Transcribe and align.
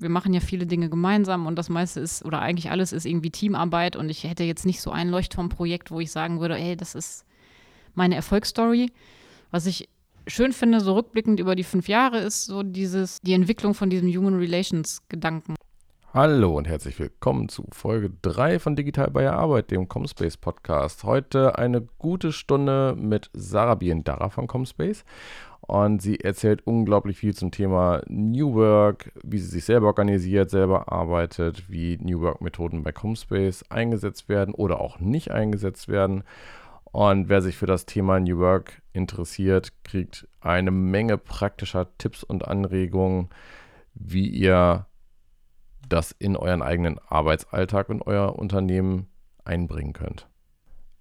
wir 0.00 0.08
machen 0.08 0.32
ja 0.32 0.40
viele 0.40 0.66
Dinge 0.66 0.88
gemeinsam 0.88 1.46
und 1.46 1.56
das 1.56 1.68
meiste 1.68 2.00
ist, 2.00 2.24
oder 2.24 2.40
eigentlich 2.40 2.70
alles 2.70 2.92
ist 2.92 3.04
irgendwie 3.04 3.30
Teamarbeit 3.30 3.96
und 3.96 4.08
ich 4.08 4.24
hätte 4.24 4.44
jetzt 4.44 4.66
nicht 4.66 4.80
so 4.80 4.90
ein 4.90 5.08
Leuchtturmprojekt, 5.08 5.90
wo 5.90 6.00
ich 6.00 6.10
sagen 6.10 6.40
würde, 6.40 6.54
hey, 6.54 6.76
das 6.76 6.94
ist 6.94 7.24
meine 7.94 8.14
Erfolgsstory. 8.14 8.90
Was 9.50 9.66
ich 9.66 9.88
schön 10.26 10.52
finde, 10.52 10.80
so 10.80 10.94
rückblickend 10.94 11.40
über 11.40 11.54
die 11.54 11.64
fünf 11.64 11.88
Jahre, 11.88 12.18
ist 12.18 12.46
so 12.46 12.62
dieses, 12.62 13.20
die 13.20 13.34
Entwicklung 13.34 13.74
von 13.74 13.90
diesem 13.90 14.08
Human 14.08 14.36
Relations 14.36 15.02
Gedanken. 15.08 15.54
Hallo 16.12 16.56
und 16.56 16.66
herzlich 16.66 16.98
willkommen 16.98 17.48
zu 17.48 17.64
Folge 17.70 18.10
3 18.22 18.58
von 18.58 18.74
Digital 18.74 19.12
bei 19.12 19.22
der 19.22 19.34
Arbeit, 19.34 19.70
dem 19.70 19.86
Comspace 19.88 20.36
Podcast. 20.36 21.04
Heute 21.04 21.56
eine 21.56 21.82
gute 21.98 22.32
Stunde 22.32 22.96
mit 22.98 23.30
Sarah 23.32 23.76
Biendara 23.76 24.28
von 24.28 24.48
Comspace. 24.48 25.04
Und 25.70 26.02
sie 26.02 26.18
erzählt 26.18 26.66
unglaublich 26.66 27.16
viel 27.16 27.32
zum 27.32 27.52
Thema 27.52 28.02
New 28.08 28.54
Work, 28.54 29.12
wie 29.22 29.38
sie 29.38 29.46
sich 29.46 29.64
selber 29.64 29.86
organisiert, 29.86 30.50
selber 30.50 30.90
arbeitet, 30.90 31.70
wie 31.70 31.96
New 32.02 32.22
Work-Methoden 32.22 32.82
bei 32.82 32.90
Comspace 32.90 33.62
eingesetzt 33.70 34.28
werden 34.28 34.52
oder 34.52 34.80
auch 34.80 34.98
nicht 34.98 35.30
eingesetzt 35.30 35.86
werden. 35.86 36.24
Und 36.90 37.28
wer 37.28 37.40
sich 37.40 37.56
für 37.56 37.66
das 37.66 37.86
Thema 37.86 38.18
New 38.18 38.38
Work 38.38 38.82
interessiert, 38.92 39.72
kriegt 39.84 40.26
eine 40.40 40.72
Menge 40.72 41.16
praktischer 41.18 41.86
Tipps 41.98 42.24
und 42.24 42.48
Anregungen, 42.48 43.28
wie 43.94 44.26
ihr 44.26 44.86
das 45.88 46.10
in 46.10 46.36
euren 46.36 46.62
eigenen 46.62 46.98
Arbeitsalltag 46.98 47.90
und 47.90 48.04
euer 48.08 48.36
Unternehmen 48.36 49.06
einbringen 49.44 49.92
könnt. 49.92 50.29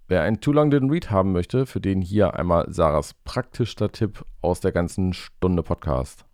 Wer 0.10 0.24
ein 0.24 0.42
Too 0.42 0.54
Long 0.54 0.72
Didn't 0.72 0.92
Read 0.92 1.12
haben 1.12 1.34
möchte, 1.34 1.68
für 1.68 1.80
den 1.80 2.02
hier 2.02 2.34
einmal 2.34 2.66
Sarahs 2.74 3.14
praktischster 3.26 3.92
Tipp 3.92 4.26
aus 4.42 4.60
der 4.60 4.72
ganzen 4.72 5.14
Stunde 5.14 5.62
Podcast. 5.62 6.26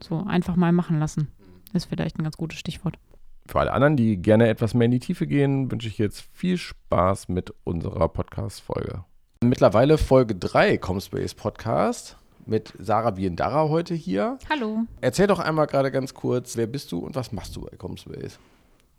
So 0.00 0.22
einfach 0.24 0.54
mal 0.54 0.70
machen 0.70 1.00
lassen. 1.00 1.26
Ist 1.72 1.86
vielleicht 1.86 2.16
ein 2.16 2.22
ganz 2.22 2.36
gutes 2.36 2.60
Stichwort. 2.60 2.96
Für 3.44 3.58
alle 3.58 3.72
anderen, 3.72 3.96
die 3.96 4.18
gerne 4.18 4.46
etwas 4.46 4.72
mehr 4.72 4.84
in 4.84 4.92
die 4.92 5.00
Tiefe 5.00 5.26
gehen, 5.26 5.68
wünsche 5.68 5.88
ich 5.88 5.98
jetzt 5.98 6.20
viel 6.32 6.58
Spaß 6.58 7.28
mit 7.28 7.52
unserer 7.64 8.08
Podcast-Folge. 8.08 9.02
Mittlerweile 9.42 9.98
Folge 9.98 10.36
3 10.36 10.78
Comspace 10.78 11.34
Podcast 11.34 12.16
mit 12.46 12.72
Sarah 12.78 13.10
Biendara 13.10 13.68
heute 13.68 13.94
hier. 13.94 14.38
Hallo. 14.48 14.84
Erzähl 15.00 15.26
doch 15.26 15.40
einmal 15.40 15.66
gerade 15.66 15.90
ganz 15.90 16.14
kurz, 16.14 16.56
wer 16.56 16.68
bist 16.68 16.92
du 16.92 17.00
und 17.00 17.16
was 17.16 17.32
machst 17.32 17.56
du 17.56 17.62
bei 17.62 17.76
Comspace? 17.76 18.38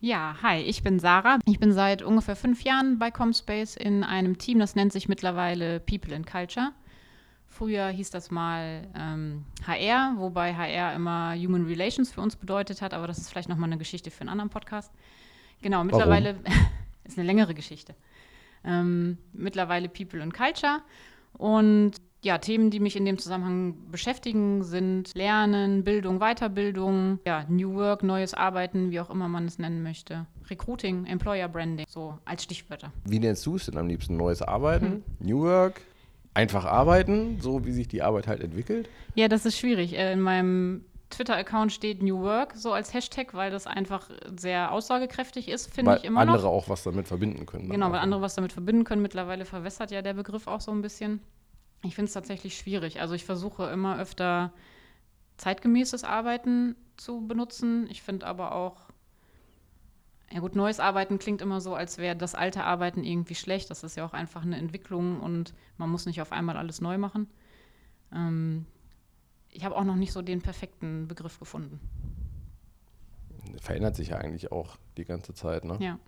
Ja, 0.02 0.38
hi, 0.42 0.62
ich 0.62 0.82
bin 0.82 0.98
Sarah. 0.98 1.40
Ich 1.46 1.60
bin 1.60 1.74
seit 1.74 2.02
ungefähr 2.02 2.38
fünf 2.38 2.64
Jahren 2.64 3.00
bei 3.00 3.12
Comspace 3.12 3.76
in 3.76 4.06
einem 4.06 4.38
Team, 4.38 4.58
das 4.58 4.74
nennt 4.76 4.94
sich 4.94 5.10
mittlerweile 5.10 5.82
People 5.82 6.16
and 6.16 6.26
Culture. 6.26 6.72
Früher 7.48 7.90
hieß 7.90 8.10
das 8.10 8.32
mal 8.32 8.88
ähm, 8.96 9.44
HR, 9.68 10.14
wobei 10.16 10.56
HR 10.56 10.94
immer 10.94 11.36
Human 11.36 11.66
Relations 11.66 12.14
für 12.14 12.22
uns 12.22 12.38
bedeutet 12.38 12.82
hat, 12.82 12.94
aber 12.94 13.08
das 13.08 13.18
ist 13.18 13.30
vielleicht 13.30 13.50
nochmal 13.50 13.68
eine 13.68 13.78
Geschichte 13.78 14.10
für 14.10 14.22
einen 14.22 14.30
anderen 14.30 14.50
Podcast. 14.50 14.94
Genau, 15.62 15.84
mittlerweile 15.84 16.38
ist 17.04 17.18
eine 17.18 17.28
längere 17.28 17.54
Geschichte. 17.54 17.94
Ähm, 18.64 19.18
mittlerweile 19.34 19.90
People 19.90 20.24
and 20.24 20.34
Culture. 20.34 20.82
Und 21.34 21.92
ja, 22.22 22.38
Themen, 22.38 22.70
die 22.70 22.80
mich 22.80 22.96
in 22.96 23.06
dem 23.06 23.18
Zusammenhang 23.18 23.76
beschäftigen, 23.92 24.64
sind 24.64 25.12
Lernen, 25.16 25.84
Bildung, 25.84 26.20
Weiterbildung, 26.20 27.20
ja, 27.26 27.46
New 27.48 27.76
Work, 27.76 28.04
neues 28.04 28.34
Arbeiten, 28.34 28.92
wie 28.92 29.00
auch 29.00 29.10
immer 29.10 29.30
man 29.30 29.46
es 29.46 29.58
nennen 29.58 29.84
möchte. 29.84 30.26
Recruiting, 30.50 31.06
Employer 31.06 31.48
Branding, 31.48 31.86
so 31.88 32.18
als 32.26 32.44
Stichwörter. 32.44 32.92
Wie 33.06 33.20
nennst 33.20 33.46
du 33.46 33.56
es 33.56 33.68
denn 33.68 33.78
am 33.78 33.88
liebsten? 33.88 34.18
Neues 34.18 34.42
Arbeiten, 34.42 34.86
hm. 34.86 35.04
New 35.20 35.42
Work, 35.42 35.82
einfach 36.34 36.66
arbeiten, 36.66 37.40
so 37.40 37.66
wie 37.66 37.72
sich 37.72 37.88
die 37.88 38.02
Arbeit 38.02 38.28
halt 38.28 38.42
entwickelt? 38.42 38.90
Ja, 39.16 39.30
das 39.30 39.46
ist 39.46 39.58
schwierig. 39.58 39.98
Äh, 39.98 40.12
in 40.12 40.20
meinem 40.20 40.84
Twitter-Account 41.10 41.72
steht 41.72 42.04
New 42.04 42.20
Work 42.20 42.54
so 42.56 42.74
als 42.74 42.94
Hashtag, 42.94 43.34
weil 43.34 43.50
das 43.50 43.66
einfach 43.66 44.10
sehr 44.38 44.72
aussagekräftig 44.72 45.48
ist, 45.48 45.74
finde 45.74 45.98
ich 45.98 46.04
immer 46.04 46.26
noch. 46.26 46.34
Weil 46.34 46.38
andere 46.38 46.50
auch 46.50 46.70
was 46.70 46.84
damit 46.84 47.08
verbinden 47.08 47.46
können. 47.46 47.70
Genau, 47.70 47.92
weil 47.92 48.00
andere 48.00 48.22
was 48.22 48.36
damit 48.36 48.52
verbinden 48.52 48.84
können. 48.84 49.02
Mittlerweile 49.02 49.46
verwässert 49.46 49.92
ja 49.92 50.02
der 50.02 50.14
Begriff 50.14 50.48
auch 50.48 50.62
so 50.62 50.72
ein 50.72 50.82
bisschen. 50.82 51.22
Ich 51.82 51.96
finde 51.96 52.08
es 52.08 52.14
tatsächlich 52.14 52.58
schwierig. 52.58 53.00
Also 53.00 53.14
ich 53.14 53.26
versuche 53.26 53.66
immer 53.68 53.98
öfter 54.00 54.52
zeitgemäßes 55.38 56.04
Arbeiten 56.04 56.76
zu 56.98 57.26
benutzen. 57.26 57.88
Ich 57.90 58.02
finde 58.02 58.28
aber 58.28 58.54
auch, 58.54 58.90
ja 60.32 60.40
gut, 60.42 60.56
neues 60.56 60.80
Arbeiten 60.80 61.18
klingt 61.20 61.42
immer 61.42 61.62
so, 61.62 61.74
als 61.74 61.98
wäre 61.98 62.16
das 62.16 62.36
alte 62.36 62.64
Arbeiten 62.64 63.04
irgendwie 63.04 63.36
schlecht. 63.36 63.70
Das 63.70 63.84
ist 63.84 63.96
ja 63.96 64.06
auch 64.06 64.14
einfach 64.14 64.42
eine 64.42 64.58
Entwicklung 64.58 65.22
und 65.22 65.54
man 65.78 65.90
muss 65.90 66.06
nicht 66.06 66.22
auf 66.22 66.32
einmal 66.32 66.58
alles 66.58 66.82
neu 66.82 66.98
machen. 66.98 67.28
Ähm, 68.14 68.66
ich 69.50 69.64
habe 69.64 69.76
auch 69.76 69.86
noch 69.86 69.96
nicht 69.96 70.12
so 70.12 70.22
den 70.22 70.42
perfekten 70.42 71.08
Begriff 71.08 71.40
gefunden 71.40 71.80
verändert 73.60 73.96
sich 73.96 74.10
ja 74.10 74.18
eigentlich 74.18 74.52
auch 74.52 74.78
die 74.98 75.06
ganze 75.06 75.34
Zeit. 75.34 75.66
Ne? 75.66 75.78
Ja. 75.80 76.00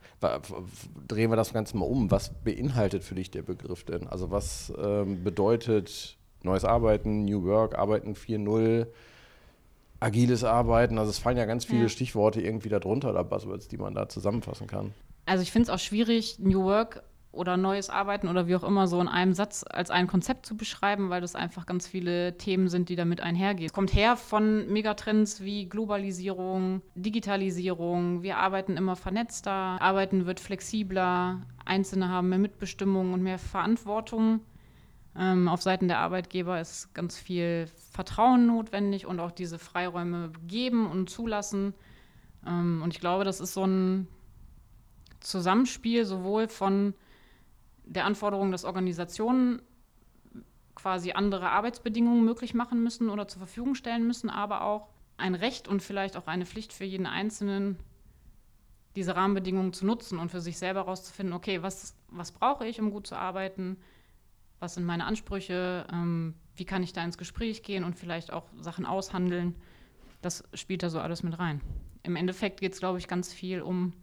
Drehen 1.07 1.29
wir 1.29 1.35
das 1.35 1.53
Ganze 1.53 1.77
mal 1.77 1.85
um. 1.85 2.11
Was 2.11 2.33
beinhaltet 2.43 3.03
für 3.03 3.15
dich 3.15 3.31
der 3.31 3.41
Begriff 3.41 3.83
denn? 3.83 4.07
Also 4.07 4.31
was 4.31 4.71
ähm, 4.77 5.23
bedeutet 5.23 6.17
neues 6.43 6.65
Arbeiten, 6.65 7.25
New 7.25 7.43
Work, 7.43 7.77
Arbeiten 7.77 8.13
4.0, 8.13 8.87
agiles 9.99 10.43
Arbeiten? 10.43 10.97
Also 10.97 11.09
es 11.09 11.19
fallen 11.19 11.37
ja 11.37 11.45
ganz 11.45 11.65
viele 11.65 11.83
ja. 11.83 11.89
Stichworte 11.89 12.41
irgendwie 12.41 12.69
darunter 12.69 13.09
oder 13.09 13.23
Buzzwords, 13.23 13.67
die 13.67 13.77
man 13.77 13.95
da 13.95 14.09
zusammenfassen 14.09 14.67
kann. 14.67 14.93
Also 15.25 15.43
ich 15.43 15.51
finde 15.51 15.63
es 15.63 15.69
auch 15.69 15.79
schwierig, 15.79 16.39
New 16.39 16.63
Work 16.63 17.03
oder 17.31 17.55
neues 17.55 17.89
Arbeiten 17.89 18.27
oder 18.27 18.47
wie 18.47 18.55
auch 18.55 18.63
immer 18.63 18.87
so 18.87 18.99
in 18.99 19.07
einem 19.07 19.33
Satz 19.33 19.63
als 19.69 19.89
ein 19.89 20.07
Konzept 20.07 20.45
zu 20.45 20.57
beschreiben, 20.57 21.09
weil 21.09 21.21
das 21.21 21.35
einfach 21.35 21.65
ganz 21.65 21.87
viele 21.87 22.37
Themen 22.37 22.67
sind, 22.67 22.89
die 22.89 22.97
damit 22.97 23.21
einhergehen. 23.21 23.67
Es 23.67 23.73
kommt 23.73 23.93
her 23.93 24.17
von 24.17 24.71
Megatrends 24.71 25.41
wie 25.41 25.69
Globalisierung, 25.69 26.81
Digitalisierung. 26.95 28.21
Wir 28.21 28.37
arbeiten 28.37 28.75
immer 28.75 28.97
vernetzter, 28.97 29.81
Arbeiten 29.81 30.25
wird 30.25 30.41
flexibler, 30.41 31.41
Einzelne 31.63 32.09
haben 32.09 32.29
mehr 32.29 32.39
Mitbestimmung 32.39 33.13
und 33.13 33.23
mehr 33.23 33.39
Verantwortung. 33.39 34.41
Ähm, 35.17 35.47
auf 35.47 35.61
Seiten 35.61 35.87
der 35.87 35.99
Arbeitgeber 35.99 36.59
ist 36.59 36.93
ganz 36.93 37.17
viel 37.17 37.67
Vertrauen 37.91 38.45
notwendig 38.47 39.05
und 39.05 39.19
auch 39.19 39.31
diese 39.31 39.59
Freiräume 39.59 40.31
geben 40.47 40.89
und 40.89 41.09
zulassen. 41.09 41.73
Ähm, 42.45 42.81
und 42.83 42.93
ich 42.93 42.99
glaube, 42.99 43.23
das 43.23 43.39
ist 43.39 43.53
so 43.53 43.65
ein 43.65 44.07
Zusammenspiel 45.21 46.05
sowohl 46.05 46.47
von 46.47 46.93
der 47.93 48.05
Anforderung, 48.05 48.51
dass 48.51 48.63
Organisationen 48.63 49.61
quasi 50.75 51.11
andere 51.11 51.49
Arbeitsbedingungen 51.49 52.23
möglich 52.23 52.53
machen 52.53 52.81
müssen 52.83 53.09
oder 53.09 53.27
zur 53.27 53.39
Verfügung 53.39 53.75
stellen 53.75 54.07
müssen, 54.07 54.29
aber 54.29 54.63
auch 54.63 54.87
ein 55.17 55.35
Recht 55.35 55.67
und 55.67 55.83
vielleicht 55.83 56.15
auch 56.15 56.27
eine 56.27 56.45
Pflicht 56.45 56.73
für 56.73 56.85
jeden 56.85 57.05
Einzelnen, 57.05 57.77
diese 58.95 59.15
Rahmenbedingungen 59.15 59.73
zu 59.73 59.85
nutzen 59.85 60.19
und 60.19 60.29
für 60.29 60.41
sich 60.41 60.57
selber 60.57 60.81
herauszufinden, 60.81 61.33
okay, 61.33 61.61
was, 61.61 61.95
was 62.09 62.31
brauche 62.31 62.65
ich, 62.65 62.79
um 62.79 62.91
gut 62.91 63.07
zu 63.07 63.15
arbeiten, 63.15 63.77
was 64.59 64.75
sind 64.75 64.85
meine 64.85 65.05
Ansprüche, 65.05 65.85
ähm, 65.91 66.35
wie 66.55 66.65
kann 66.65 66.83
ich 66.83 66.93
da 66.93 67.03
ins 67.03 67.17
Gespräch 67.17 67.61
gehen 67.63 67.83
und 67.83 67.95
vielleicht 67.95 68.31
auch 68.31 68.45
Sachen 68.59 68.85
aushandeln. 68.85 69.55
Das 70.21 70.43
spielt 70.53 70.83
da 70.83 70.89
so 70.89 70.99
alles 70.99 71.23
mit 71.23 71.37
rein. 71.39 71.61
Im 72.03 72.15
Endeffekt 72.15 72.61
geht 72.61 72.73
es, 72.73 72.79
glaube 72.79 72.99
ich, 72.99 73.07
ganz 73.07 73.33
viel 73.33 73.61
um 73.61 73.93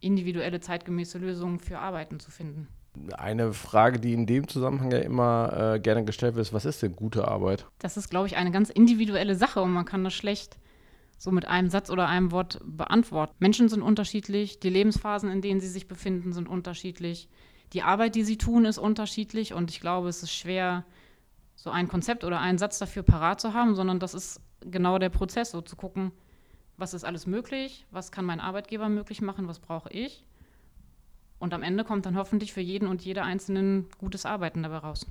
individuelle, 0.00 0.60
zeitgemäße 0.60 1.18
Lösungen 1.18 1.60
für 1.60 1.78
Arbeiten 1.78 2.20
zu 2.20 2.30
finden. 2.30 2.68
Eine 3.16 3.52
Frage, 3.52 4.00
die 4.00 4.12
in 4.12 4.26
dem 4.26 4.48
Zusammenhang 4.48 4.90
ja 4.90 4.98
immer 4.98 5.74
äh, 5.74 5.80
gerne 5.80 6.04
gestellt 6.04 6.34
wird, 6.34 6.46
ist, 6.46 6.52
was 6.52 6.64
ist 6.64 6.82
denn 6.82 6.96
gute 6.96 7.28
Arbeit? 7.28 7.66
Das 7.78 7.96
ist, 7.96 8.10
glaube 8.10 8.26
ich, 8.26 8.36
eine 8.36 8.50
ganz 8.50 8.68
individuelle 8.68 9.36
Sache 9.36 9.62
und 9.62 9.72
man 9.72 9.84
kann 9.84 10.02
das 10.04 10.14
schlecht 10.14 10.58
so 11.20 11.30
mit 11.30 11.46
einem 11.46 11.68
Satz 11.68 11.90
oder 11.90 12.08
einem 12.08 12.32
Wort 12.32 12.60
beantworten. 12.64 13.34
Menschen 13.40 13.68
sind 13.68 13.82
unterschiedlich, 13.82 14.58
die 14.58 14.70
Lebensphasen, 14.70 15.30
in 15.30 15.42
denen 15.42 15.60
sie 15.60 15.68
sich 15.68 15.86
befinden, 15.86 16.32
sind 16.32 16.48
unterschiedlich. 16.48 17.28
Die 17.74 17.82
Arbeit, 17.82 18.14
die 18.14 18.24
sie 18.24 18.38
tun, 18.38 18.64
ist 18.64 18.78
unterschiedlich 18.78 19.52
und 19.52 19.70
ich 19.70 19.80
glaube, 19.80 20.08
es 20.08 20.22
ist 20.22 20.32
schwer, 20.32 20.86
so 21.56 21.68
ein 21.68 21.88
Konzept 21.88 22.24
oder 22.24 22.40
einen 22.40 22.56
Satz 22.56 22.78
dafür 22.78 23.02
parat 23.02 23.38
zu 23.38 23.52
haben, 23.52 23.74
sondern 23.74 24.00
das 24.00 24.14
ist 24.14 24.40
genau 24.62 24.98
der 24.98 25.10
Prozess, 25.10 25.50
so 25.50 25.60
zu 25.60 25.76
gucken, 25.76 26.10
was 26.78 26.94
ist 26.94 27.04
alles 27.04 27.26
möglich, 27.26 27.86
was 27.90 28.10
kann 28.10 28.24
mein 28.24 28.40
Arbeitgeber 28.40 28.88
möglich 28.88 29.20
machen, 29.20 29.46
was 29.46 29.58
brauche 29.58 29.90
ich 29.92 30.24
und 31.40 31.52
am 31.52 31.62
Ende 31.62 31.82
kommt 31.82 32.06
dann 32.06 32.16
hoffentlich 32.16 32.52
für 32.52 32.60
jeden 32.60 32.86
und 32.86 33.02
jede 33.02 33.22
Einzelnen 33.22 33.86
gutes 33.98 34.24
Arbeiten 34.24 34.62
dabei 34.62 34.78
raus. 34.78 35.06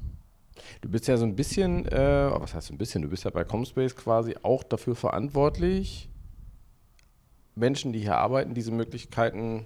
Du 0.81 0.89
bist 0.89 1.07
ja 1.07 1.17
so 1.17 1.25
ein 1.25 1.35
bisschen, 1.35 1.85
äh, 1.87 2.31
was 2.31 2.53
heißt 2.53 2.71
ein 2.71 2.77
bisschen, 2.77 3.01
du 3.01 3.09
bist 3.09 3.25
ja 3.25 3.31
bei 3.31 3.43
Comspace 3.43 3.95
quasi 3.95 4.35
auch 4.43 4.63
dafür 4.63 4.95
verantwortlich, 4.95 6.09
Menschen, 7.55 7.91
die 7.91 7.99
hier 7.99 8.17
arbeiten, 8.17 8.53
diese 8.53 8.71
Möglichkeiten 8.71 9.65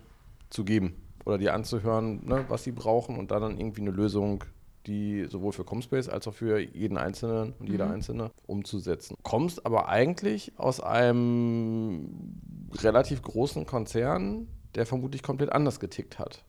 zu 0.50 0.64
geben 0.64 0.96
oder 1.26 1.38
die 1.38 1.50
anzuhören, 1.50 2.26
ne, 2.26 2.46
was 2.48 2.64
sie 2.64 2.72
brauchen 2.72 3.18
und 3.18 3.32
dann, 3.32 3.42
dann 3.42 3.58
irgendwie 3.58 3.82
eine 3.82 3.92
Lösung, 3.92 4.44
die 4.88 5.26
sowohl 5.30 5.54
für 5.54 5.64
Comspace 5.64 6.10
als 6.10 6.28
auch 6.28 6.34
für 6.34 6.60
jeden 6.60 6.98
Einzelnen 6.98 7.54
und 7.60 7.70
jeder 7.70 7.86
mhm. 7.86 7.94
Einzelne 7.94 8.32
umzusetzen. 8.48 9.16
Kommst 9.24 9.66
aber 9.66 9.88
eigentlich 9.90 10.54
aus 10.58 10.80
einem 10.80 12.40
relativ 12.82 13.22
großen 13.22 13.66
Konzern, 13.66 14.48
der 14.76 14.86
vermutlich 14.86 15.24
komplett 15.24 15.52
anders 15.52 15.80
getickt 15.80 16.20
hat. 16.20 16.44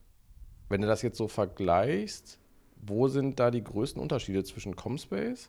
Wenn 0.75 0.81
du 0.81 0.89
das 0.89 1.03
jetzt 1.03 1.19
so 1.19 1.29
vergleichst, 1.29 2.41
wo 2.83 3.07
sind 3.07 3.39
da 3.39 3.53
die 3.53 3.63
größten 3.63 4.03
Unterschiede 4.03 4.43
zwischen 4.43 4.75
Comspace 4.75 5.49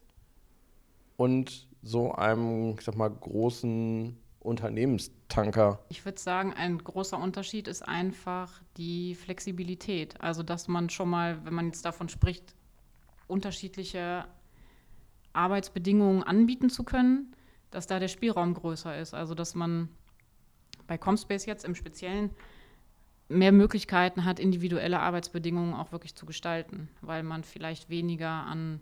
und 1.18 1.68
so 1.82 2.12
einem, 2.12 2.76
ich 2.78 2.86
sag 2.86 2.96
mal, 2.96 3.10
großen 3.10 4.16
Unternehmenstanker? 4.40 5.80
Ich 5.90 6.06
würde 6.06 6.20
sagen, 6.20 6.54
ein 6.54 6.78
großer 6.78 7.18
Unterschied 7.18 7.68
ist 7.68 7.82
einfach 7.82 8.62
die 8.78 9.16
Flexibilität. 9.16 10.22
Also, 10.22 10.44
dass 10.44 10.68
man 10.68 10.92
schon 10.92 11.10
mal, 11.10 11.44
wenn 11.44 11.56
man 11.56 11.66
jetzt 11.66 11.86
davon 11.86 12.08
spricht, 12.08 12.54
unterschiedliche 13.26 14.26
Arbeitsbedingungen 15.34 16.22
anbieten 16.22 16.70
zu 16.70 16.84
können, 16.84 17.36
dass 17.72 17.88
da 17.88 17.98
der 17.98 18.10
Spielraum 18.10 18.54
größer 18.54 18.96
ist. 18.96 19.16
Also, 19.16 19.34
dass 19.34 19.56
man 19.56 19.90
bei 20.86 21.00
Comspace 21.00 21.48
jetzt 21.48 21.66
im 21.66 21.74
Speziellen 21.74 22.30
mehr 23.28 23.52
Möglichkeiten 23.52 24.26
hat, 24.26 24.40
individuelle 24.40 25.00
Arbeitsbedingungen 25.00 25.74
auch 25.74 25.92
wirklich 25.92 26.16
zu 26.16 26.26
gestalten, 26.26 26.90
weil 27.02 27.24
man 27.24 27.44
vielleicht 27.44 27.90
weniger 27.90 28.30
an 28.30 28.82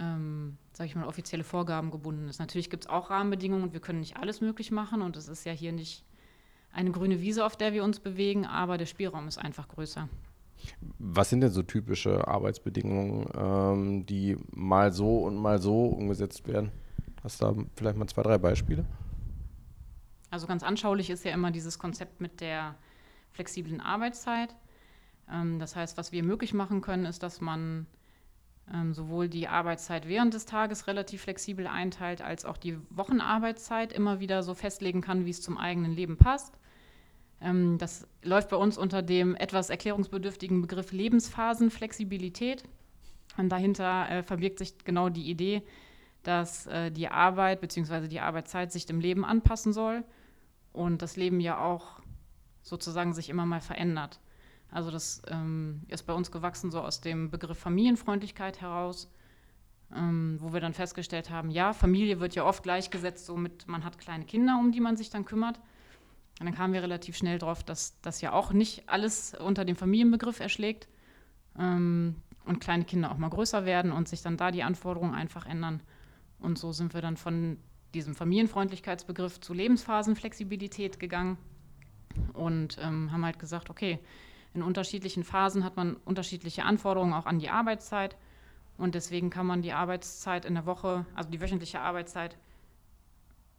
ähm, 0.00 0.56
sage 0.72 0.88
ich 0.88 0.96
mal, 0.96 1.06
offizielle 1.06 1.44
Vorgaben 1.44 1.90
gebunden 1.90 2.28
ist. 2.28 2.38
Natürlich 2.38 2.70
gibt 2.70 2.84
es 2.84 2.90
auch 2.90 3.10
Rahmenbedingungen 3.10 3.64
und 3.64 3.72
wir 3.72 3.80
können 3.80 4.00
nicht 4.00 4.16
alles 4.16 4.40
möglich 4.40 4.70
machen 4.70 5.02
und 5.02 5.16
es 5.16 5.28
ist 5.28 5.44
ja 5.44 5.52
hier 5.52 5.72
nicht 5.72 6.04
eine 6.72 6.90
grüne 6.90 7.20
Wiese, 7.20 7.44
auf 7.44 7.56
der 7.56 7.72
wir 7.72 7.84
uns 7.84 8.00
bewegen, 8.00 8.46
aber 8.46 8.78
der 8.78 8.86
Spielraum 8.86 9.28
ist 9.28 9.38
einfach 9.38 9.68
größer. 9.68 10.08
Was 10.98 11.30
sind 11.30 11.40
denn 11.40 11.50
so 11.50 11.62
typische 11.62 12.26
Arbeitsbedingungen, 12.26 13.26
ähm, 13.34 14.06
die 14.06 14.36
mal 14.52 14.92
so 14.92 15.18
und 15.18 15.36
mal 15.36 15.60
so 15.60 15.86
umgesetzt 15.86 16.46
werden? 16.46 16.70
Hast 17.22 17.40
du 17.40 17.46
da 17.46 17.54
vielleicht 17.76 17.96
mal 17.96 18.06
zwei, 18.06 18.22
drei 18.22 18.38
Beispiele? 18.38 18.84
Also 20.30 20.46
ganz 20.46 20.62
anschaulich 20.62 21.10
ist 21.10 21.24
ja 21.24 21.32
immer 21.32 21.50
dieses 21.50 21.78
Konzept 21.78 22.20
mit 22.20 22.40
der 22.40 22.76
flexiblen 23.32 23.80
Arbeitszeit. 23.80 24.54
Ähm, 25.30 25.58
das 25.58 25.76
heißt, 25.76 25.96
was 25.96 26.12
wir 26.12 26.22
möglich 26.22 26.54
machen 26.54 26.80
können, 26.80 27.04
ist, 27.04 27.22
dass 27.22 27.40
man 27.40 27.86
ähm, 28.72 28.94
sowohl 28.94 29.28
die 29.28 29.48
Arbeitszeit 29.48 30.06
während 30.06 30.34
des 30.34 30.46
Tages 30.46 30.86
relativ 30.86 31.22
flexibel 31.22 31.66
einteilt, 31.66 32.22
als 32.22 32.44
auch 32.44 32.56
die 32.56 32.78
Wochenarbeitszeit 32.90 33.92
immer 33.92 34.20
wieder 34.20 34.42
so 34.42 34.54
festlegen 34.54 35.00
kann, 35.00 35.26
wie 35.26 35.30
es 35.30 35.42
zum 35.42 35.58
eigenen 35.58 35.92
Leben 35.92 36.16
passt. 36.16 36.58
Ähm, 37.40 37.78
das 37.78 38.06
läuft 38.22 38.50
bei 38.50 38.56
uns 38.56 38.78
unter 38.78 39.02
dem 39.02 39.34
etwas 39.34 39.70
erklärungsbedürftigen 39.70 40.62
Begriff 40.62 40.92
Lebensphasenflexibilität. 40.92 42.64
Und 43.36 43.48
dahinter 43.48 44.08
äh, 44.10 44.22
verbirgt 44.22 44.58
sich 44.58 44.78
genau 44.84 45.08
die 45.08 45.30
Idee, 45.30 45.62
dass 46.22 46.66
äh, 46.66 46.90
die 46.90 47.08
Arbeit 47.08 47.60
bzw. 47.60 48.08
die 48.08 48.20
Arbeitszeit 48.20 48.72
sich 48.72 48.86
dem 48.86 49.00
Leben 49.00 49.24
anpassen 49.24 49.72
soll 49.72 50.04
und 50.72 51.02
das 51.02 51.16
Leben 51.16 51.40
ja 51.40 51.58
auch 51.58 51.99
sozusagen 52.62 53.12
sich 53.12 53.28
immer 53.28 53.46
mal 53.46 53.60
verändert. 53.60 54.20
Also 54.70 54.90
das 54.90 55.22
ähm, 55.28 55.82
ist 55.88 56.04
bei 56.04 56.12
uns 56.12 56.30
gewachsen 56.30 56.70
so 56.70 56.80
aus 56.80 57.00
dem 57.00 57.30
Begriff 57.30 57.58
Familienfreundlichkeit 57.58 58.60
heraus, 58.60 59.10
ähm, 59.94 60.38
wo 60.40 60.52
wir 60.52 60.60
dann 60.60 60.74
festgestellt 60.74 61.30
haben, 61.30 61.50
ja, 61.50 61.72
Familie 61.72 62.20
wird 62.20 62.34
ja 62.34 62.44
oft 62.44 62.62
gleichgesetzt, 62.62 63.26
so 63.26 63.36
mit, 63.36 63.66
man 63.66 63.84
hat 63.84 63.98
kleine 63.98 64.24
Kinder, 64.24 64.56
um 64.60 64.70
die 64.70 64.80
man 64.80 64.96
sich 64.96 65.10
dann 65.10 65.24
kümmert. 65.24 65.58
Und 66.38 66.46
dann 66.46 66.54
kamen 66.54 66.72
wir 66.72 66.82
relativ 66.82 67.16
schnell 67.16 67.38
drauf, 67.38 67.64
dass 67.64 68.00
das 68.00 68.20
ja 68.20 68.32
auch 68.32 68.52
nicht 68.52 68.88
alles 68.88 69.34
unter 69.34 69.64
dem 69.64 69.76
Familienbegriff 69.76 70.40
erschlägt 70.40 70.88
ähm, 71.58 72.16
und 72.44 72.60
kleine 72.60 72.84
Kinder 72.84 73.10
auch 73.10 73.18
mal 73.18 73.28
größer 73.28 73.66
werden 73.66 73.92
und 73.92 74.08
sich 74.08 74.22
dann 74.22 74.36
da 74.36 74.50
die 74.50 74.62
Anforderungen 74.62 75.14
einfach 75.14 75.44
ändern. 75.44 75.82
Und 76.38 76.58
so 76.58 76.72
sind 76.72 76.94
wir 76.94 77.02
dann 77.02 77.16
von 77.16 77.58
diesem 77.92 78.14
Familienfreundlichkeitsbegriff 78.14 79.40
zu 79.40 79.52
Lebensphasenflexibilität 79.52 81.00
gegangen 81.00 81.36
und 82.34 82.78
ähm, 82.80 83.12
haben 83.12 83.24
halt 83.24 83.38
gesagt, 83.38 83.70
okay, 83.70 83.98
in 84.54 84.62
unterschiedlichen 84.62 85.24
Phasen 85.24 85.64
hat 85.64 85.76
man 85.76 85.96
unterschiedliche 86.04 86.64
Anforderungen 86.64 87.12
auch 87.12 87.26
an 87.26 87.38
die 87.38 87.50
Arbeitszeit. 87.50 88.16
Und 88.78 88.94
deswegen 88.94 89.30
kann 89.30 89.46
man 89.46 89.62
die 89.62 89.72
Arbeitszeit 89.72 90.44
in 90.44 90.54
der 90.54 90.66
Woche, 90.66 91.04
also 91.14 91.30
die 91.30 91.40
wöchentliche 91.40 91.80
Arbeitszeit, 91.80 92.36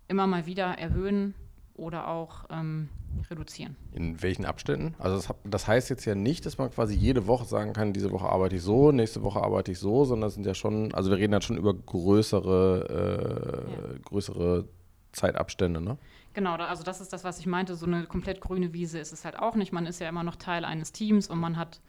immer 0.08 0.28
mal 0.28 0.46
wieder 0.46 0.66
erhöhen 0.66 1.36
oder 1.76 2.08
auch 2.08 2.46
ähm, 2.50 2.90
reduzieren. 3.30 3.76
In 3.94 4.22
welchen 4.22 4.46
Abständen? 4.46 4.96
Also 5.00 5.16
das, 5.18 5.34
das, 5.44 5.68
heißt 5.68 5.90
jetzt 5.90 6.06
ja 6.06 6.16
nicht, 6.16 6.46
dass 6.46 6.58
man 6.58 6.70
quasi 6.72 6.96
jede 6.96 7.28
Woche 7.28 7.46
sagen 7.46 7.74
kann, 7.74 7.94
diese 7.94 8.12
Woche 8.12 8.28
arbeite 8.28 8.56
ich 8.56 8.62
so, 8.62 8.92
nächste 8.92 9.24
Woche 9.24 9.42
arbeite 9.42 9.72
ich 9.72 9.80
so, 9.80 10.04
sondern 10.04 10.28
es 10.28 10.34
sind 10.34 10.46
ja 10.46 10.54
schon, 10.54 10.94
also 10.94 11.10
wir 11.12 11.18
reden 11.18 11.32
dann 11.32 11.42
schon 11.42 11.58
über 11.58 11.74
größere, 11.74 13.68
äh, 13.70 13.72
ja. 13.72 14.00
größere 14.04 14.66
Zeitabstände, 15.12 15.82
ne? 15.82 15.98
Genau, 16.34 16.56
also 16.56 16.84
das 16.84 17.02
ist 17.02 17.12
das, 17.12 17.24
was 17.24 17.40
ich 17.40 17.46
meinte. 17.46 17.76
So 17.76 17.86
eine 17.86 18.06
komplett 18.06 18.40
grüne 18.40 18.74
Wiese 18.74 19.00
ist 19.00 19.12
es 19.12 19.26
halt 19.26 19.38
auch 19.38 19.56
nicht. 19.56 19.74
Man 19.74 19.86
ist 19.86 20.00
ja 20.00 20.08
immer 20.08 20.24
noch 20.24 20.38
Teil 20.38 20.64
eines 20.64 20.94
Teams 20.94 21.28
und 21.28 21.40
man 21.40 21.58
hat 21.58 21.82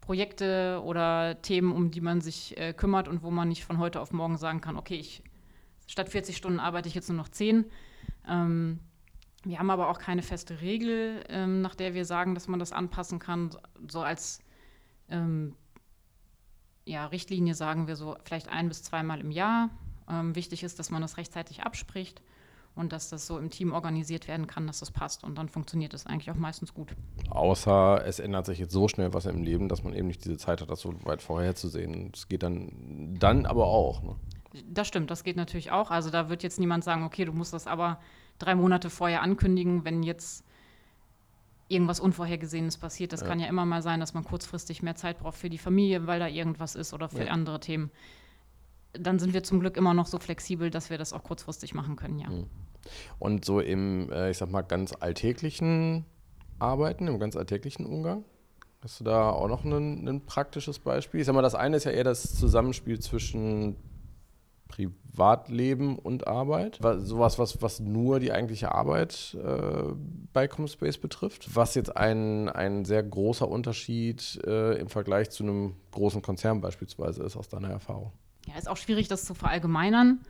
Projekte 0.00 0.80
oder 0.84 1.40
Themen, 1.42 1.72
um 1.72 1.90
die 1.90 2.00
man 2.00 2.20
sich 2.20 2.56
äh, 2.58 2.72
kümmert 2.72 3.06
und 3.08 3.22
wo 3.22 3.30
man 3.30 3.48
nicht 3.48 3.64
von 3.64 3.78
heute 3.78 4.00
auf 4.00 4.12
morgen 4.12 4.38
sagen 4.38 4.60
kann, 4.60 4.76
okay, 4.76 4.96
ich, 4.96 5.22
statt 5.86 6.08
40 6.08 6.36
Stunden 6.36 6.58
arbeite 6.58 6.88
ich 6.88 6.94
jetzt 6.94 7.08
nur 7.08 7.16
noch 7.16 7.28
10. 7.28 7.64
Ähm, 8.28 8.80
wir 9.44 9.60
haben 9.60 9.70
aber 9.70 9.88
auch 9.88 9.98
keine 9.98 10.22
feste 10.22 10.60
Regel, 10.60 11.22
ähm, 11.28 11.60
nach 11.60 11.76
der 11.76 11.94
wir 11.94 12.04
sagen, 12.04 12.34
dass 12.34 12.48
man 12.48 12.58
das 12.58 12.72
anpassen 12.72 13.20
kann. 13.20 13.50
So 13.88 14.00
als 14.00 14.40
ähm, 15.08 15.54
ja, 16.84 17.06
Richtlinie 17.06 17.54
sagen 17.54 17.86
wir 17.86 17.94
so 17.94 18.16
vielleicht 18.24 18.48
ein 18.48 18.68
bis 18.68 18.82
zweimal 18.82 19.20
im 19.20 19.30
Jahr. 19.30 19.70
Ähm, 20.10 20.34
wichtig 20.34 20.64
ist, 20.64 20.80
dass 20.80 20.90
man 20.90 21.02
das 21.02 21.16
rechtzeitig 21.16 21.62
abspricht 21.62 22.20
und 22.76 22.92
dass 22.92 23.08
das 23.08 23.26
so 23.26 23.38
im 23.38 23.50
Team 23.50 23.72
organisiert 23.72 24.28
werden 24.28 24.46
kann, 24.46 24.66
dass 24.66 24.80
das 24.80 24.90
passt. 24.90 25.24
Und 25.24 25.36
dann 25.36 25.48
funktioniert 25.48 25.94
es 25.94 26.06
eigentlich 26.06 26.30
auch 26.30 26.36
meistens 26.36 26.74
gut. 26.74 26.94
Außer 27.30 28.04
es 28.06 28.20
ändert 28.20 28.46
sich 28.46 28.58
jetzt 28.58 28.72
so 28.72 28.86
schnell 28.86 29.14
was 29.14 29.26
im 29.26 29.42
Leben, 29.42 29.68
dass 29.68 29.82
man 29.82 29.94
eben 29.94 30.06
nicht 30.06 30.24
diese 30.24 30.36
Zeit 30.36 30.60
hat, 30.60 30.70
das 30.70 30.80
so 30.80 30.94
weit 31.04 31.22
vorherzusehen. 31.22 32.12
Das 32.12 32.28
geht 32.28 32.42
dann, 32.42 33.16
dann 33.18 33.46
aber 33.46 33.66
auch. 33.66 34.02
Ne? 34.02 34.14
Das 34.68 34.86
stimmt, 34.86 35.10
das 35.10 35.24
geht 35.24 35.36
natürlich 35.36 35.72
auch. 35.72 35.90
Also 35.90 36.10
da 36.10 36.28
wird 36.28 36.42
jetzt 36.42 36.60
niemand 36.60 36.84
sagen, 36.84 37.02
okay, 37.02 37.24
du 37.24 37.32
musst 37.32 37.54
das 37.54 37.66
aber 37.66 37.98
drei 38.38 38.54
Monate 38.54 38.90
vorher 38.90 39.22
ankündigen, 39.22 39.84
wenn 39.84 40.02
jetzt 40.02 40.44
irgendwas 41.68 41.98
Unvorhergesehenes 41.98 42.76
passiert. 42.76 43.12
Das 43.12 43.22
ja. 43.22 43.26
kann 43.26 43.40
ja 43.40 43.46
immer 43.46 43.64
mal 43.64 43.82
sein, 43.82 44.00
dass 44.00 44.12
man 44.12 44.22
kurzfristig 44.22 44.82
mehr 44.82 44.96
Zeit 44.96 45.18
braucht 45.18 45.36
für 45.36 45.50
die 45.50 45.58
Familie, 45.58 46.06
weil 46.06 46.20
da 46.20 46.28
irgendwas 46.28 46.74
ist 46.74 46.92
oder 46.92 47.08
für 47.08 47.24
ja. 47.24 47.32
andere 47.32 47.58
Themen. 47.58 47.90
Dann 49.00 49.18
sind 49.18 49.34
wir 49.34 49.42
zum 49.42 49.60
Glück 49.60 49.76
immer 49.76 49.94
noch 49.94 50.06
so 50.06 50.18
flexibel, 50.18 50.70
dass 50.70 50.90
wir 50.90 50.98
das 50.98 51.12
auch 51.12 51.22
kurzfristig 51.22 51.74
machen 51.74 51.96
können, 51.96 52.18
ja. 52.18 52.28
Mhm. 52.28 52.46
Und 53.18 53.44
so 53.44 53.60
im, 53.60 54.10
äh, 54.12 54.30
ich 54.30 54.38
sag 54.38 54.50
mal, 54.50 54.62
ganz 54.62 54.92
alltäglichen 54.98 56.04
Arbeiten, 56.58 57.08
im 57.08 57.18
ganz 57.18 57.36
alltäglichen 57.36 57.86
Umgang? 57.86 58.24
Hast 58.80 59.00
du 59.00 59.04
da 59.04 59.30
auch 59.30 59.48
noch 59.48 59.64
ein, 59.64 60.06
ein 60.06 60.24
praktisches 60.26 60.78
Beispiel? 60.78 61.20
Ich 61.20 61.26
sag 61.26 61.34
mal, 61.34 61.42
das 61.42 61.54
eine 61.54 61.76
ist 61.76 61.84
ja 61.84 61.90
eher 61.90 62.04
das 62.04 62.34
Zusammenspiel 62.34 63.00
zwischen 63.00 63.76
Privatleben 64.68 65.98
und 65.98 66.26
Arbeit. 66.26 66.78
Sowas, 66.98 67.38
was, 67.38 67.62
was 67.62 67.80
nur 67.80 68.20
die 68.20 68.32
eigentliche 68.32 68.72
Arbeit 68.72 69.36
äh, 69.42 69.92
bei 70.32 70.48
Comspace 70.48 70.98
betrifft. 70.98 71.54
Was 71.54 71.74
jetzt 71.74 71.96
ein, 71.96 72.48
ein 72.48 72.84
sehr 72.84 73.02
großer 73.02 73.48
Unterschied 73.48 74.40
äh, 74.46 74.78
im 74.78 74.88
Vergleich 74.88 75.30
zu 75.30 75.44
einem 75.44 75.76
großen 75.92 76.20
Konzern 76.22 76.60
beispielsweise 76.60 77.22
ist, 77.22 77.36
aus 77.36 77.48
deiner 77.48 77.70
Erfahrung. 77.70 78.12
Ja, 78.46 78.56
ist 78.58 78.68
auch 78.68 78.76
schwierig, 78.76 79.08
das 79.08 79.24
zu 79.24 79.34
verallgemeinern. 79.34 80.20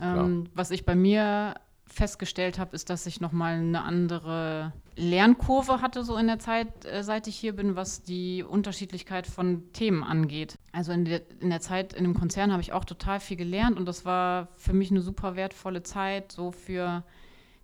Ähm, 0.00 0.48
was 0.54 0.70
ich 0.70 0.84
bei 0.84 0.94
mir 0.94 1.54
festgestellt 1.86 2.58
habe, 2.58 2.74
ist, 2.74 2.90
dass 2.90 3.06
ich 3.06 3.20
nochmal 3.20 3.54
eine 3.54 3.82
andere 3.82 4.72
Lernkurve 4.96 5.80
hatte, 5.80 6.04
so 6.04 6.16
in 6.16 6.26
der 6.26 6.38
Zeit, 6.38 6.84
äh, 6.84 7.02
seit 7.02 7.26
ich 7.26 7.36
hier 7.36 7.54
bin, 7.54 7.76
was 7.76 8.02
die 8.02 8.42
Unterschiedlichkeit 8.42 9.26
von 9.26 9.72
Themen 9.72 10.02
angeht. 10.02 10.56
Also 10.72 10.92
in 10.92 11.04
der, 11.04 11.22
in 11.40 11.50
der 11.50 11.60
Zeit 11.60 11.92
in 11.92 12.04
dem 12.04 12.14
Konzern 12.14 12.50
habe 12.50 12.62
ich 12.62 12.72
auch 12.72 12.84
total 12.84 13.20
viel 13.20 13.36
gelernt 13.36 13.78
und 13.78 13.86
das 13.86 14.04
war 14.04 14.48
für 14.56 14.72
mich 14.72 14.90
eine 14.90 15.02
super 15.02 15.36
wertvolle 15.36 15.82
Zeit, 15.82 16.32
so 16.32 16.50
für 16.50 17.04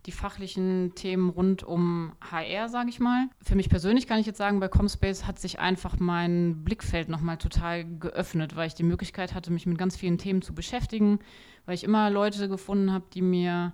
die 0.06 0.12
fachlichen 0.12 0.94
Themen 0.94 1.28
rund 1.28 1.62
um 1.62 2.12
HR, 2.20 2.68
sage 2.68 2.88
ich 2.88 3.00
mal. 3.00 3.28
Für 3.42 3.56
mich 3.56 3.68
persönlich 3.68 4.06
kann 4.06 4.20
ich 4.20 4.26
jetzt 4.26 4.38
sagen, 4.38 4.60
bei 4.60 4.68
Comspace 4.68 5.26
hat 5.26 5.38
sich 5.38 5.58
einfach 5.58 5.98
mein 5.98 6.64
Blickfeld 6.64 7.08
nochmal 7.08 7.36
total 7.36 7.84
geöffnet, 7.84 8.56
weil 8.56 8.68
ich 8.68 8.74
die 8.74 8.84
Möglichkeit 8.84 9.34
hatte, 9.34 9.52
mich 9.52 9.66
mit 9.66 9.78
ganz 9.78 9.96
vielen 9.96 10.18
Themen 10.18 10.42
zu 10.42 10.54
beschäftigen, 10.54 11.18
weil 11.66 11.74
ich 11.74 11.84
immer 11.84 12.10
Leute 12.10 12.48
gefunden 12.48 12.92
habe, 12.92 13.04
die 13.12 13.22
mir 13.22 13.72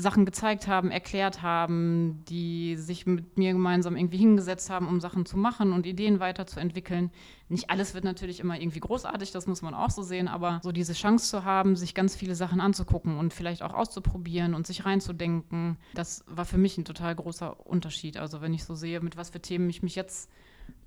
Sachen 0.00 0.24
gezeigt 0.24 0.68
haben, 0.68 0.92
erklärt 0.92 1.42
haben, 1.42 2.22
die 2.28 2.76
sich 2.76 3.04
mit 3.04 3.36
mir 3.36 3.52
gemeinsam 3.52 3.96
irgendwie 3.96 4.18
hingesetzt 4.18 4.70
haben, 4.70 4.86
um 4.86 5.00
Sachen 5.00 5.26
zu 5.26 5.36
machen 5.36 5.72
und 5.72 5.86
Ideen 5.86 6.20
weiterzuentwickeln. 6.20 7.10
Nicht 7.48 7.68
alles 7.68 7.94
wird 7.94 8.04
natürlich 8.04 8.38
immer 8.38 8.60
irgendwie 8.60 8.78
großartig, 8.78 9.32
das 9.32 9.48
muss 9.48 9.60
man 9.60 9.74
auch 9.74 9.90
so 9.90 10.02
sehen, 10.02 10.28
aber 10.28 10.60
so 10.62 10.70
diese 10.70 10.92
Chance 10.92 11.28
zu 11.28 11.44
haben, 11.44 11.74
sich 11.74 11.94
ganz 11.94 12.14
viele 12.14 12.36
Sachen 12.36 12.60
anzugucken 12.60 13.18
und 13.18 13.34
vielleicht 13.34 13.60
auch 13.60 13.74
auszuprobieren 13.74 14.54
und 14.54 14.68
sich 14.68 14.84
reinzudenken, 14.84 15.78
das 15.94 16.24
war 16.28 16.44
für 16.44 16.58
mich 16.58 16.78
ein 16.78 16.84
total 16.84 17.16
großer 17.16 17.66
Unterschied. 17.66 18.18
Also 18.18 18.40
wenn 18.40 18.54
ich 18.54 18.62
so 18.62 18.76
sehe, 18.76 19.00
mit 19.00 19.16
was 19.16 19.30
für 19.30 19.40
Themen 19.40 19.68
ich 19.68 19.82
mich 19.82 19.96
jetzt 19.96 20.30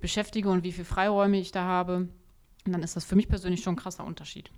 beschäftige 0.00 0.48
und 0.48 0.64
wie 0.64 0.72
viele 0.72 0.86
Freiräume 0.86 1.38
ich 1.38 1.52
da 1.52 1.64
habe, 1.64 2.08
dann 2.64 2.82
ist 2.82 2.96
das 2.96 3.04
für 3.04 3.16
mich 3.16 3.28
persönlich 3.28 3.62
schon 3.62 3.74
ein 3.74 3.78
krasser 3.78 4.06
Unterschied. 4.06 4.50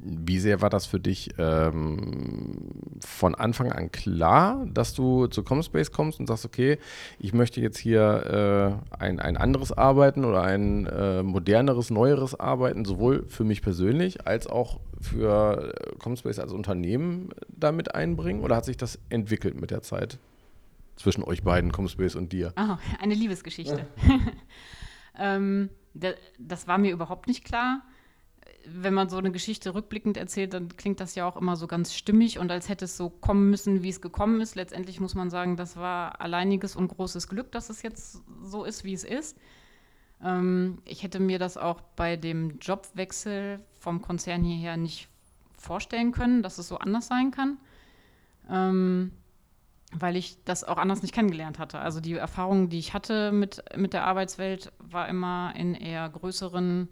Wie 0.00 0.38
sehr 0.38 0.60
war 0.60 0.70
das 0.70 0.86
für 0.86 1.00
dich 1.00 1.30
ähm, 1.38 2.70
von 3.00 3.34
Anfang 3.34 3.72
an 3.72 3.90
klar, 3.90 4.66
dass 4.72 4.94
du 4.94 5.26
zu 5.26 5.42
Comspace 5.42 5.92
kommst 5.92 6.20
und 6.20 6.26
sagst, 6.26 6.44
okay, 6.44 6.78
ich 7.18 7.32
möchte 7.32 7.60
jetzt 7.60 7.78
hier 7.78 8.80
äh, 8.92 8.96
ein, 8.96 9.18
ein 9.18 9.36
anderes 9.36 9.72
Arbeiten 9.72 10.24
oder 10.24 10.42
ein 10.42 10.86
äh, 10.86 11.22
moderneres, 11.22 11.90
neueres 11.90 12.38
Arbeiten, 12.38 12.84
sowohl 12.84 13.24
für 13.28 13.44
mich 13.44 13.62
persönlich 13.62 14.26
als 14.26 14.46
auch 14.46 14.78
für 15.00 15.72
äh, 15.74 15.96
Comspace 15.96 16.38
als 16.38 16.52
Unternehmen 16.52 17.30
damit 17.48 17.94
einbringen 17.94 18.42
oder 18.42 18.56
hat 18.56 18.66
sich 18.66 18.76
das 18.76 18.98
entwickelt 19.08 19.60
mit 19.60 19.70
der 19.70 19.82
Zeit 19.82 20.18
zwischen 20.96 21.24
euch 21.24 21.42
beiden, 21.42 21.72
Comspace 21.72 22.14
und 22.14 22.32
dir? 22.32 22.52
Oh, 22.58 22.76
eine 23.00 23.14
Liebesgeschichte. 23.14 23.86
ähm, 25.18 25.70
das 26.38 26.68
war 26.68 26.78
mir 26.78 26.92
überhaupt 26.92 27.26
nicht 27.26 27.44
klar 27.44 27.82
wenn 28.74 28.94
man 28.94 29.08
so 29.08 29.16
eine 29.18 29.30
Geschichte 29.30 29.74
rückblickend 29.74 30.16
erzählt, 30.16 30.54
dann 30.54 30.76
klingt 30.76 31.00
das 31.00 31.14
ja 31.14 31.26
auch 31.26 31.36
immer 31.36 31.56
so 31.56 31.66
ganz 31.66 31.94
stimmig 31.94 32.38
und 32.38 32.50
als 32.50 32.68
hätte 32.68 32.84
es 32.84 32.96
so 32.96 33.10
kommen 33.10 33.50
müssen, 33.50 33.82
wie 33.82 33.88
es 33.88 34.00
gekommen 34.00 34.40
ist. 34.40 34.54
Letztendlich 34.54 35.00
muss 35.00 35.14
man 35.14 35.30
sagen, 35.30 35.56
das 35.56 35.76
war 35.76 36.20
alleiniges 36.20 36.76
und 36.76 36.88
großes 36.88 37.28
Glück, 37.28 37.52
dass 37.52 37.70
es 37.70 37.82
jetzt 37.82 38.22
so 38.42 38.64
ist, 38.64 38.84
wie 38.84 38.94
es 38.94 39.04
ist. 39.04 39.38
Ähm, 40.22 40.78
ich 40.84 41.02
hätte 41.02 41.20
mir 41.20 41.38
das 41.38 41.56
auch 41.56 41.80
bei 41.96 42.16
dem 42.16 42.58
Jobwechsel 42.58 43.60
vom 43.78 44.02
Konzern 44.02 44.42
hierher 44.42 44.76
nicht 44.76 45.08
vorstellen 45.56 46.12
können, 46.12 46.42
dass 46.42 46.58
es 46.58 46.68
so 46.68 46.78
anders 46.78 47.08
sein 47.08 47.30
kann, 47.30 47.58
ähm, 48.50 49.12
weil 49.92 50.16
ich 50.16 50.42
das 50.44 50.64
auch 50.64 50.78
anders 50.78 51.02
nicht 51.02 51.14
kennengelernt 51.14 51.58
hatte. 51.58 51.78
Also 51.78 52.00
die 52.00 52.14
Erfahrung, 52.14 52.68
die 52.68 52.78
ich 52.78 52.94
hatte 52.94 53.32
mit, 53.32 53.62
mit 53.76 53.92
der 53.92 54.04
Arbeitswelt, 54.04 54.72
war 54.78 55.08
immer 55.08 55.54
in 55.56 55.74
eher 55.74 56.08
größeren 56.08 56.88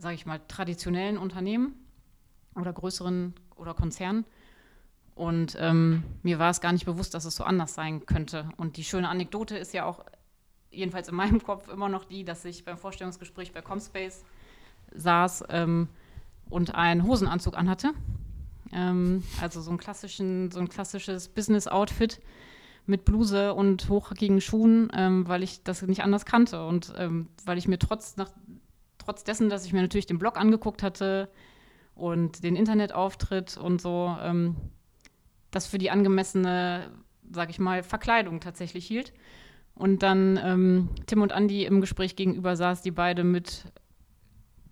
sage 0.00 0.14
ich 0.14 0.26
mal, 0.26 0.40
traditionellen 0.48 1.18
Unternehmen 1.18 1.74
oder 2.54 2.72
größeren 2.72 3.34
oder 3.56 3.74
Konzernen. 3.74 4.24
Und 5.14 5.56
ähm, 5.60 6.02
mir 6.22 6.38
war 6.38 6.50
es 6.50 6.60
gar 6.60 6.72
nicht 6.72 6.86
bewusst, 6.86 7.12
dass 7.12 7.26
es 7.26 7.36
so 7.36 7.44
anders 7.44 7.74
sein 7.74 8.06
könnte. 8.06 8.48
Und 8.56 8.76
die 8.78 8.84
schöne 8.84 9.08
Anekdote 9.08 9.56
ist 9.58 9.74
ja 9.74 9.84
auch, 9.84 10.04
jedenfalls 10.70 11.08
in 11.08 11.14
meinem 11.14 11.42
Kopf, 11.44 11.68
immer 11.68 11.88
noch 11.88 12.04
die, 12.04 12.24
dass 12.24 12.44
ich 12.44 12.64
beim 12.64 12.78
Vorstellungsgespräch 12.78 13.52
bei 13.52 13.60
Comspace 13.60 14.24
saß 14.94 15.44
ähm, 15.50 15.88
und 16.48 16.74
einen 16.74 17.06
Hosenanzug 17.06 17.56
anhatte. 17.56 17.92
Ähm, 18.72 19.22
also 19.40 19.60
so, 19.60 19.70
einen 19.70 19.78
klassischen, 19.78 20.50
so 20.50 20.60
ein 20.60 20.68
klassisches 20.68 21.28
Business-Outfit 21.28 22.20
mit 22.86 23.04
Bluse 23.04 23.52
und 23.52 23.88
hochhackigen 23.88 24.40
Schuhen, 24.40 24.90
ähm, 24.94 25.28
weil 25.28 25.42
ich 25.42 25.62
das 25.62 25.82
nicht 25.82 26.02
anders 26.02 26.24
kannte 26.24 26.66
und 26.66 26.94
ähm, 26.96 27.28
weil 27.44 27.58
ich 27.58 27.68
mir 27.68 27.78
trotz, 27.78 28.16
nach, 28.16 28.30
trotz 29.00 29.24
dessen, 29.24 29.50
dass 29.50 29.64
ich 29.64 29.72
mir 29.72 29.82
natürlich 29.82 30.06
den 30.06 30.18
Blog 30.18 30.36
angeguckt 30.36 30.82
hatte 30.82 31.30
und 31.94 32.44
den 32.44 32.56
Internetauftritt 32.56 33.56
und 33.56 33.80
so, 33.80 34.16
ähm, 34.22 34.56
das 35.50 35.66
für 35.66 35.78
die 35.78 35.90
angemessene, 35.90 36.90
sag 37.30 37.50
ich 37.50 37.58
mal, 37.58 37.82
Verkleidung 37.82 38.40
tatsächlich 38.40 38.86
hielt. 38.86 39.12
Und 39.74 40.02
dann 40.02 40.38
ähm, 40.42 40.90
Tim 41.06 41.22
und 41.22 41.32
Andy 41.32 41.64
im 41.64 41.80
Gespräch 41.80 42.16
gegenüber 42.16 42.54
saß, 42.54 42.82
die 42.82 42.90
beide 42.90 43.24
mit 43.24 43.64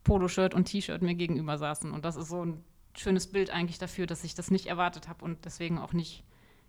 Poloshirt 0.04 0.54
und 0.54 0.66
T-Shirt 0.66 1.02
mir 1.02 1.14
gegenüber 1.14 1.58
saßen. 1.58 1.92
Und 1.92 2.04
das 2.04 2.16
ist 2.16 2.28
so 2.28 2.44
ein 2.44 2.64
schönes 2.96 3.26
Bild 3.26 3.50
eigentlich 3.50 3.78
dafür, 3.78 4.06
dass 4.06 4.24
ich 4.24 4.34
das 4.34 4.50
nicht 4.50 4.66
erwartet 4.66 5.08
habe 5.08 5.24
und 5.24 5.44
deswegen 5.44 5.78
auch 5.78 5.92
nicht 5.92 6.24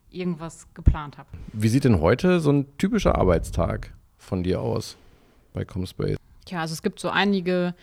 irgendwas 0.09 0.67
geplant 0.73 1.17
habe. 1.17 1.29
Wie 1.53 1.69
sieht 1.69 1.83
denn 1.83 1.99
heute 1.99 2.39
so 2.39 2.51
ein 2.51 2.77
typischer 2.77 3.15
Arbeitstag 3.15 3.93
von 4.17 4.43
dir 4.43 4.61
aus 4.61 4.97
bei 5.53 5.65
Comspace? 5.65 6.17
Ja, 6.51 6.61
also 6.61 6.73
es 6.73 6.81
gibt 6.81 6.99
so 6.99 7.09
einige 7.09 7.75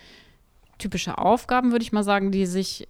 typische 0.77 1.17
Aufgaben, 1.17 1.71
würde 1.71 1.83
ich 1.83 1.91
mal 1.91 2.03
sagen, 2.03 2.31
die 2.31 2.45
sich 2.45 2.87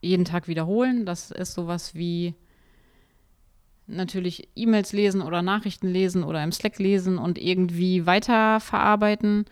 jeden 0.00 0.24
Tag 0.24 0.48
wiederholen. 0.48 1.06
Das 1.06 1.30
ist 1.30 1.54
sowas 1.54 1.94
wie 1.94 2.34
natürlich 3.86 4.48
E-Mails 4.54 4.92
lesen 4.92 5.22
oder 5.22 5.42
Nachrichten 5.42 5.88
lesen 5.88 6.22
oder 6.24 6.42
im 6.42 6.50
Slack 6.52 6.78
lesen 6.78 7.18
und 7.18 7.38
irgendwie 7.38 8.06
weiterverarbeiten. 8.06 9.44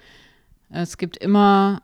Es 0.71 0.99
gibt 0.99 1.17
immer, 1.17 1.83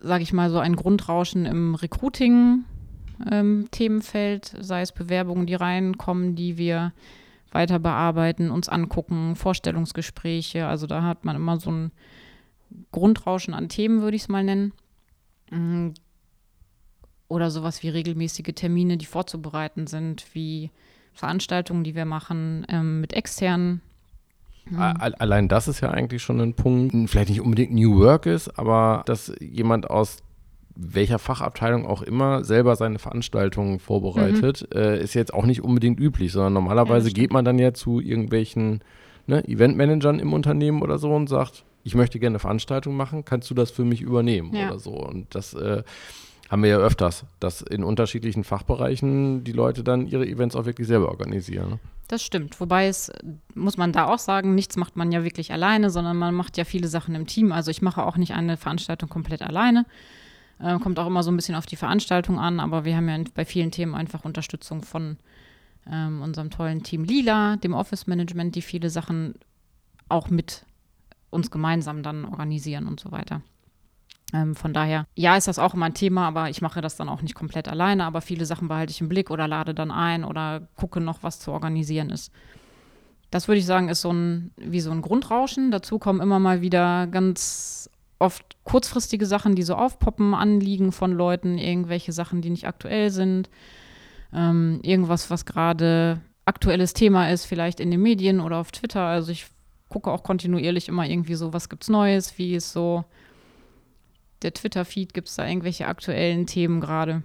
sage 0.00 0.22
ich 0.22 0.32
mal, 0.32 0.50
so 0.50 0.58
ein 0.58 0.76
Grundrauschen 0.76 1.44
im 1.46 1.74
Recruiting-Themenfeld, 1.74 4.54
ähm, 4.54 4.62
sei 4.62 4.82
es 4.82 4.92
Bewerbungen, 4.92 5.46
die 5.46 5.54
reinkommen, 5.54 6.36
die 6.36 6.58
wir 6.58 6.92
weiter 7.52 7.78
bearbeiten, 7.78 8.50
uns 8.50 8.68
angucken, 8.68 9.36
Vorstellungsgespräche. 9.36 10.66
Also 10.66 10.86
da 10.86 11.02
hat 11.02 11.24
man 11.24 11.36
immer 11.36 11.58
so 11.58 11.70
ein 11.70 11.92
Grundrauschen 12.92 13.54
an 13.54 13.68
Themen, 13.68 14.02
würde 14.02 14.16
ich 14.16 14.22
es 14.22 14.28
mal 14.28 14.44
nennen. 14.44 14.72
Mm. 15.50 15.90
Oder 17.28 17.50
sowas 17.50 17.82
wie 17.82 17.88
regelmäßige 17.88 18.54
Termine, 18.54 18.96
die 18.96 19.06
vorzubereiten 19.06 19.86
sind, 19.86 20.26
wie 20.32 20.70
Veranstaltungen, 21.12 21.84
die 21.84 21.94
wir 21.94 22.04
machen 22.04 22.66
ähm, 22.68 23.00
mit 23.00 23.12
externen. 23.12 23.82
Allein 24.76 25.48
das 25.48 25.68
ist 25.68 25.80
ja 25.80 25.90
eigentlich 25.90 26.22
schon 26.22 26.40
ein 26.40 26.54
Punkt, 26.54 26.94
vielleicht 27.10 27.30
nicht 27.30 27.40
unbedingt 27.40 27.72
New 27.72 27.98
Work 27.98 28.26
ist, 28.26 28.58
aber 28.58 29.02
dass 29.06 29.32
jemand 29.40 29.90
aus 29.90 30.18
welcher 30.76 31.18
Fachabteilung 31.18 31.86
auch 31.86 32.02
immer 32.02 32.44
selber 32.44 32.76
seine 32.76 32.98
Veranstaltungen 32.98 33.80
vorbereitet, 33.80 34.68
mhm. 34.72 34.80
äh, 34.80 35.00
ist 35.00 35.14
jetzt 35.14 35.34
auch 35.34 35.44
nicht 35.44 35.62
unbedingt 35.62 35.98
üblich, 35.98 36.32
sondern 36.32 36.52
normalerweise 36.52 37.08
ja, 37.08 37.14
geht 37.14 37.32
man 37.32 37.44
dann 37.44 37.58
ja 37.58 37.74
zu 37.74 38.00
irgendwelchen 38.00 38.80
ne, 39.26 39.46
Eventmanagern 39.46 40.18
im 40.18 40.32
Unternehmen 40.32 40.82
oder 40.82 40.98
so 40.98 41.12
und 41.12 41.28
sagt, 41.28 41.64
ich 41.82 41.94
möchte 41.94 42.18
gerne 42.18 42.34
eine 42.34 42.38
Veranstaltung 42.40 42.96
machen, 42.96 43.24
kannst 43.24 43.50
du 43.50 43.54
das 43.54 43.70
für 43.70 43.84
mich 43.84 44.00
übernehmen 44.00 44.54
ja. 44.54 44.68
oder 44.68 44.78
so. 44.78 44.92
Und 44.92 45.34
das 45.34 45.54
äh, 45.54 45.82
haben 46.50 46.62
wir 46.62 46.70
ja 46.70 46.78
öfters, 46.78 47.24
dass 47.38 47.62
in 47.62 47.84
unterschiedlichen 47.84 48.44
Fachbereichen 48.44 49.44
die 49.44 49.52
Leute 49.52 49.84
dann 49.84 50.06
ihre 50.06 50.26
Events 50.26 50.56
auch 50.56 50.66
wirklich 50.66 50.88
selber 50.88 51.08
organisieren. 51.08 51.70
Ne? 51.70 51.78
Das 52.08 52.24
stimmt. 52.24 52.60
Wobei 52.60 52.88
es, 52.88 53.12
muss 53.54 53.76
man 53.76 53.92
da 53.92 54.06
auch 54.06 54.18
sagen, 54.18 54.56
nichts 54.56 54.76
macht 54.76 54.96
man 54.96 55.12
ja 55.12 55.22
wirklich 55.22 55.52
alleine, 55.52 55.90
sondern 55.90 56.16
man 56.16 56.34
macht 56.34 56.58
ja 56.58 56.64
viele 56.64 56.88
Sachen 56.88 57.14
im 57.14 57.28
Team. 57.28 57.52
Also 57.52 57.70
ich 57.70 57.82
mache 57.82 58.04
auch 58.04 58.16
nicht 58.16 58.34
eine 58.34 58.56
Veranstaltung 58.56 59.08
komplett 59.08 59.42
alleine. 59.42 59.86
Äh, 60.58 60.78
kommt 60.80 60.98
auch 60.98 61.06
immer 61.06 61.22
so 61.22 61.30
ein 61.30 61.36
bisschen 61.36 61.54
auf 61.54 61.66
die 61.66 61.76
Veranstaltung 61.76 62.40
an, 62.40 62.58
aber 62.58 62.84
wir 62.84 62.96
haben 62.96 63.08
ja 63.08 63.16
bei 63.34 63.44
vielen 63.44 63.70
Themen 63.70 63.94
einfach 63.94 64.24
Unterstützung 64.24 64.82
von 64.82 65.18
ähm, 65.88 66.20
unserem 66.20 66.50
tollen 66.50 66.82
Team 66.82 67.04
Lila, 67.04 67.56
dem 67.56 67.74
Office 67.74 68.08
Management, 68.08 68.56
die 68.56 68.62
viele 68.62 68.90
Sachen 68.90 69.36
auch 70.08 70.30
mit 70.30 70.66
uns 71.30 71.50
gemeinsam 71.50 72.02
dann 72.02 72.24
organisieren 72.24 72.86
und 72.86 73.00
so 73.00 73.10
weiter. 73.12 73.42
Ähm, 74.32 74.54
von 74.54 74.72
daher, 74.72 75.06
ja, 75.14 75.36
ist 75.36 75.48
das 75.48 75.58
auch 75.58 75.74
immer 75.74 75.86
ein 75.86 75.94
Thema, 75.94 76.26
aber 76.28 76.50
ich 76.50 76.62
mache 76.62 76.80
das 76.80 76.96
dann 76.96 77.08
auch 77.08 77.22
nicht 77.22 77.34
komplett 77.34 77.68
alleine, 77.68 78.04
aber 78.04 78.20
viele 78.20 78.46
Sachen 78.46 78.68
behalte 78.68 78.92
ich 78.92 79.00
im 79.00 79.08
Blick 79.08 79.30
oder 79.30 79.48
lade 79.48 79.74
dann 79.74 79.90
ein 79.90 80.24
oder 80.24 80.68
gucke 80.76 81.00
noch, 81.00 81.22
was 81.22 81.40
zu 81.40 81.50
organisieren 81.50 82.10
ist. 82.10 82.32
Das 83.30 83.48
würde 83.48 83.58
ich 83.58 83.66
sagen, 83.66 83.88
ist 83.88 84.00
so 84.00 84.12
ein, 84.12 84.52
wie 84.56 84.80
so 84.80 84.90
ein 84.90 85.02
Grundrauschen. 85.02 85.70
Dazu 85.70 85.98
kommen 85.98 86.20
immer 86.20 86.38
mal 86.38 86.62
wieder 86.62 87.06
ganz 87.06 87.88
oft 88.18 88.56
kurzfristige 88.64 89.24
Sachen, 89.24 89.54
die 89.54 89.62
so 89.62 89.74
aufpoppen, 89.74 90.34
Anliegen 90.34 90.92
von 90.92 91.12
Leuten, 91.12 91.56
irgendwelche 91.56 92.12
Sachen, 92.12 92.42
die 92.42 92.50
nicht 92.50 92.66
aktuell 92.66 93.10
sind, 93.10 93.48
ähm, 94.32 94.80
irgendwas, 94.82 95.30
was 95.30 95.46
gerade 95.46 96.20
aktuelles 96.44 96.92
Thema 96.92 97.30
ist, 97.30 97.46
vielleicht 97.46 97.80
in 97.80 97.90
den 97.90 98.02
Medien 98.02 98.40
oder 98.40 98.58
auf 98.58 98.72
Twitter. 98.72 99.02
Also 99.02 99.32
ich 99.32 99.46
gucke 99.90 100.10
auch 100.10 100.22
kontinuierlich 100.22 100.88
immer 100.88 101.06
irgendwie 101.06 101.34
so, 101.34 101.52
was 101.52 101.68
gibt's 101.68 101.90
Neues, 101.90 102.38
wie 102.38 102.54
ist 102.54 102.72
so 102.72 103.04
der 104.40 104.54
Twitter-Feed, 104.54 105.12
gibt 105.12 105.28
es 105.28 105.36
da 105.36 105.46
irgendwelche 105.46 105.86
aktuellen 105.86 106.46
Themen 106.46 106.80
gerade. 106.80 107.22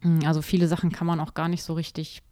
Hm, 0.00 0.20
also 0.26 0.42
viele 0.42 0.68
Sachen 0.68 0.92
kann 0.92 1.06
man 1.06 1.20
auch 1.20 1.32
gar 1.32 1.48
nicht 1.48 1.62
so 1.62 1.72
richtig 1.72 2.22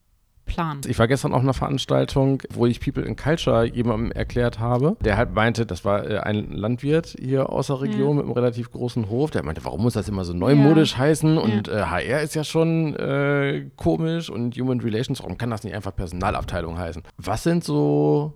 planen. 0.45 0.81
Ich 0.87 0.99
war 0.99 1.07
gestern 1.07 1.33
auf 1.33 1.43
einer 1.43 1.55
Veranstaltung, 1.55 2.43
wo 2.51 2.67
ich 2.67 2.81
People 2.81 3.05
in 3.05 3.17
Culture 3.17 3.65
jemandem 3.65 4.11
erklärt 4.11 4.59
habe, 4.59 4.97
der 5.01 5.17
halt 5.17 5.33
meinte, 5.33 5.65
das 5.65 5.85
war 5.85 6.09
äh, 6.09 6.19
ein 6.19 6.51
Landwirt 6.51 7.17
hier 7.19 7.51
aus 7.51 7.69
der 7.69 7.81
Region 7.81 8.09
ja. 8.09 8.15
mit 8.15 8.25
einem 8.25 8.33
relativ 8.33 8.71
großen 8.73 9.09
Hof, 9.09 9.31
der 9.31 9.45
meinte, 9.45 9.65
warum 9.65 9.83
muss 9.83 9.95
das 9.95 10.09
immer 10.09 10.25
so 10.25 10.33
neumodisch 10.33 10.93
ja. 10.93 10.99
heißen 10.99 11.39
und 11.39 11.69
ja. 11.69 11.75
äh, 11.75 11.85
HR 11.85 12.21
ist 12.23 12.35
ja 12.35 12.45
schon 12.45 12.97
äh, 12.97 13.67
komisch 13.77 14.29
und 14.29 14.57
Human 14.59 14.81
Relations, 14.81 15.21
warum 15.23 15.39
kann 15.39 15.51
das 15.51 15.63
nicht 15.63 15.75
einfach 15.75 15.95
Personalabteilung 15.95 16.79
heißen? 16.79 17.03
Was 17.17 17.45
sind 17.45 17.63
so 17.63 18.35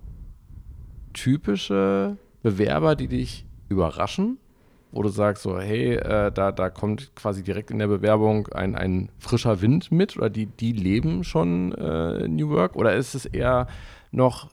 typische 1.15 2.19
Bewerber, 2.43 2.95
die 2.95 3.09
dich 3.09 3.47
überraschen? 3.69 4.39
Wo 4.93 5.03
du 5.03 5.09
sagst 5.09 5.43
so, 5.43 5.59
hey, 5.59 5.95
äh, 5.95 6.31
da, 6.31 6.53
da 6.53 6.71
kommt 6.71 7.17
quasi 7.17 7.43
direkt 7.43 7.71
in 7.71 7.81
der 7.81 7.89
Bewerbung 7.89 8.47
ein, 8.49 8.77
ein 8.77 9.09
frischer 9.19 9.61
Wind 9.61 9.91
mit 9.91 10.17
oder 10.17 10.31
die, 10.31 10.47
die 10.47 10.73
leben 10.73 11.25
schon 11.25 11.73
äh, 11.73 12.29
New 12.29 12.51
Work? 12.51 12.77
Oder 12.77 12.95
ist 12.95 13.15
es 13.15 13.27
eher 13.27 13.67
noch, 14.13 14.51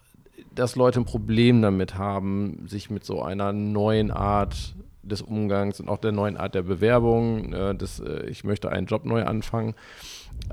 dass 0.55 0.75
Leute 0.75 1.01
ein 1.01 1.05
Problem 1.05 1.61
damit 1.61 1.95
haben, 1.95 2.65
sich 2.67 2.89
mit 2.89 3.03
so 3.03 3.21
einer 3.21 3.53
neuen 3.53 4.09
Art 4.09 4.73
des 5.03 5.21
Umgangs 5.21 5.79
und 5.79 5.89
auch 5.89 5.97
der 5.97 6.11
neuen 6.11 6.37
Art 6.37 6.55
der 6.55 6.61
Bewerbung, 6.63 7.53
äh, 7.53 7.75
des, 7.75 7.99
äh, 7.99 8.25
ich 8.27 8.43
möchte 8.43 8.71
einen 8.71 8.87
Job 8.87 9.05
neu 9.05 9.23
anfangen, 9.23 9.75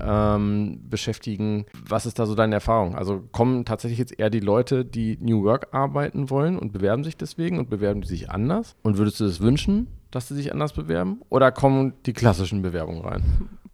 ähm, 0.01 0.81
beschäftigen. 0.89 1.67
Was 1.87 2.07
ist 2.07 2.19
da 2.19 2.27
so 2.27 2.35
deine 2.35 2.55
Erfahrung? 2.55 2.95
Also 2.95 3.23
kommen 3.33 3.65
tatsächlich 3.65 3.99
jetzt 3.99 4.19
eher 4.19 4.31
die 4.31 4.41
Leute, 4.41 4.85
die 4.85 5.19
New 5.21 5.45
Work 5.45 5.69
arbeiten 5.73 6.31
wollen 6.31 6.59
und 6.59 6.73
bewerben 6.73 7.05
sich 7.05 7.17
deswegen 7.17 7.59
und 7.59 7.71
bewerben 7.71 8.01
die 8.01 8.09
sich 8.09 8.31
anders? 8.31 8.77
Und 8.83 8.99
würdest 8.99 9.21
du 9.21 9.25
das 9.25 9.41
wünschen, 9.41 9.89
dass 10.11 10.29
sie 10.29 10.35
sich 10.35 10.53
anders 10.53 10.73
bewerben? 10.73 11.21
Oder 11.29 11.53
kommen 11.53 11.95
die 12.07 12.13
klassischen 12.13 12.63
Bewerbungen 12.63 13.03
rein? 13.03 13.23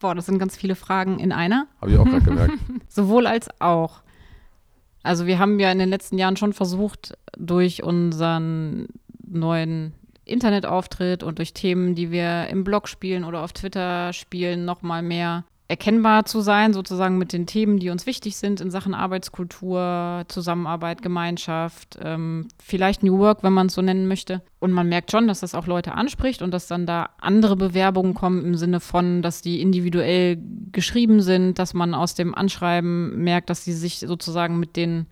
Boah, 0.00 0.14
das 0.14 0.26
sind 0.26 0.38
ganz 0.38 0.57
viele 0.57 0.75
Fragen 0.75 1.19
in 1.19 1.33
einer. 1.33 1.66
Habe 1.81 1.93
ich 1.93 1.99
auch 1.99 2.04
gerade 2.04 2.25
gemerkt. 2.25 2.54
Sowohl 2.88 3.26
als 3.26 3.49
auch. 3.61 4.02
Also 5.02 5.26
wir 5.26 5.38
haben 5.38 5.61
ja 5.61 5.71
in 5.71 5.78
den 5.78 5.90
letzten 5.90 6.19
Jahren 6.19 6.37
schon 6.37 6.52
versucht, 6.52 7.16
durch 7.37 7.83
unseren 7.83 8.88
neuen 9.26 9.93
Internetauftritt 10.25 11.23
und 11.23 11.38
durch 11.38 11.52
Themen, 11.52 11.95
die 11.95 12.11
wir 12.11 12.49
im 12.49 12.64
Blog 12.64 12.88
spielen 12.88 13.25
oder 13.25 13.43
auf 13.43 13.52
Twitter 13.52 14.12
spielen, 14.12 14.64
nochmal 14.64 15.02
mehr 15.02 15.45
erkennbar 15.66 16.26
zu 16.26 16.40
sein, 16.40 16.75
sozusagen 16.75 17.16
mit 17.16 17.33
den 17.33 17.47
Themen, 17.47 17.78
die 17.78 17.88
uns 17.88 18.04
wichtig 18.04 18.37
sind 18.37 18.61
in 18.61 18.71
Sachen 18.71 18.95
Arbeitskultur, 18.95 20.25
Zusammenarbeit, 20.28 21.00
Gemeinschaft, 21.00 21.99
ähm, 22.02 22.49
vielleicht 22.62 23.02
New 23.02 23.19
Work, 23.19 23.43
wenn 23.43 23.54
man 23.54 23.69
es 23.69 23.75
so 23.75 23.81
nennen 23.81 24.07
möchte. 24.07 24.43
Und 24.61 24.73
man 24.73 24.88
merkt 24.88 25.11
schon, 25.11 25.26
dass 25.26 25.40
das 25.40 25.54
auch 25.54 25.66
Leute 25.66 25.95
anspricht 25.95 26.43
und 26.43 26.52
dass 26.52 26.66
dann 26.66 26.85
da 26.85 27.11
andere 27.19 27.57
Bewerbungen 27.57 28.12
kommen 28.12 28.45
im 28.45 28.54
Sinne 28.57 28.81
von, 28.81 29.23
dass 29.23 29.40
die 29.40 29.62
individuell 29.62 30.38
geschrieben 30.71 31.23
sind, 31.23 31.59
dass 31.59 31.73
man 31.73 31.95
aus 31.95 32.14
dem 32.14 32.35
Anschreiben 32.35 33.25
merkt, 33.25 33.49
dass 33.49 33.64
sie 33.64 33.73
sich 33.73 34.00
sozusagen 34.00 34.61
mit 34.61 34.76
den 34.76 35.07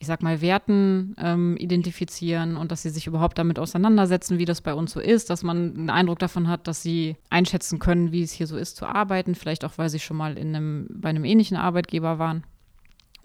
ich 0.00 0.06
sag 0.06 0.22
mal, 0.22 0.40
Werten 0.40 1.14
ähm, 1.18 1.58
identifizieren 1.58 2.56
und 2.56 2.72
dass 2.72 2.80
sie 2.82 2.88
sich 2.88 3.06
überhaupt 3.06 3.36
damit 3.36 3.58
auseinandersetzen, 3.58 4.38
wie 4.38 4.46
das 4.46 4.62
bei 4.62 4.72
uns 4.72 4.92
so 4.92 4.98
ist, 4.98 5.28
dass 5.28 5.42
man 5.42 5.76
einen 5.76 5.90
Eindruck 5.90 6.18
davon 6.18 6.48
hat, 6.48 6.66
dass 6.66 6.82
sie 6.82 7.16
einschätzen 7.28 7.78
können, 7.78 8.10
wie 8.10 8.22
es 8.22 8.32
hier 8.32 8.46
so 8.46 8.56
ist 8.56 8.76
zu 8.76 8.86
arbeiten, 8.86 9.34
vielleicht 9.34 9.62
auch, 9.62 9.76
weil 9.76 9.90
sie 9.90 9.98
schon 9.98 10.16
mal 10.16 10.38
in 10.38 10.56
einem, 10.56 10.88
bei 10.90 11.10
einem 11.10 11.26
ähnlichen 11.26 11.58
Arbeitgeber 11.58 12.18
waren. 12.18 12.44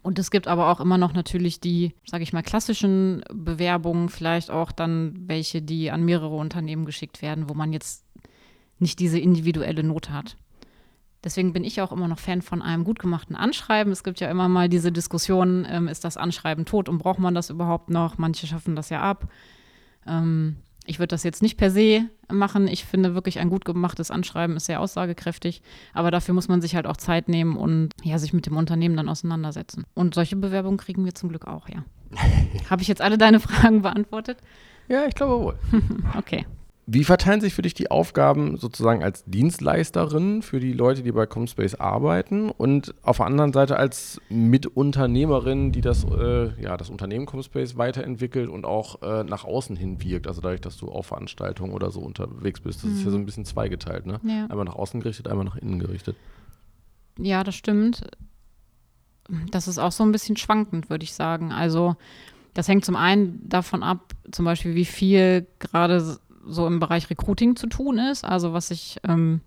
Und 0.02 0.20
es 0.20 0.32
gibt 0.32 0.50
aber 0.50 0.70
auch 0.70 0.82
immer 0.82 0.98
noch 0.98 1.14
natürlich 1.14 1.62
die, 1.62 1.94
sage 2.06 2.24
ich 2.24 2.34
mal, 2.34 2.44
klassischen 2.44 3.24
Bewerbungen, 3.34 4.10
vielleicht 4.10 4.52
auch 4.52 4.74
dann 4.74 5.16
welche, 5.28 5.62
die 5.62 5.92
an 5.92 6.04
mehrere 6.04 6.36
Unternehmen 6.36 6.86
geschickt 6.86 7.22
werden, 7.22 7.48
wo 7.48 7.54
man 7.54 7.72
jetzt 7.72 8.04
nicht 8.80 9.00
diese 9.00 9.18
individuelle 9.18 9.82
Note 9.82 10.12
hat. 10.12 10.36
Deswegen 11.26 11.54
bin 11.54 11.64
ich 11.64 11.82
auch 11.82 11.92
immer 11.92 12.08
noch 12.08 12.20
Fan 12.20 12.44
von 12.44 12.62
einem 12.62 12.84
gut 12.84 13.00
gemachten 13.00 13.36
Anschreiben. 13.36 13.92
Es 13.92 14.04
gibt 14.04 14.20
ja 14.20 14.30
immer 14.30 14.48
mal 14.48 14.70
diese 14.70 14.92
Diskussion, 14.92 15.66
ähm, 15.68 15.88
ist 15.88 16.06
das 16.06 16.18
Anschreiben 16.18 16.66
tot 16.66 16.88
und 16.88 17.00
braucht 17.00 17.18
man 17.18 17.34
das 17.34 17.50
überhaupt 17.50 17.90
noch? 17.90 18.20
Manche 18.20 18.46
schaffen 18.46 18.76
das 18.76 18.90
ja 18.90 19.02
ab. 19.02 19.28
Ähm, 20.06 20.58
ich 20.86 21.00
würde 21.00 21.08
das 21.08 21.24
jetzt 21.24 21.42
nicht 21.42 21.58
per 21.58 21.72
se 21.72 22.08
machen. 22.32 22.68
Ich 22.68 22.86
finde 22.86 23.16
wirklich 23.16 23.40
ein 23.40 23.50
gut 23.50 23.66
gemachtes 23.66 24.12
Anschreiben 24.12 24.56
ist 24.56 24.68
sehr 24.68 24.80
aussagekräftig. 24.80 25.64
Aber 25.94 26.12
dafür 26.12 26.36
muss 26.36 26.48
man 26.48 26.62
sich 26.62 26.76
halt 26.76 26.86
auch 26.86 26.98
Zeit 26.98 27.28
nehmen 27.28 27.58
und 27.58 27.90
ja, 28.04 28.20
sich 28.20 28.32
mit 28.32 28.46
dem 28.46 28.56
Unternehmen 28.56 28.96
dann 28.96 29.10
auseinandersetzen. 29.10 29.86
Und 29.96 30.14
solche 30.14 30.36
Bewerbungen 30.36 30.78
kriegen 30.78 31.06
wir 31.06 31.16
zum 31.16 31.30
Glück 31.30 31.48
auch, 31.48 31.68
ja. 31.70 31.84
Habe 32.70 32.84
ich 32.84 32.88
jetzt 32.88 33.02
alle 33.02 33.18
deine 33.18 33.40
Fragen 33.40 33.82
beantwortet? 33.82 34.38
Ja, 34.88 35.08
ich 35.08 35.16
glaube 35.16 35.44
wohl. 35.44 35.56
okay. 36.18 36.46
Wie 36.88 37.04
verteilen 37.04 37.42
sich 37.42 37.56
für 37.56 37.64
dich 37.64 37.74
die 37.74 37.90
Aufgaben 37.90 38.58
sozusagen 38.58 39.04
als 39.04 39.24
Dienstleisterin 39.26 40.44
für 40.44 40.60
die 40.60 40.72
Leute, 40.72 41.02
die 41.02 41.12
bei 41.12 41.26
Comspace 41.26 41.76
arbeiten 41.76 42.52
und 42.52 42.94
auf 43.02 43.18
der 43.18 43.26
anderen 43.26 43.54
Seite 43.54 43.78
als 43.78 44.22
Mitunternehmerin, 44.30 45.72
die 45.72 45.82
das, 45.82 46.04
äh, 46.04 46.62
ja, 46.62 46.78
das 46.78 46.92
Unternehmen 46.92 47.26
Comspace 47.26 47.76
weiterentwickelt 47.78 48.50
und 48.50 48.66
auch 48.66 49.02
äh, 49.02 49.24
nach 49.24 49.46
außen 49.46 49.76
hin 49.76 50.04
wirkt? 50.04 50.28
Also 50.28 50.42
dadurch, 50.42 50.62
dass 50.62 50.78
du 50.78 50.90
auf 50.90 51.08
Veranstaltungen 51.08 51.74
oder 51.74 51.90
so 51.90 52.02
unterwegs 52.02 52.60
bist. 52.60 52.84
Das 52.84 52.92
mhm. 52.92 52.98
ist 52.98 53.06
ja 53.06 53.12
so 53.12 53.18
ein 53.18 53.26
bisschen 53.26 53.46
zweigeteilt, 53.46 54.06
ne? 54.06 54.20
Ja. 54.24 54.46
Einmal 54.46 54.66
nach 54.66 54.76
außen 54.76 55.00
gerichtet, 55.02 55.28
einmal 55.28 55.46
nach 55.46 55.56
innen 55.56 55.80
gerichtet. 55.80 56.16
Ja, 57.18 57.44
das 57.44 57.56
stimmt. 57.56 58.04
Das 59.50 59.68
ist 59.68 59.80
auch 59.80 59.92
so 59.92 60.04
ein 60.04 60.12
bisschen 60.12 60.38
schwankend, 60.38 60.92
würde 60.92 61.04
ich 61.04 61.14
sagen. 61.14 61.52
Also 61.52 61.96
das 62.54 62.68
hängt 62.68 62.86
zum 62.86 62.96
einen 62.96 63.42
davon 63.48 63.84
ab, 63.84 64.14
zum 64.32 64.46
Beispiel, 64.46 64.76
wie 64.76 64.86
viel 64.86 65.46
gerade 65.60 66.18
so 66.46 66.68
im 66.68 66.80
Bereich 66.80 67.10
Recruiting 67.10 67.56
zu 67.56 67.68
tun 67.68 67.98
ist, 67.98 68.24
also 68.24 68.54
was 68.54 68.72
ich 68.72 68.98
ähm, 69.08 69.42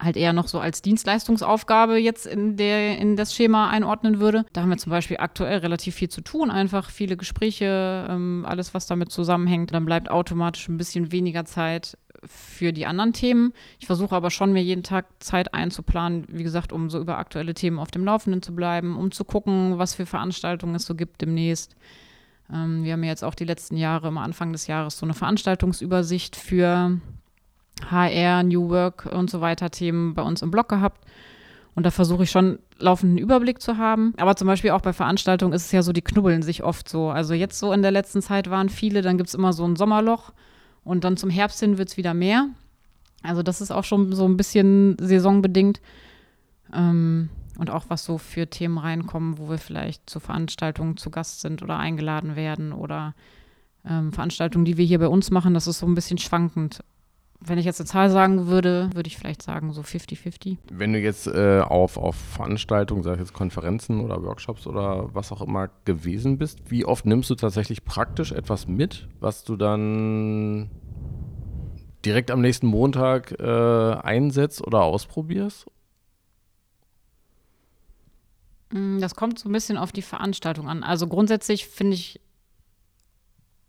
halt 0.00 0.16
eher 0.16 0.32
noch 0.32 0.48
so 0.48 0.58
als 0.60 0.82
Dienstleistungsaufgabe 0.82 1.96
jetzt 1.96 2.26
in, 2.26 2.56
der, 2.56 2.98
in 2.98 3.16
das 3.16 3.34
Schema 3.34 3.70
einordnen 3.70 4.20
würde. 4.20 4.44
Da 4.52 4.62
haben 4.62 4.70
wir 4.70 4.76
zum 4.76 4.90
Beispiel 4.90 5.18
aktuell 5.18 5.58
relativ 5.58 5.94
viel 5.94 6.08
zu 6.08 6.20
tun, 6.20 6.50
einfach 6.50 6.90
viele 6.90 7.16
Gespräche, 7.16 8.06
ähm, 8.08 8.44
alles, 8.46 8.74
was 8.74 8.86
damit 8.86 9.12
zusammenhängt. 9.12 9.72
Dann 9.72 9.84
bleibt 9.84 10.10
automatisch 10.10 10.68
ein 10.68 10.76
bisschen 10.76 11.12
weniger 11.12 11.44
Zeit 11.44 11.96
für 12.26 12.72
die 12.72 12.86
anderen 12.86 13.12
Themen. 13.12 13.52
Ich 13.78 13.86
versuche 13.86 14.14
aber 14.14 14.30
schon, 14.30 14.52
mir 14.52 14.62
jeden 14.62 14.82
Tag 14.82 15.06
Zeit 15.20 15.52
einzuplanen, 15.54 16.26
wie 16.28 16.42
gesagt, 16.42 16.72
um 16.72 16.90
so 16.90 16.98
über 16.98 17.18
aktuelle 17.18 17.54
Themen 17.54 17.78
auf 17.78 17.90
dem 17.90 18.04
Laufenden 18.04 18.42
zu 18.42 18.54
bleiben, 18.54 18.96
um 18.96 19.10
zu 19.10 19.24
gucken, 19.24 19.78
was 19.78 19.94
für 19.94 20.06
Veranstaltungen 20.06 20.74
es 20.74 20.86
so 20.86 20.94
gibt 20.94 21.20
demnächst. 21.20 21.76
Ähm, 22.52 22.84
wir 22.84 22.92
haben 22.92 23.02
ja 23.04 23.10
jetzt 23.10 23.24
auch 23.24 23.34
die 23.34 23.44
letzten 23.44 23.76
Jahre, 23.76 24.08
am 24.08 24.18
Anfang 24.18 24.52
des 24.52 24.66
Jahres, 24.66 24.98
so 24.98 25.06
eine 25.06 25.14
Veranstaltungsübersicht 25.14 26.36
für 26.36 27.00
HR, 27.90 28.42
New 28.42 28.68
Work 28.70 29.06
und 29.06 29.30
so 29.30 29.40
weiter 29.40 29.70
Themen 29.70 30.14
bei 30.14 30.22
uns 30.22 30.42
im 30.42 30.50
Blog 30.50 30.68
gehabt. 30.68 31.04
Und 31.74 31.84
da 31.84 31.90
versuche 31.90 32.22
ich 32.22 32.30
schon 32.30 32.60
laufenden 32.78 33.18
Überblick 33.18 33.60
zu 33.60 33.78
haben. 33.78 34.14
Aber 34.16 34.36
zum 34.36 34.46
Beispiel 34.46 34.70
auch 34.70 34.80
bei 34.80 34.92
Veranstaltungen 34.92 35.52
ist 35.52 35.66
es 35.66 35.72
ja 35.72 35.82
so, 35.82 35.92
die 35.92 36.02
knubbeln 36.02 36.42
sich 36.42 36.62
oft 36.62 36.88
so. 36.88 37.10
Also 37.10 37.34
jetzt 37.34 37.58
so 37.58 37.72
in 37.72 37.82
der 37.82 37.90
letzten 37.90 38.22
Zeit 38.22 38.48
waren 38.48 38.68
viele, 38.68 39.02
dann 39.02 39.16
gibt 39.16 39.28
es 39.28 39.34
immer 39.34 39.52
so 39.52 39.64
ein 39.64 39.74
Sommerloch 39.74 40.32
und 40.84 41.02
dann 41.02 41.16
zum 41.16 41.30
Herbst 41.30 41.58
hin 41.60 41.78
wird 41.78 41.88
es 41.88 41.96
wieder 41.96 42.14
mehr. 42.14 42.48
Also 43.22 43.42
das 43.42 43.60
ist 43.60 43.72
auch 43.72 43.84
schon 43.84 44.12
so 44.12 44.24
ein 44.26 44.36
bisschen 44.36 44.96
saisonbedingt. 45.00 45.80
Ähm, 46.72 47.30
und 47.58 47.70
auch 47.70 47.84
was 47.88 48.04
so 48.04 48.18
für 48.18 48.48
Themen 48.48 48.78
reinkommen, 48.78 49.38
wo 49.38 49.48
wir 49.48 49.58
vielleicht 49.58 50.08
zu 50.08 50.20
Veranstaltungen 50.20 50.96
zu 50.96 51.10
Gast 51.10 51.40
sind 51.40 51.62
oder 51.62 51.78
eingeladen 51.78 52.36
werden 52.36 52.72
oder 52.72 53.14
ähm, 53.88 54.12
Veranstaltungen, 54.12 54.64
die 54.64 54.76
wir 54.76 54.84
hier 54.84 54.98
bei 54.98 55.08
uns 55.08 55.30
machen, 55.30 55.54
das 55.54 55.66
ist 55.66 55.78
so 55.78 55.86
ein 55.86 55.94
bisschen 55.94 56.18
schwankend. 56.18 56.82
Wenn 57.40 57.58
ich 57.58 57.66
jetzt 57.66 57.80
eine 57.80 57.86
Zahl 57.86 58.10
sagen 58.10 58.46
würde, 58.46 58.88
würde 58.94 59.06
ich 59.06 59.18
vielleicht 59.18 59.42
sagen 59.42 59.72
so 59.72 59.82
50-50. 59.82 60.56
Wenn 60.72 60.94
du 60.94 60.98
jetzt 60.98 61.26
äh, 61.26 61.60
auf, 61.60 61.98
auf 61.98 62.16
Veranstaltungen, 62.16 63.02
sag 63.02 63.14
ich 63.14 63.20
jetzt 63.20 63.34
Konferenzen 63.34 64.00
oder 64.00 64.22
Workshops 64.22 64.66
oder 64.66 65.14
was 65.14 65.30
auch 65.30 65.42
immer 65.42 65.68
gewesen 65.84 66.38
bist, 66.38 66.70
wie 66.70 66.86
oft 66.86 67.04
nimmst 67.04 67.28
du 67.28 67.34
tatsächlich 67.34 67.84
praktisch 67.84 68.32
etwas 68.32 68.66
mit, 68.66 69.08
was 69.20 69.44
du 69.44 69.56
dann 69.56 70.70
direkt 72.04 72.30
am 72.30 72.40
nächsten 72.40 72.66
Montag 72.66 73.38
äh, 73.38 73.44
einsetzt 73.44 74.66
oder 74.66 74.82
ausprobierst? 74.82 75.66
Mm, 78.74 78.98
das 78.98 79.14
kommt 79.14 79.38
so 79.38 79.48
ein 79.48 79.52
bisschen 79.52 79.78
auf 79.78 79.92
die 79.92 80.02
Veranstaltung 80.02 80.68
an. 80.68 80.82
Also 80.82 81.06
grundsätzlich 81.06 81.66
finde 81.66 81.94
ich, 81.94 82.20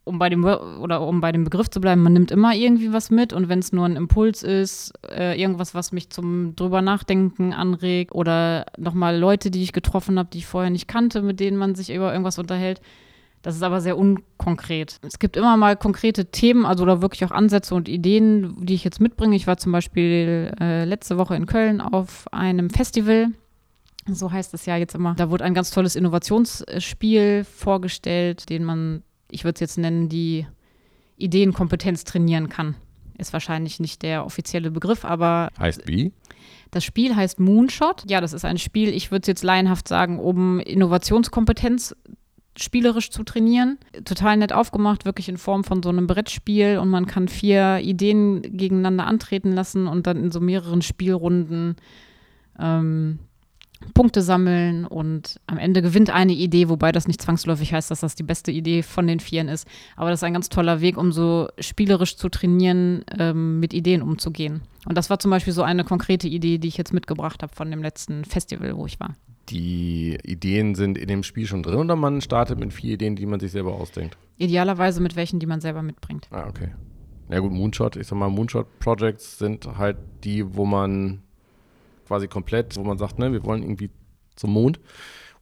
um 0.04 0.20
bei 0.20 0.30
dem 0.30 0.44
oder 0.44 1.02
um 1.02 1.22
bei 1.22 1.32
dem 1.32 1.44
Begriff 1.44 1.70
zu 1.70 1.80
bleiben, 1.80 2.02
man 2.02 2.14
nimmt 2.14 2.32
immer 2.32 2.54
irgendwie 2.54 2.92
was 2.92 3.12
mit 3.12 3.32
und 3.32 3.48
wenn 3.48 3.60
es 3.60 3.72
nur 3.72 3.86
ein 3.86 3.96
Impuls 3.96 4.44
ist, 4.44 4.94
äh, 5.08 5.40
irgendwas, 5.40 5.74
was 5.76 5.92
mich 5.92 6.10
zum 6.10 6.56
drüber 6.56 6.82
nachdenken 6.82 7.54
anregt 7.54 8.14
oder 8.14 8.66
nochmal 8.78 9.18
Leute, 9.18 9.52
die 9.52 9.64
ich 9.64 9.74
getroffen 9.74 10.18
habe, 10.20 10.30
die 10.32 10.40
ich 10.40 10.48
vorher 10.48 10.72
nicht 10.72 10.88
kannte, 10.88 11.22
mit 11.22 11.40
denen 11.40 11.58
man 11.58 11.76
sich 11.76 11.94
über 11.94 12.12
irgendwas 12.12 12.40
unterhält. 12.40 12.82
Das 13.44 13.56
ist 13.56 13.62
aber 13.62 13.80
sehr 13.80 13.98
unkonkret. 13.98 15.00
Es 15.04 15.20
gibt 15.20 15.38
immer 15.38 15.56
mal 15.56 15.76
konkrete 15.76 16.26
Themen, 16.26 16.66
also 16.66 16.84
oder 16.84 17.04
wirklich 17.04 17.26
auch 17.26 17.32
Ansätze 17.32 17.76
und 17.76 17.88
Ideen, 17.88 18.56
die 18.66 18.74
ich 18.74 18.84
jetzt 18.84 19.00
mitbringe. 19.00 19.36
Ich 19.36 19.46
war 19.46 19.58
zum 19.58 19.72
Beispiel 19.72 20.52
äh, 20.60 20.84
letzte 20.86 21.20
Woche 21.20 21.36
in 21.36 21.46
Köln 21.46 21.80
auf 21.80 22.26
einem 22.32 22.72
Festival 22.72 23.30
so 24.08 24.32
heißt 24.32 24.54
es 24.54 24.66
ja 24.66 24.78
jetzt 24.78 24.96
immer. 24.96 25.16
Da 25.16 25.30
wurde 25.30 25.44
ein 25.44 25.54
ganz 25.54 25.72
tolles 25.72 25.96
Innovationsspiel 25.96 27.44
vorgestellt, 27.44 28.50
den 28.50 28.64
man, 28.64 29.04
ich 29.32 29.44
würde 29.44 29.56
es 29.56 29.60
jetzt 29.62 29.78
nennen, 29.78 30.10
die 30.10 30.46
Ideenkompetenz 31.18 32.04
trainieren 32.04 32.50
kann. 32.50 32.76
Ist 33.18 33.34
wahrscheinlich 33.34 33.80
nicht 33.80 34.02
der 34.04 34.26
offizielle 34.26 34.72
Begriff, 34.72 35.06
aber. 35.06 35.50
Heißt 35.58 35.88
wie? 35.88 36.12
Das 36.72 36.84
Spiel 36.84 37.16
heißt 37.16 37.40
Moonshot. 37.40 38.04
Ja, 38.10 38.20
das 38.20 38.34
ist 38.34 38.44
ein 38.44 38.58
Spiel, 38.58 38.90
ich 38.90 39.12
würde 39.12 39.22
es 39.22 39.28
jetzt 39.28 39.44
laienhaft 39.44 39.88
sagen, 39.88 40.20
um 40.20 40.60
Innovationskompetenz 40.60 41.96
spielerisch 42.58 43.12
zu 43.12 43.24
trainieren. 43.24 43.78
Total 44.04 44.38
nett 44.38 44.54
aufgemacht, 44.54 45.06
wirklich 45.06 45.30
in 45.30 45.38
Form 45.38 45.64
von 45.64 45.84
so 45.84 45.90
einem 45.90 46.08
Brettspiel 46.08 46.78
und 46.78 46.90
man 46.90 47.06
kann 47.06 47.28
vier 47.28 47.80
Ideen 47.80 48.42
gegeneinander 48.42 49.08
antreten 49.08 49.52
lassen 49.52 49.88
und 49.88 50.08
dann 50.08 50.18
in 50.18 50.32
so 50.32 50.40
mehreren 50.40 50.82
Spielrunden 50.82 51.76
ähm, 52.60 53.20
Punkte 53.94 54.22
sammeln 54.22 54.86
und 54.86 55.40
am 55.48 55.58
Ende 55.58 55.82
gewinnt 55.82 56.10
eine 56.10 56.34
Idee, 56.34 56.70
wobei 56.70 56.92
das 56.92 57.08
nicht 57.08 57.22
zwangsläufig 57.22 57.74
heißt, 57.74 57.92
dass 57.92 58.02
das 58.02 58.16
die 58.16 58.24
beste 58.24 58.52
Idee 58.52 58.84
von 58.84 59.08
den 59.08 59.20
Vieren 59.20 59.48
ist. 59.48 59.68
Aber 59.96 60.10
das 60.10 60.20
ist 60.20 60.24
ein 60.24 60.34
ganz 60.34 60.50
toller 60.50 60.82
Weg, 60.82 60.98
um 60.98 61.12
so 61.12 61.48
spielerisch 61.60 62.18
zu 62.18 62.30
trainieren, 62.30 63.04
ähm, 63.18 63.60
mit 63.60 63.74
Ideen 63.74 64.02
umzugehen. 64.02 64.62
Und 64.86 64.98
das 64.98 65.10
war 65.10 65.20
zum 65.20 65.32
Beispiel 65.32 65.54
so 65.54 65.64
eine 65.64 65.84
konkrete 65.84 66.28
Idee, 66.28 66.58
die 66.58 66.68
ich 66.68 66.78
jetzt 66.78 66.94
mitgebracht 66.94 67.42
habe 67.44 67.54
von 67.54 67.72
dem 67.72 67.82
letzten 67.82 68.26
Festival, 68.26 68.76
wo 68.78 68.86
ich 68.86 69.00
war. 69.00 69.16
Die 69.50 70.18
Ideen 70.24 70.76
sind 70.76 70.98
in 70.98 71.08
dem 71.08 71.24
Spiel 71.24 71.46
schon 71.46 71.64
drin 71.64 71.80
oder 71.80 71.96
man 71.96 72.22
startet 72.22 72.60
mit 72.60 72.74
vier 72.74 72.94
Ideen, 72.94 73.16
die 73.16 73.26
man 73.26 73.40
sich 73.40 73.52
selber 73.52 73.74
ausdenkt? 73.74 74.18
Idealerweise 74.38 75.02
mit 75.02 75.16
welchen, 75.16 75.40
die 75.40 75.46
man 75.46 75.62
selber 75.62 75.82
mitbringt. 75.84 76.28
Ah, 76.32 76.48
okay. 76.48 76.70
Ja 77.30 77.40
gut, 77.40 77.52
Moonshot, 77.52 77.96
ich 77.96 78.08
sag 78.08 78.18
mal, 78.18 78.30
Moonshot-Projects 78.30 79.40
sind 79.40 79.68
halt 79.78 79.98
die, 80.24 80.56
wo 80.56 80.66
man 80.66 81.22
quasi 82.08 82.28
komplett, 82.28 82.76
wo 82.78 82.84
man 82.84 82.98
sagt, 82.98 83.20
ne, 83.20 83.32
wir 83.32 83.44
wollen 83.46 83.64
irgendwie 83.64 83.90
zum 84.36 84.52
Mond 84.52 84.80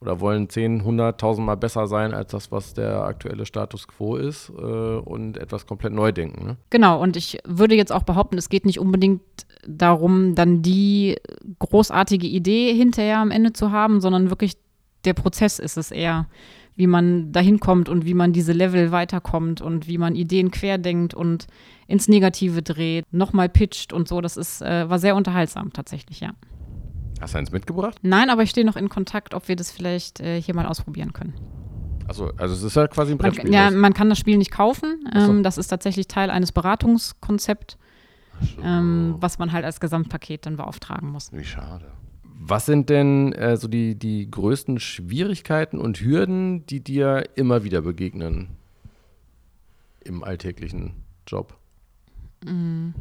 oder 0.03 0.19
wollen 0.19 0.49
10, 0.49 0.79
100, 0.79 1.15
1000 1.15 1.45
Mal 1.45 1.55
besser 1.55 1.87
sein 1.87 2.13
als 2.13 2.31
das, 2.31 2.51
was 2.51 2.73
der 2.73 3.03
aktuelle 3.03 3.45
Status 3.45 3.87
quo 3.87 4.17
ist 4.17 4.49
äh, 4.49 4.61
und 4.61 5.37
etwas 5.37 5.65
komplett 5.65 5.93
neu 5.93 6.11
denken. 6.11 6.45
Ne? 6.45 6.57
Genau, 6.69 7.01
und 7.01 7.15
ich 7.15 7.39
würde 7.45 7.75
jetzt 7.75 7.91
auch 7.91 8.03
behaupten, 8.03 8.37
es 8.37 8.49
geht 8.49 8.65
nicht 8.65 8.79
unbedingt 8.79 9.21
darum, 9.65 10.35
dann 10.35 10.61
die 10.61 11.15
großartige 11.59 12.27
Idee 12.27 12.73
hinterher 12.73 13.19
am 13.19 13.31
Ende 13.31 13.53
zu 13.53 13.71
haben, 13.71 14.01
sondern 14.01 14.29
wirklich 14.29 14.57
der 15.05 15.13
Prozess 15.13 15.57
ist 15.59 15.77
es 15.77 15.89
eher, 15.89 16.27
wie 16.75 16.87
man 16.87 17.31
dahin 17.31 17.59
kommt 17.59 17.87
und 17.87 18.05
wie 18.05 18.13
man 18.13 18.33
diese 18.33 18.51
Level 18.51 18.91
weiterkommt 18.91 19.61
und 19.61 19.87
wie 19.87 19.97
man 19.97 20.15
Ideen 20.15 20.51
querdenkt 20.51 21.13
und 21.13 21.47
ins 21.87 22.07
Negative 22.07 22.61
dreht, 22.61 23.05
nochmal 23.11 23.47
pitcht 23.47 23.93
und 23.93 24.07
so. 24.07 24.21
Das 24.21 24.37
ist, 24.37 24.61
äh, 24.61 24.89
war 24.89 24.99
sehr 24.99 25.15
unterhaltsam 25.15 25.71
tatsächlich, 25.71 26.19
ja. 26.19 26.31
Hast 27.23 27.35
du 27.35 27.37
eins 27.37 27.53
mitgebracht? 27.53 27.99
Nein, 28.01 28.29
aber 28.29 28.43
ich 28.43 28.49
stehe 28.49 28.65
noch 28.65 28.75
in 28.75 28.89
Kontakt, 28.89 29.33
ob 29.33 29.47
wir 29.47 29.55
das 29.55 29.71
vielleicht 29.71 30.19
äh, 30.19 30.41
hier 30.41 30.53
mal 30.53 30.65
ausprobieren 30.65 31.13
können. 31.13 31.33
Also, 32.05 32.33
also 32.35 32.53
es 32.53 32.63
ist 32.63 32.75
ja 32.75 32.85
quasi 32.87 33.13
ein 33.13 33.17
Brettspiel. 33.17 33.49
Man, 33.49 33.53
ja, 33.53 33.71
man 33.71 33.93
kann 33.93 34.09
das 34.09 34.19
Spiel 34.19 34.37
nicht 34.37 34.51
kaufen. 34.51 35.05
Ähm, 35.15 35.37
so. 35.37 35.41
Das 35.41 35.57
ist 35.57 35.67
tatsächlich 35.67 36.09
Teil 36.09 36.29
eines 36.29 36.51
Beratungskonzepts, 36.51 37.77
so. 38.41 38.61
ähm, 38.61 39.15
was 39.21 39.39
man 39.39 39.53
halt 39.53 39.63
als 39.63 39.79
Gesamtpaket 39.79 40.45
dann 40.45 40.57
beauftragen 40.57 41.11
muss. 41.11 41.31
Wie 41.31 41.45
schade. 41.45 41.93
Was 42.25 42.65
sind 42.65 42.89
denn 42.89 43.31
äh, 43.31 43.55
so 43.55 43.69
die, 43.69 43.95
die 43.95 44.29
größten 44.29 44.81
Schwierigkeiten 44.81 45.79
und 45.79 46.01
Hürden, 46.01 46.65
die 46.65 46.83
dir 46.83 47.23
immer 47.35 47.63
wieder 47.63 47.83
begegnen 47.83 48.49
im 50.01 50.25
alltäglichen 50.25 51.05
Job? 51.25 51.57
Mhm. 52.45 52.93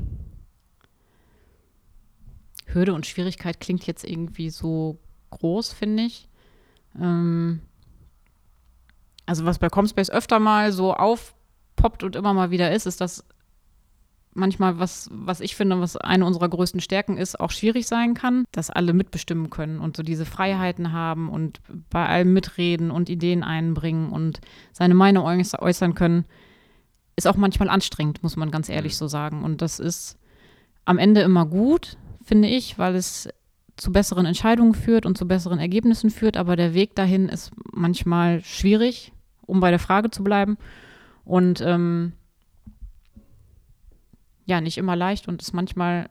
Hürde 2.74 2.94
und 2.94 3.06
Schwierigkeit 3.06 3.60
klingt 3.60 3.86
jetzt 3.86 4.04
irgendwie 4.04 4.50
so 4.50 4.98
groß, 5.30 5.72
finde 5.72 6.04
ich. 6.04 6.28
Ähm, 7.00 7.60
also 9.26 9.44
was 9.44 9.58
bei 9.58 9.68
Comspace 9.68 10.10
öfter 10.10 10.38
mal 10.38 10.72
so 10.72 10.94
aufpoppt 10.94 12.02
und 12.02 12.16
immer 12.16 12.34
mal 12.34 12.50
wieder 12.50 12.72
ist, 12.72 12.86
ist, 12.86 13.00
dass 13.00 13.24
manchmal, 14.34 14.78
was, 14.78 15.08
was 15.12 15.40
ich 15.40 15.56
finde, 15.56 15.80
was 15.80 15.96
eine 15.96 16.24
unserer 16.24 16.48
größten 16.48 16.80
Stärken 16.80 17.16
ist, 17.16 17.38
auch 17.38 17.50
schwierig 17.50 17.86
sein 17.86 18.14
kann, 18.14 18.44
dass 18.52 18.70
alle 18.70 18.92
mitbestimmen 18.92 19.50
können 19.50 19.78
und 19.78 19.96
so 19.96 20.02
diese 20.02 20.24
Freiheiten 20.24 20.92
haben 20.92 21.28
und 21.28 21.60
bei 21.90 22.06
allem 22.06 22.32
mitreden 22.32 22.90
und 22.90 23.08
Ideen 23.08 23.42
einbringen 23.42 24.10
und 24.10 24.40
seine 24.72 24.94
Meinung 24.94 25.24
äußern 25.26 25.94
können, 25.94 26.24
ist 27.16 27.26
auch 27.26 27.36
manchmal 27.36 27.68
anstrengend, 27.68 28.22
muss 28.22 28.36
man 28.36 28.50
ganz 28.50 28.68
ehrlich 28.68 28.94
mhm. 28.94 28.98
so 28.98 29.08
sagen. 29.08 29.44
Und 29.44 29.60
das 29.60 29.78
ist 29.78 30.18
am 30.84 30.98
Ende 30.98 31.20
immer 31.20 31.46
gut, 31.46 31.96
finde 32.24 32.48
ich, 32.48 32.78
weil 32.78 32.94
es 32.94 33.28
zu 33.76 33.92
besseren 33.92 34.26
Entscheidungen 34.26 34.74
führt 34.74 35.06
und 35.06 35.16
zu 35.16 35.26
besseren 35.26 35.58
Ergebnissen 35.58 36.10
führt, 36.10 36.36
aber 36.36 36.56
der 36.56 36.74
Weg 36.74 36.94
dahin 36.94 37.28
ist 37.28 37.52
manchmal 37.72 38.42
schwierig, 38.42 39.12
um 39.42 39.60
bei 39.60 39.70
der 39.70 39.78
Frage 39.78 40.10
zu 40.10 40.22
bleiben. 40.22 40.58
Und 41.24 41.60
ähm, 41.60 42.12
ja, 44.44 44.60
nicht 44.60 44.78
immer 44.78 44.96
leicht 44.96 45.28
und 45.28 45.40
ist 45.40 45.52
manchmal 45.52 46.08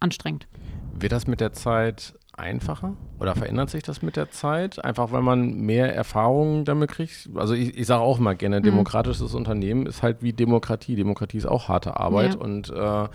anstrengend. 0.00 0.46
Wird 0.98 1.12
das 1.12 1.26
mit 1.26 1.40
der 1.40 1.52
Zeit 1.52 2.14
einfacher 2.32 2.96
oder 3.18 3.34
verändert 3.34 3.70
sich 3.70 3.82
das 3.82 4.02
mit 4.02 4.16
der 4.16 4.30
Zeit? 4.30 4.84
Einfach 4.84 5.12
weil 5.12 5.22
man 5.22 5.54
mehr 5.54 5.94
Erfahrungen 5.94 6.64
damit 6.64 6.90
kriegt? 6.90 7.30
Also 7.34 7.54
ich, 7.54 7.76
ich 7.76 7.86
sage 7.86 8.02
auch 8.02 8.18
mal 8.18 8.36
gerne, 8.36 8.60
mhm. 8.60 8.64
demokratisches 8.64 9.34
Unternehmen 9.34 9.86
ist 9.86 10.02
halt 10.02 10.22
wie 10.22 10.32
Demokratie. 10.32 10.96
Demokratie 10.96 11.38
ist 11.38 11.46
auch 11.46 11.68
harte 11.68 11.98
Arbeit 11.98 12.34
ja. 12.34 12.40
und 12.40 12.70
äh, 12.70 13.08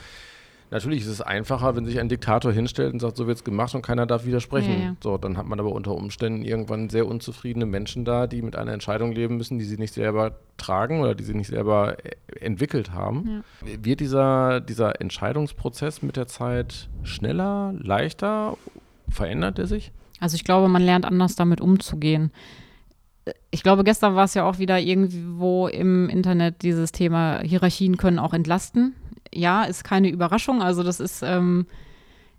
Natürlich 0.73 1.01
ist 1.01 1.07
es 1.07 1.21
einfacher, 1.21 1.75
wenn 1.75 1.85
sich 1.85 1.99
ein 1.99 2.09
Diktator 2.09 2.51
hinstellt 2.51 2.93
und 2.93 2.99
sagt, 2.99 3.15
so 3.15 3.27
wird 3.27 3.37
es 3.37 3.43
gemacht 3.43 3.75
und 3.75 3.83
keiner 3.83 4.07
darf 4.07 4.25
widersprechen. 4.25 4.73
Ja, 4.73 4.85
ja. 4.85 4.95
So, 5.03 5.19
dann 5.19 5.37
hat 5.37 5.45
man 5.45 5.59
aber 5.59 5.71
unter 5.71 5.93
Umständen 5.93 6.43
irgendwann 6.43 6.89
sehr 6.89 7.05
unzufriedene 7.05 7.67
Menschen 7.67 8.05
da, 8.05 8.25
die 8.25 8.41
mit 8.41 8.55
einer 8.55 8.73
Entscheidung 8.73 9.11
leben 9.11 9.37
müssen, 9.37 9.59
die 9.59 9.65
sie 9.65 9.77
nicht 9.77 9.93
selber 9.93 10.39
tragen 10.57 11.01
oder 11.01 11.13
die 11.13 11.25
sie 11.25 11.35
nicht 11.35 11.49
selber 11.49 12.03
äh, 12.03 12.15
entwickelt 12.39 12.91
haben. 12.91 13.43
Ja. 13.63 13.85
Wird 13.85 13.99
dieser, 13.99 14.61
dieser 14.61 14.99
Entscheidungsprozess 14.99 16.01
mit 16.01 16.17
der 16.17 16.25
Zeit 16.25 16.89
schneller, 17.03 17.75
leichter? 17.77 18.57
Verändert 19.09 19.59
er 19.59 19.67
sich? 19.67 19.91
Also 20.19 20.33
ich 20.33 20.43
glaube, 20.43 20.69
man 20.69 20.81
lernt 20.81 21.05
anders 21.05 21.35
damit 21.35 21.61
umzugehen 21.61 22.31
ich 23.51 23.63
glaube, 23.63 23.85
gestern 23.85 24.15
war 24.15 24.25
es 24.25 24.33
ja 24.33 24.43
auch 24.43 24.59
wieder 24.59 24.79
irgendwo 24.79 25.67
im 25.67 26.09
Internet 26.09 26.61
dieses 26.61 26.91
Thema, 26.91 27.39
Hierarchien 27.39 27.95
können 27.95 28.19
auch 28.19 28.33
entlasten 28.33 28.95
ja, 29.33 29.63
ist 29.63 29.83
keine 29.83 30.09
Überraschung. 30.09 30.61
Also 30.61 30.83
das 30.83 30.99
ist, 30.99 31.21
ähm, 31.23 31.65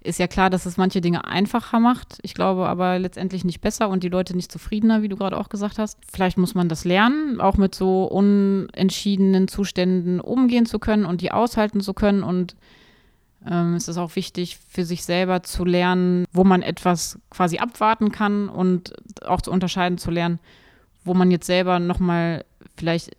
ist 0.04 0.18
ja 0.18 0.26
klar, 0.26 0.50
dass 0.50 0.66
es 0.66 0.76
manche 0.76 1.00
Dinge 1.00 1.24
einfacher 1.24 1.80
macht. 1.80 2.18
Ich 2.22 2.34
glaube 2.34 2.68
aber 2.68 2.98
letztendlich 2.98 3.44
nicht 3.44 3.60
besser 3.60 3.88
und 3.88 4.02
die 4.02 4.08
Leute 4.10 4.36
nicht 4.36 4.52
zufriedener, 4.52 5.02
wie 5.02 5.08
du 5.08 5.16
gerade 5.16 5.38
auch 5.38 5.48
gesagt 5.48 5.78
hast. 5.78 5.98
Vielleicht 6.12 6.36
muss 6.36 6.54
man 6.54 6.68
das 6.68 6.84
lernen, 6.84 7.40
auch 7.40 7.56
mit 7.56 7.74
so 7.74 8.04
unentschiedenen 8.04 9.48
Zuständen 9.48 10.20
umgehen 10.20 10.66
zu 10.66 10.78
können 10.78 11.06
und 11.06 11.22
die 11.22 11.32
aushalten 11.32 11.80
zu 11.80 11.94
können. 11.94 12.22
Und 12.22 12.54
ähm, 13.50 13.74
es 13.74 13.88
ist 13.88 13.96
auch 13.96 14.14
wichtig 14.14 14.58
für 14.68 14.84
sich 14.84 15.04
selber 15.04 15.42
zu 15.42 15.64
lernen, 15.64 16.26
wo 16.32 16.44
man 16.44 16.60
etwas 16.60 17.18
quasi 17.30 17.58
abwarten 17.58 18.12
kann 18.12 18.50
und 18.50 18.94
auch 19.24 19.40
zu 19.40 19.50
unterscheiden 19.50 19.96
zu 19.96 20.10
lernen, 20.10 20.38
wo 21.04 21.14
man 21.14 21.30
jetzt 21.30 21.46
selber 21.46 21.78
nochmal 21.78 22.44
vielleicht 22.76 23.16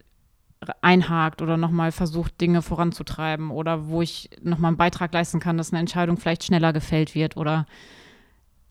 einhakt 0.81 1.41
oder 1.41 1.57
nochmal 1.57 1.91
versucht, 1.91 2.39
Dinge 2.41 2.61
voranzutreiben 2.61 3.51
oder 3.51 3.87
wo 3.87 4.01
ich 4.01 4.29
nochmal 4.41 4.69
einen 4.69 4.77
Beitrag 4.77 5.13
leisten 5.13 5.39
kann, 5.39 5.57
dass 5.57 5.71
eine 5.71 5.79
Entscheidung 5.79 6.17
vielleicht 6.17 6.45
schneller 6.45 6.73
gefällt 6.73 7.15
wird 7.15 7.37
oder 7.37 7.65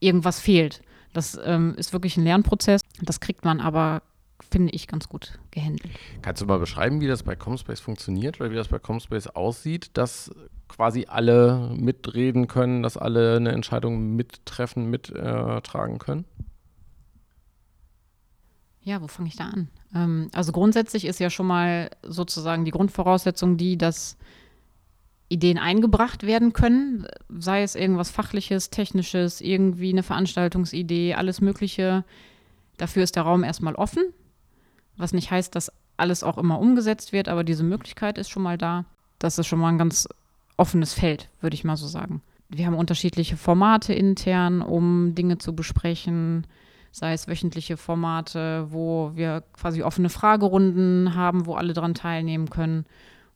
irgendwas 0.00 0.40
fehlt. 0.40 0.82
Das 1.12 1.38
ähm, 1.44 1.74
ist 1.76 1.92
wirklich 1.92 2.16
ein 2.16 2.24
Lernprozess. 2.24 2.80
Das 3.00 3.20
kriegt 3.20 3.44
man 3.44 3.60
aber, 3.60 4.02
finde 4.50 4.72
ich, 4.72 4.88
ganz 4.88 5.08
gut 5.08 5.38
gehandelt. 5.52 5.92
Kannst 6.22 6.42
du 6.42 6.46
mal 6.46 6.58
beschreiben, 6.58 7.00
wie 7.00 7.06
das 7.06 7.22
bei 7.22 7.36
Comspace 7.36 7.80
funktioniert 7.80 8.40
oder 8.40 8.50
wie 8.50 8.56
das 8.56 8.68
bei 8.68 8.78
Comspace 8.78 9.28
aussieht, 9.28 9.90
dass 9.94 10.32
quasi 10.68 11.06
alle 11.08 11.72
mitreden 11.76 12.48
können, 12.48 12.82
dass 12.82 12.96
alle 12.96 13.36
eine 13.36 13.52
Entscheidung 13.52 14.16
mittreffen, 14.16 14.90
mittragen 14.90 15.96
äh, 15.96 15.98
können? 15.98 16.24
Ja, 18.82 19.00
wo 19.00 19.06
fange 19.06 19.28
ich 19.28 19.36
da 19.36 19.44
an? 19.44 19.68
Ähm, 19.94 20.30
also 20.32 20.52
grundsätzlich 20.52 21.04
ist 21.06 21.20
ja 21.20 21.30
schon 21.30 21.46
mal 21.46 21.90
sozusagen 22.02 22.64
die 22.64 22.70
Grundvoraussetzung 22.70 23.56
die, 23.56 23.78
dass 23.78 24.16
Ideen 25.28 25.58
eingebracht 25.58 26.24
werden 26.24 26.52
können, 26.52 27.06
sei 27.28 27.62
es 27.62 27.74
irgendwas 27.74 28.10
Fachliches, 28.10 28.70
Technisches, 28.70 29.40
irgendwie 29.40 29.90
eine 29.90 30.02
Veranstaltungsidee, 30.02 31.14
alles 31.14 31.40
Mögliche. 31.40 32.04
Dafür 32.76 33.02
ist 33.02 33.16
der 33.16 33.22
Raum 33.22 33.42
erstmal 33.42 33.74
offen, 33.74 34.02
was 34.96 35.12
nicht 35.12 35.30
heißt, 35.30 35.54
dass 35.54 35.72
alles 35.96 36.22
auch 36.22 36.38
immer 36.38 36.58
umgesetzt 36.58 37.12
wird, 37.12 37.28
aber 37.28 37.44
diese 37.44 37.64
Möglichkeit 37.64 38.18
ist 38.18 38.30
schon 38.30 38.42
mal 38.42 38.58
da. 38.58 38.84
Das 39.18 39.38
ist 39.38 39.46
schon 39.46 39.60
mal 39.60 39.68
ein 39.68 39.78
ganz 39.78 40.08
offenes 40.56 40.92
Feld, 40.92 41.30
würde 41.40 41.54
ich 41.54 41.64
mal 41.64 41.76
so 41.76 41.86
sagen. 41.86 42.20
Wir 42.48 42.66
haben 42.66 42.74
unterschiedliche 42.74 43.36
Formate 43.36 43.94
intern, 43.94 44.60
um 44.60 45.14
Dinge 45.14 45.38
zu 45.38 45.54
besprechen 45.54 46.46
sei 46.94 47.12
es 47.12 47.26
wöchentliche 47.26 47.76
Formate, 47.76 48.68
wo 48.70 49.10
wir 49.14 49.42
quasi 49.52 49.82
offene 49.82 50.08
Fragerunden 50.08 51.16
haben, 51.16 51.44
wo 51.44 51.54
alle 51.54 51.72
dran 51.72 51.94
teilnehmen 51.94 52.48
können, 52.50 52.86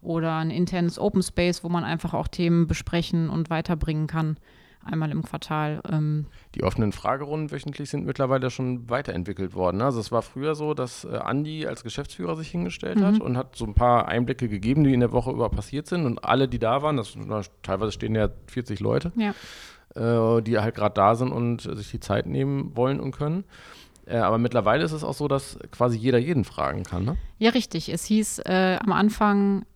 oder 0.00 0.36
ein 0.36 0.50
internes 0.50 0.96
Open 0.96 1.24
Space, 1.24 1.64
wo 1.64 1.68
man 1.68 1.82
einfach 1.82 2.14
auch 2.14 2.28
Themen 2.28 2.68
besprechen 2.68 3.28
und 3.28 3.50
weiterbringen 3.50 4.06
kann, 4.06 4.36
einmal 4.84 5.10
im 5.10 5.24
Quartal. 5.24 5.82
Ähm. 5.90 6.26
Die 6.54 6.62
offenen 6.62 6.92
Fragerunden 6.92 7.50
wöchentlich 7.50 7.90
sind 7.90 8.06
mittlerweile 8.06 8.48
schon 8.50 8.88
weiterentwickelt 8.88 9.56
worden. 9.56 9.82
Also 9.82 9.98
es 9.98 10.12
war 10.12 10.22
früher 10.22 10.54
so, 10.54 10.72
dass 10.72 11.02
äh, 11.02 11.16
Andi 11.16 11.66
als 11.66 11.82
Geschäftsführer 11.82 12.36
sich 12.36 12.50
hingestellt 12.50 13.00
mhm. 13.00 13.04
hat 13.06 13.20
und 13.20 13.36
hat 13.36 13.56
so 13.56 13.64
ein 13.64 13.74
paar 13.74 14.06
Einblicke 14.06 14.48
gegeben, 14.48 14.84
die 14.84 14.94
in 14.94 15.00
der 15.00 15.10
Woche 15.10 15.32
über 15.32 15.48
passiert 15.48 15.88
sind 15.88 16.06
und 16.06 16.24
alle, 16.24 16.46
die 16.46 16.60
da 16.60 16.82
waren, 16.82 16.96
das 16.96 17.16
teilweise 17.64 17.90
stehen 17.90 18.14
ja 18.14 18.28
40 18.46 18.78
Leute. 18.78 19.10
Ja 19.16 19.34
äh, 19.98 20.42
die 20.42 20.58
halt 20.58 20.74
gerade 20.74 20.94
da 20.94 21.14
sind 21.14 21.32
und 21.32 21.62
sich 21.62 21.90
die 21.90 22.00
Zeit 22.00 22.26
nehmen 22.26 22.76
wollen 22.76 23.00
und 23.00 23.12
können. 23.12 23.44
Äh, 24.06 24.18
aber 24.18 24.38
mittlerweile 24.38 24.84
ist 24.84 24.92
es 24.92 25.04
auch 25.04 25.14
so, 25.14 25.28
dass 25.28 25.58
quasi 25.70 25.98
jeder 25.98 26.18
jeden 26.18 26.44
fragen 26.44 26.84
kann, 26.84 27.04
ne? 27.04 27.16
Ja, 27.38 27.50
richtig. 27.50 27.92
Es 27.92 28.04
hieß 28.04 28.40
äh, 28.40 28.78
am 28.80 28.92
Anfang 28.92 29.66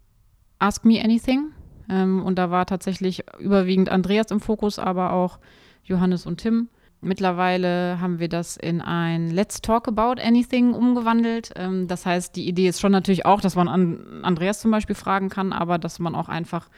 Ask 0.59 0.85
Me 0.85 1.03
Anything. 1.03 1.51
Ähm, 1.91 2.25
und 2.25 2.39
da 2.39 2.51
war 2.51 2.67
tatsächlich 2.67 3.25
überwiegend 3.39 3.91
Andreas 3.91 4.31
im 4.31 4.41
Fokus, 4.41 4.79
aber 4.79 5.13
auch 5.13 5.39
Johannes 5.85 6.27
und 6.27 6.39
Tim. 6.39 6.69
Mittlerweile 7.05 8.01
haben 8.01 8.21
wir 8.21 8.29
das 8.29 8.57
in 8.57 8.81
ein 8.81 9.29
Let's 9.29 9.61
Talk 9.61 9.89
About 9.89 10.23
Anything 10.23 10.73
umgewandelt. 10.73 11.51
Ähm, 11.57 11.89
das 11.89 12.07
heißt, 12.07 12.37
die 12.37 12.49
Idee 12.49 12.69
ist 12.69 12.81
schon 12.81 12.93
natürlich 12.93 13.27
auch, 13.27 13.41
dass 13.41 13.57
man 13.57 13.69
an 13.69 14.23
Andreas 14.23 14.61
zum 14.61 14.71
Beispiel 14.71 14.95
fragen 14.95 15.29
kann, 15.29 15.53
aber 15.53 15.79
dass 15.79 15.99
man 15.99 16.15
auch 16.15 16.29
einfach 16.29 16.69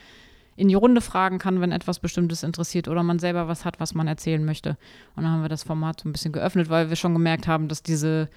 in 0.57 0.69
die 0.69 0.75
Runde 0.75 1.01
fragen 1.01 1.39
kann, 1.39 1.61
wenn 1.61 1.73
etwas 1.73 1.99
Bestimmtes 1.99 2.43
interessiert 2.43 2.89
oder 2.89 3.03
man 3.03 3.19
selber 3.19 3.49
was 3.49 3.65
hat, 3.65 3.81
was 3.81 3.95
man 3.95 4.07
erzählen 4.07 4.45
möchte. 4.45 4.77
Und 5.17 5.25
dann 5.25 5.33
haben 5.33 5.43
wir 5.43 5.49
das 5.49 5.65
Format 5.65 6.01
so 6.01 6.09
ein 6.09 6.13
bisschen 6.13 6.33
geöffnet, 6.33 6.69
weil 6.71 6.89
wir 6.89 6.97
schon 6.97 7.13
gemerkt 7.13 7.49
haben, 7.49 7.69
dass 7.69 7.83
diese 7.83 8.29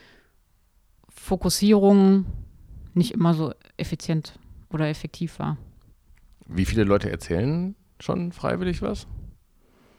Fokussierung 1.10 2.25
nicht 2.93 3.12
immer 3.12 3.34
so 3.34 3.53
effizient 3.77 4.39
oder 4.71 4.88
effektiv 4.88 5.39
war. 5.39 5.58
Wie 6.47 6.65
viele 6.65 6.84
Leute 6.84 7.12
erzählen 7.12 7.75
schon 7.99 8.32
freiwillig 8.32 8.82
was? 8.82 9.08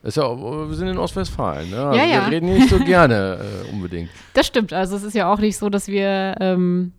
ist 0.03 0.17
ja, 0.17 0.23
wir 0.23 0.75
sind 0.75 0.89
in 0.89 0.99
Ostwestfalen, 0.99 1.71
ne? 1.71 1.87
Also 1.87 1.99
ja, 1.99 2.05
ja. 2.07 2.27
Wir 2.27 2.37
reden 2.37 2.55
nicht 2.55 2.69
so 2.69 2.79
gerne 2.85 3.39
äh, 3.41 3.73
unbedingt. 3.73 4.11
Das 4.35 4.47
stimmt. 4.47 4.73
Also 4.73 4.97
es 4.97 5.03
ist 5.03 5.15
ja 5.15 5.31
auch 5.31 5.39
nicht 5.39 5.59
so, 5.59 5.69
dass 5.69 5.89
wir 5.89 6.37
ähm, 6.41 6.93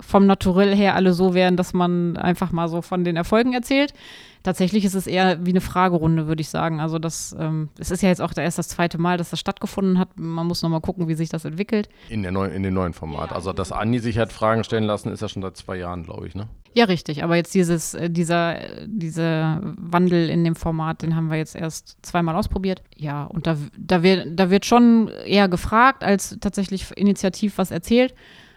vom 0.00 0.26
Naturell 0.26 0.74
her 0.74 0.94
alle 0.94 1.12
so 1.12 1.34
wären, 1.34 1.56
dass 1.56 1.72
man 1.72 2.16
einfach 2.16 2.52
mal 2.52 2.68
so 2.68 2.82
von 2.82 3.04
den 3.04 3.16
Erfolgen 3.16 3.52
erzählt. 3.52 3.94
Tatsächlich 4.42 4.84
ist 4.84 4.94
es 4.94 5.06
eher 5.06 5.44
wie 5.44 5.50
eine 5.50 5.60
Fragerunde, 5.60 6.26
würde 6.26 6.40
ich 6.40 6.48
sagen. 6.48 6.80
Also 6.80 6.98
das, 6.98 7.36
ähm, 7.38 7.68
es 7.78 7.90
ist 7.90 8.02
ja 8.02 8.08
jetzt 8.08 8.22
auch 8.22 8.32
erst 8.34 8.58
das 8.58 8.68
zweite 8.68 8.96
Mal, 8.96 9.18
dass 9.18 9.30
das 9.30 9.40
stattgefunden 9.40 9.98
hat. 9.98 10.18
Man 10.18 10.46
muss 10.46 10.62
noch 10.62 10.70
mal 10.70 10.80
gucken, 10.80 11.08
wie 11.08 11.14
sich 11.14 11.28
das 11.28 11.44
entwickelt. 11.44 11.88
In, 12.08 12.22
der 12.22 12.32
neuen, 12.32 12.52
in 12.52 12.62
dem 12.62 12.72
neuen 12.72 12.94
Format. 12.94 13.30
Ja, 13.30 13.36
also 13.36 13.52
dass 13.52 13.70
Andi 13.70 13.98
sich 13.98 14.18
hat 14.18 14.32
Fragen 14.32 14.64
stellen 14.64 14.84
lassen, 14.84 15.12
ist 15.12 15.20
ja 15.20 15.28
schon 15.28 15.42
seit 15.42 15.56
zwei 15.56 15.76
Jahren, 15.76 16.04
glaube 16.04 16.26
ich, 16.26 16.34
ne? 16.34 16.48
Ja, 16.72 16.84
richtig. 16.84 17.22
Aber 17.24 17.36
jetzt 17.36 17.54
dieses, 17.54 17.94
äh, 17.94 18.08
dieser, 18.08 18.86
dieser 18.86 19.60
Wandel 19.62 20.30
in 20.30 20.44
dem 20.44 20.54
Format, 20.54 21.02
den 21.02 21.16
haben 21.16 21.30
wir 21.30 21.36
jetzt 21.36 21.56
erst 21.56 21.98
zweimal 22.02 22.36
ausprobiert. 22.36 22.82
Ja, 22.96 23.24
und 23.24 23.46
da, 23.46 23.56
da, 23.76 24.02
wird, 24.02 24.38
da 24.38 24.50
wird 24.50 24.64
schon 24.64 25.08
eher 25.26 25.48
gefragt, 25.48 26.04
als 26.04 26.38
tatsächlich 26.40 26.86
initiativ 26.96 27.58
was 27.58 27.70
erzählt. 27.70 28.14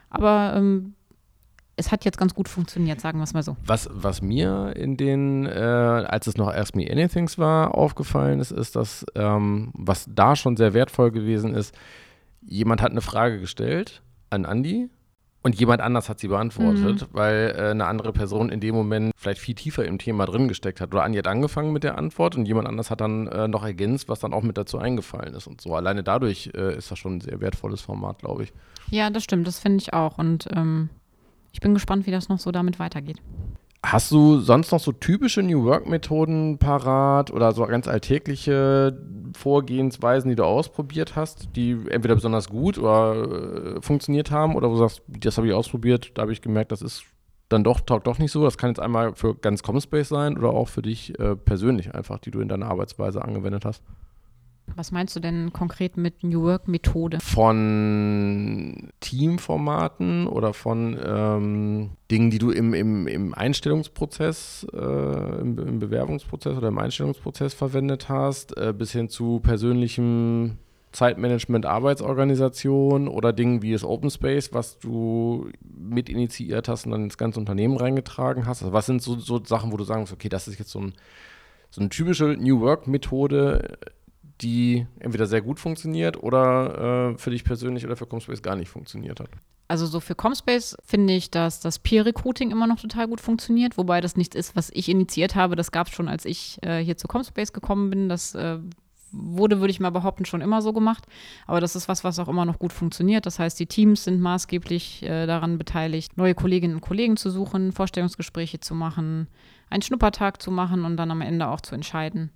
Aber 0.09 0.53
ähm, 0.55 0.93
es 1.75 1.91
hat 1.91 2.05
jetzt 2.05 2.17
ganz 2.17 2.33
gut 2.33 2.47
funktioniert, 2.47 3.01
sagen 3.01 3.19
wir 3.19 3.23
es 3.23 3.33
mal 3.33 3.43
so. 3.43 3.57
Was, 3.65 3.89
was 3.91 4.21
mir 4.21 4.73
in 4.75 4.97
den, 4.97 5.45
äh, 5.45 5.49
als 5.49 6.27
es 6.27 6.37
noch 6.37 6.53
Ask 6.53 6.75
Me 6.75 6.89
Anythings 6.89 7.37
war, 7.37 7.75
aufgefallen 7.75 8.39
ist, 8.39 8.51
ist, 8.51 8.75
dass, 8.75 9.05
ähm, 9.15 9.71
was 9.73 10.07
da 10.09 10.35
schon 10.35 10.55
sehr 10.55 10.73
wertvoll 10.73 11.11
gewesen 11.11 11.55
ist, 11.55 11.73
jemand 12.41 12.81
hat 12.81 12.91
eine 12.91 13.01
Frage 13.01 13.39
gestellt 13.39 14.01
an 14.29 14.45
Andy 14.45 14.89
und 15.41 15.59
jemand 15.59 15.81
anders 15.81 16.07
hat 16.07 16.19
sie 16.19 16.29
beantwortet, 16.29 17.01
mhm. 17.01 17.07
weil 17.11 17.55
äh, 17.57 17.71
eine 17.71 17.85
andere 17.85 18.13
Person 18.13 18.49
in 18.49 18.61
dem 18.61 18.75
Moment 18.75 19.11
vielleicht 19.17 19.41
viel 19.41 19.55
tiefer 19.55 19.83
im 19.83 19.97
Thema 19.97 20.25
drin 20.25 20.47
gesteckt 20.47 20.79
hat. 20.79 20.93
Oder 20.93 21.03
Andi 21.03 21.17
hat 21.17 21.27
angefangen 21.27 21.73
mit 21.73 21.83
der 21.83 21.97
Antwort 21.97 22.37
und 22.37 22.45
jemand 22.45 22.67
anders 22.67 22.89
hat 22.89 23.01
dann 23.01 23.27
äh, 23.27 23.47
noch 23.49 23.63
ergänzt, 23.63 24.07
was 24.07 24.19
dann 24.19 24.33
auch 24.33 24.41
mit 24.41 24.57
dazu 24.57 24.77
eingefallen 24.77 25.33
ist 25.33 25.47
und 25.47 25.59
so. 25.59 25.75
Alleine 25.75 26.01
dadurch 26.01 26.51
äh, 26.55 26.77
ist 26.77 26.91
das 26.91 26.99
schon 26.99 27.17
ein 27.17 27.21
sehr 27.21 27.41
wertvolles 27.41 27.81
Format, 27.81 28.19
glaube 28.19 28.43
ich. 28.43 28.53
Ja, 28.89 29.09
das 29.09 29.23
stimmt, 29.23 29.45
das 29.45 29.59
finde 29.59 29.81
ich 29.81 29.93
auch. 29.93 30.17
Und 30.17 30.47
ähm, 30.55 30.89
ich 31.53 31.61
bin 31.61 31.73
gespannt, 31.73 32.05
wie 32.05 32.11
das 32.11 32.29
noch 32.29 32.39
so 32.39 32.51
damit 32.51 32.79
weitergeht. 32.79 33.21
Hast 33.85 34.11
du 34.11 34.39
sonst 34.39 34.71
noch 34.71 34.79
so 34.79 34.91
typische 34.91 35.43
New 35.43 35.65
Work-Methoden 35.65 36.57
parat 36.57 37.31
oder 37.31 37.51
so 37.51 37.65
ganz 37.65 37.87
alltägliche 37.87 38.97
Vorgehensweisen, 39.35 40.29
die 40.29 40.35
du 40.35 40.45
ausprobiert 40.45 41.15
hast, 41.15 41.55
die 41.55 41.77
entweder 41.89 42.15
besonders 42.15 42.47
gut 42.49 42.77
oder 42.77 43.75
äh, 43.75 43.81
funktioniert 43.81 44.31
haben 44.31 44.55
oder 44.55 44.69
wo 44.69 44.73
du 44.73 44.79
sagst, 44.79 45.01
das 45.07 45.37
habe 45.37 45.47
ich 45.47 45.53
ausprobiert, 45.53 46.11
da 46.15 46.23
habe 46.23 46.31
ich 46.31 46.41
gemerkt, 46.41 46.71
das 46.71 46.81
ist 46.81 47.03
dann 47.49 47.63
doch, 47.63 47.81
taugt 47.81 48.07
doch 48.07 48.19
nicht 48.19 48.31
so. 48.31 48.43
Das 48.43 48.57
kann 48.57 48.69
jetzt 48.69 48.79
einmal 48.79 49.15
für 49.15 49.35
ganz 49.35 49.63
Comspace 49.63 50.09
sein 50.09 50.37
oder 50.37 50.49
auch 50.49 50.69
für 50.69 50.81
dich 50.81 51.19
äh, 51.19 51.35
persönlich 51.35 51.93
einfach, 51.93 52.19
die 52.19 52.31
du 52.31 52.39
in 52.39 52.47
deiner 52.47 52.67
Arbeitsweise 52.67 53.21
angewendet 53.21 53.65
hast. 53.65 53.83
Was 54.75 54.91
meinst 54.91 55.15
du 55.15 55.19
denn 55.19 55.53
konkret 55.53 55.97
mit 55.97 56.23
New 56.23 56.43
Work-Methode? 56.43 57.19
Von 57.19 58.89
Teamformaten 59.01 60.27
oder 60.27 60.53
von 60.53 60.99
ähm, 61.03 61.91
Dingen, 62.09 62.31
die 62.31 62.39
du 62.39 62.49
im, 62.49 62.73
im, 62.73 63.07
im 63.07 63.33
Einstellungsprozess, 63.33 64.65
äh, 64.73 65.41
im, 65.41 65.59
im, 65.59 65.79
Bewerbungsprozess 65.79 66.57
oder 66.57 66.69
im 66.69 66.77
Einstellungsprozess 66.79 67.53
verwendet 67.53 68.09
hast, 68.09 68.57
äh, 68.57 68.73
bis 68.75 68.91
hin 68.91 69.09
zu 69.09 69.39
persönlichem 69.41 70.57
Zeitmanagement, 70.91 71.65
Arbeitsorganisation 71.65 73.07
oder 73.07 73.33
Dingen 73.33 73.61
wie 73.61 73.73
das 73.73 73.83
Open 73.83 74.09
Space, 74.09 74.53
was 74.53 74.79
du 74.79 75.49
mit 75.61 76.09
initiiert 76.09 76.67
hast 76.67 76.85
und 76.85 76.91
dann 76.91 77.03
ins 77.03 77.17
ganze 77.17 77.39
Unternehmen 77.39 77.77
reingetragen 77.77 78.45
hast? 78.45 78.61
Also 78.61 78.73
was 78.73 78.85
sind 78.85 79.01
so, 79.01 79.19
so 79.19 79.43
Sachen, 79.43 79.71
wo 79.71 79.77
du 79.77 79.83
sagst, 79.83 80.13
okay, 80.13 80.29
das 80.29 80.47
ist 80.47 80.59
jetzt 80.59 80.71
so, 80.71 80.79
ein, 80.79 80.93
so 81.69 81.81
eine 81.81 81.89
typische 81.89 82.25
New 82.39 82.61
Work-Methode, 82.61 83.77
die 84.43 84.85
entweder 84.99 85.25
sehr 85.25 85.41
gut 85.41 85.59
funktioniert 85.59 86.21
oder 86.21 87.13
äh, 87.13 87.17
für 87.17 87.31
dich 87.31 87.43
persönlich 87.43 87.85
oder 87.85 87.95
für 87.95 88.05
Comspace 88.05 88.41
gar 88.41 88.55
nicht 88.55 88.69
funktioniert 88.69 89.19
hat? 89.19 89.29
Also 89.67 89.85
so 89.85 89.99
für 89.99 90.13
Comspace 90.13 90.75
finde 90.85 91.13
ich, 91.13 91.31
dass 91.31 91.59
das 91.59 91.79
Peer 91.79 92.05
Recruiting 92.05 92.51
immer 92.51 92.67
noch 92.67 92.79
total 92.79 93.07
gut 93.07 93.21
funktioniert, 93.21 93.77
wobei 93.77 94.01
das 94.01 94.15
nichts 94.15 94.35
ist, 94.35 94.55
was 94.55 94.69
ich 94.73 94.89
initiiert 94.89 95.35
habe. 95.35 95.55
Das 95.55 95.71
gab 95.71 95.87
es 95.87 95.93
schon, 95.93 96.07
als 96.07 96.25
ich 96.25 96.59
äh, 96.61 96.83
hier 96.83 96.97
zu 96.97 97.07
Comspace 97.07 97.53
gekommen 97.53 97.89
bin. 97.89 98.09
Das 98.09 98.35
äh, 98.35 98.59
wurde, 99.13 99.59
würde 99.59 99.71
ich 99.71 99.79
mal 99.79 99.91
behaupten, 99.91 100.25
schon 100.25 100.41
immer 100.41 100.61
so 100.61 100.73
gemacht. 100.73 101.05
Aber 101.47 101.61
das 101.61 101.75
ist 101.75 101.87
was, 101.87 102.03
was 102.03 102.19
auch 102.19 102.27
immer 102.27 102.45
noch 102.45 102.59
gut 102.59 102.73
funktioniert. 102.73 103.25
Das 103.25 103.39
heißt, 103.39 103.59
die 103.59 103.67
Teams 103.67 104.03
sind 104.03 104.19
maßgeblich 104.19 105.03
äh, 105.03 105.25
daran 105.25 105.57
beteiligt, 105.57 106.17
neue 106.17 106.35
Kolleginnen 106.35 106.75
und 106.75 106.81
Kollegen 106.81 107.15
zu 107.15 107.29
suchen, 107.29 107.71
Vorstellungsgespräche 107.71 108.59
zu 108.59 108.75
machen, 108.75 109.27
einen 109.69 109.81
Schnuppertag 109.81 110.41
zu 110.41 110.51
machen 110.51 110.83
und 110.83 110.97
dann 110.97 111.11
am 111.11 111.21
Ende 111.21 111.47
auch 111.47 111.61
zu 111.61 111.73
entscheiden, 111.75 112.31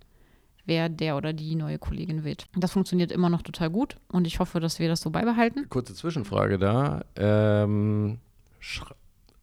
wer 0.67 0.89
der 0.89 1.17
oder 1.17 1.33
die 1.33 1.55
neue 1.55 1.79
Kollegin 1.79 2.23
wird. 2.23 2.45
Das 2.55 2.73
funktioniert 2.73 3.11
immer 3.11 3.29
noch 3.29 3.41
total 3.41 3.69
gut 3.69 3.95
und 4.09 4.27
ich 4.27 4.39
hoffe, 4.39 4.59
dass 4.59 4.77
wir 4.79 4.87
das 4.87 5.01
so 5.01 5.09
beibehalten. 5.09 5.67
Kurze 5.69 5.95
Zwischenfrage 5.95 6.59
da. 6.59 7.03
Ähm, 7.15 8.19
sch 8.59 8.83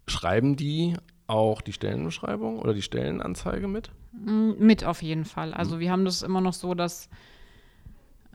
schreiben 0.07 0.55
die 0.55 0.95
auch 1.27 1.63
die 1.63 1.73
Stellenbeschreibung 1.73 2.59
oder 2.59 2.75
die 2.75 2.83
Stellenanzeige 2.83 3.67
mit? 3.67 3.91
Mm, 4.13 4.51
mit 4.59 4.85
auf 4.85 5.03
jeden 5.03 5.25
Fall. 5.25 5.55
Also 5.55 5.77
mhm. 5.77 5.81
wir 5.81 5.91
haben 5.91 6.05
das 6.05 6.23
immer 6.23 6.43
noch 6.43 6.53
so, 6.53 6.75
dass 6.75 7.09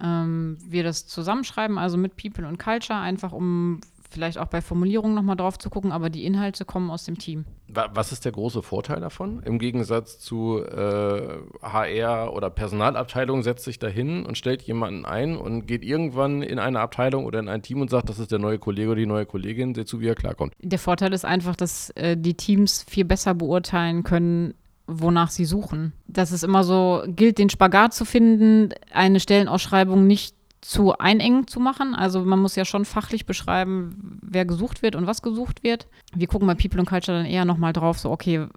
ähm, 0.02 0.58
wir 0.68 0.84
das 0.84 1.08
zusammenschreiben, 1.08 1.78
also 1.78 1.98
mit 1.98 2.16
People 2.18 2.48
und 2.48 2.58
Culture, 2.58 3.00
einfach 3.00 3.32
um 3.32 3.82
vielleicht 4.10 4.38
auch 4.38 4.48
bei 4.48 4.62
Formulierungen 4.62 5.16
nochmal 5.16 5.36
drauf 5.36 5.58
zu 5.58 5.70
gucken, 5.70 5.92
aber 5.92 6.10
die 6.10 6.26
Inhalte 6.26 6.66
kommen 6.66 6.90
aus 6.90 7.06
dem 7.06 7.18
Team. 7.18 7.46
Was 7.68 8.12
ist 8.12 8.26
der 8.26 8.32
große 8.32 8.64
Vorteil 8.64 9.00
davon? 9.00 9.44
Im 9.44 9.60
Gegensatz 9.60 10.20
zu 10.20 10.64
äh, 10.64 11.38
HR 11.62 12.34
oder 12.34 12.50
Personalabteilung 12.50 13.44
setzt 13.44 13.66
sich 13.66 13.78
dahin 13.78 14.26
und 14.26 14.38
stellt 14.38 14.64
jemanden 14.64 15.06
ein 15.06 15.38
und 15.38 15.68
geht 15.68 15.84
irgendwann 15.84 16.42
in 16.42 16.58
eine 16.58 16.80
Abteilung 16.80 17.26
oder 17.26 17.40
in 17.40 17.48
ein 17.48 17.62
Team 17.62 17.82
und 17.82 17.90
sagt, 17.90 18.10
das 18.10 18.20
ist 18.20 18.32
der 18.32 18.40
neue 18.40 18.58
Kollege 18.58 18.90
oder 18.90 19.00
die 19.00 19.06
neue 19.06 19.26
Kollegin, 19.26 19.76
seht 19.76 19.88
zu, 19.88 20.02
wie 20.02 20.08
er 20.08 20.16
klarkommt. 20.16 20.54
Der 20.62 20.80
Vorteil 20.80 21.14
ist 21.14 21.26
einfach, 21.26 21.56
dass 21.56 21.92
äh, 21.92 22.18
die 22.18 22.34
Teams 22.34 22.84
viel 22.88 23.06
besser 23.06 23.36
beurteilen 23.36 24.04
können, 24.04 24.56
wonach 24.88 25.30
sie 25.30 25.46
suchen. 25.46 25.94
Dass 26.08 26.32
es 26.32 26.42
immer 26.42 26.64
so 26.64 27.04
gilt, 27.08 27.38
den 27.38 27.50
Spagat 27.50 27.94
zu 27.94 28.06
finden, 28.06 28.70
eine 28.92 29.20
Stellenausschreibung 29.20 30.08
nicht 30.08 30.36
zu 30.62 30.98
einengen 30.98 31.48
zu 31.48 31.60
machen. 31.60 31.96
Also 31.96 32.24
man 32.24 32.40
muss 32.40 32.56
ja 32.56 32.66
schon 32.66 32.86
fachlich 32.86 33.26
beschreiben, 33.26 34.20
wer 34.22 34.46
gesucht 34.46 34.82
wird 34.82 34.96
und 34.96 35.08
was 35.08 35.22
gesucht 35.22 35.64
wird. 35.64 35.88
Wir 36.14 36.28
gucken 36.28 36.48
bei 36.48 36.56
People 36.56 36.80
and 36.80 36.90
Culture 36.90 37.18
dann 37.18 37.26
eher 37.26 37.46
nochmal 37.46 37.74
drauf, 37.74 38.00
so 38.00 38.12
okay, 38.12 38.48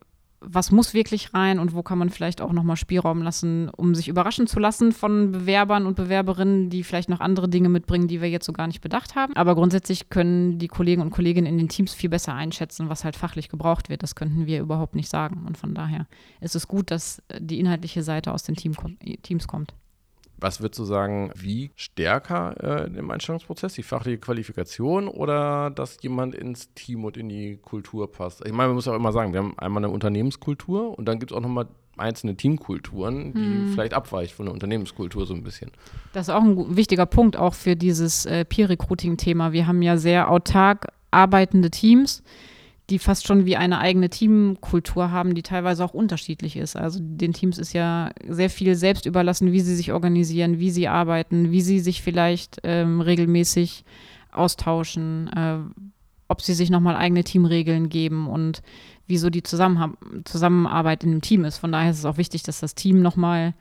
was 0.45 0.71
muss 0.71 0.95
wirklich 0.95 1.35
rein 1.35 1.59
und 1.59 1.75
wo 1.75 1.83
kann 1.83 1.99
man 1.99 2.11
vielleicht 2.11 2.41
auch 2.41 2.53
nochmal 2.53 2.77
Spielraum 2.77 3.23
lassen, 3.23 3.69
um 3.69 3.95
sich 3.95 4.09
überraschen 4.09 4.47
zu 4.47 4.59
lassen 4.59 4.93
von 4.93 5.31
Bewerbern 5.31 5.87
und 5.87 5.95
Bewerberinnen, 5.95 6.69
die 6.69 6.83
vielleicht 6.83 7.09
noch 7.09 7.21
andere 7.21 7.49
Dinge 7.49 7.69
mitbringen, 7.69 8.09
die 8.09 8.21
wir 8.21 8.29
jetzt 8.29 8.47
so 8.47 8.53
gar 8.53 8.67
nicht 8.67 8.81
bedacht 8.81 9.15
haben. 9.15 9.35
Aber 9.37 9.55
grundsätzlich 9.55 10.11
können 10.11 10.59
die 10.59 10.69
Kollegen 10.69 11.03
und 11.03 11.11
Kolleginnen 11.11 11.47
in 11.47 11.59
den 11.59 11.69
Teams 11.69 11.95
viel 11.95 12.11
besser 12.11 12.35
einschätzen, 12.35 12.89
was 12.89 13.05
halt 13.05 13.17
fachlich 13.17 13.49
gebraucht 13.49 13.89
wird. 13.89 14.03
Das 14.03 14.15
könnten 14.15 14.47
wir 14.47 14.61
überhaupt 14.61 14.95
nicht 14.95 15.09
sagen. 15.09 15.45
Und 15.47 15.57
von 15.57 15.75
daher 15.75 16.07
ist 16.41 16.57
es 16.57 16.67
gut, 16.67 16.91
dass 16.91 17.23
die 17.39 17.61
inhaltliche 17.61 18.03
Seite 18.03 18.33
aus 18.33 18.43
den 18.43 18.57
Team, 18.57 18.75
Teams 19.23 19.47
kommt. 19.47 19.75
Was 20.43 20.61
würdest 20.61 20.81
du 20.81 20.85
sagen, 20.85 21.31
wie 21.37 21.71
stärker 21.77 22.55
äh, 22.61 22.99
im 22.99 23.11
Einstellungsprozess? 23.13 23.75
Die 23.75 23.85
fachliche 23.85 24.19
Qualifikation 24.19 25.07
oder 25.07 25.71
dass 25.71 26.03
jemand 26.03 26.35
ins 26.35 26.75
Team 26.75 27.05
und 27.05 27.17
in 27.17 27.29
die 27.29 27.59
Kultur 27.59 28.11
passt? 28.11 28.45
Ich 28.45 28.53
meine, 28.53 28.69
man 28.69 28.75
muss 28.75 28.89
auch 28.89 28.97
immer 28.97 29.13
sagen, 29.13 29.33
wir 29.33 29.39
haben 29.39 29.57
einmal 29.57 29.85
eine 29.85 29.93
Unternehmenskultur 29.93 30.99
und 30.99 31.07
dann 31.07 31.21
gibt 31.21 31.31
es 31.31 31.37
auch 31.37 31.43
nochmal 31.43 31.69
einzelne 31.97 32.37
Teamkulturen, 32.37 33.35
die 33.35 33.41
hm. 33.41 33.73
vielleicht 33.73 33.95
abweicht 33.95 34.35
von 34.35 34.47
der 34.47 34.53
Unternehmenskultur 34.53 35.27
so 35.27 35.35
ein 35.35 35.45
bisschen. 35.45 35.71
Das 36.13 36.27
ist 36.27 36.35
auch 36.35 36.43
ein 36.43 36.77
wichtiger 36.77 37.07
Punkt, 37.07 37.37
auch 37.37 37.55
für 37.55 37.77
dieses 37.77 38.27
äh, 38.27 38.45
Peer-Recruiting-Thema. 38.45 39.53
Wir 39.53 39.69
haben 39.69 39.81
ja 39.81 39.97
sehr 39.97 40.29
autark 40.29 40.89
arbeitende 41.13 41.71
Teams 41.71 42.25
die 42.93 42.99
fast 42.99 43.27
schon 43.27 43.47
wie 43.47 43.57
eine 43.57 43.79
eigene 43.79 44.11
Teamkultur 44.11 45.11
haben, 45.11 45.35
die 45.35 45.43
teilweise 45.43 45.83
auch 45.83 45.95
unterschiedlich 45.95 46.59
ist. 46.59 46.77
Also 46.77 46.99
den 47.01 47.33
Teams 47.33 47.57
ist 47.57 47.73
ja 47.73 48.11
sehr 48.29 48.51
viel 48.51 48.75
selbst 48.75 49.07
überlassen, 49.07 49.51
wie 49.51 49.61
sie 49.61 49.75
sich 49.75 49.93
organisieren, 49.93 50.59
wie 50.59 50.71
sie 50.71 50.89
arbeiten, 50.89 51.51
wie 51.51 51.63
sie 51.63 51.81
sich 51.81 52.03
vielleicht 52.03 52.59
ähm, 52.65 53.01
regelmäßig 53.01 53.87
austauschen, 54.31 55.29
äh, 55.35 55.59
ob 56.29 56.43
sie 56.43 56.53
sich 56.53 56.69
nochmal 56.69 56.97
eigene 56.97 57.25
Teamregeln 57.25 57.89
geben 57.89 58.29
und 58.29 58.63
wieso 59.07 59.31
die 59.31 59.43
Zusammenhab 59.43 59.97
Zusammenarbeit 60.25 61.03
in 61.03 61.13
dem 61.13 61.23
Team 61.23 61.47
ist. 61.47 61.57
Von 61.57 61.73
daher 61.73 61.93
ist 61.93 61.99
es 61.99 62.05
auch 62.05 62.19
wichtig, 62.19 62.43
dass 62.43 62.61
das 62.61 62.75
Team 62.75 63.01
nochmal 63.01 63.55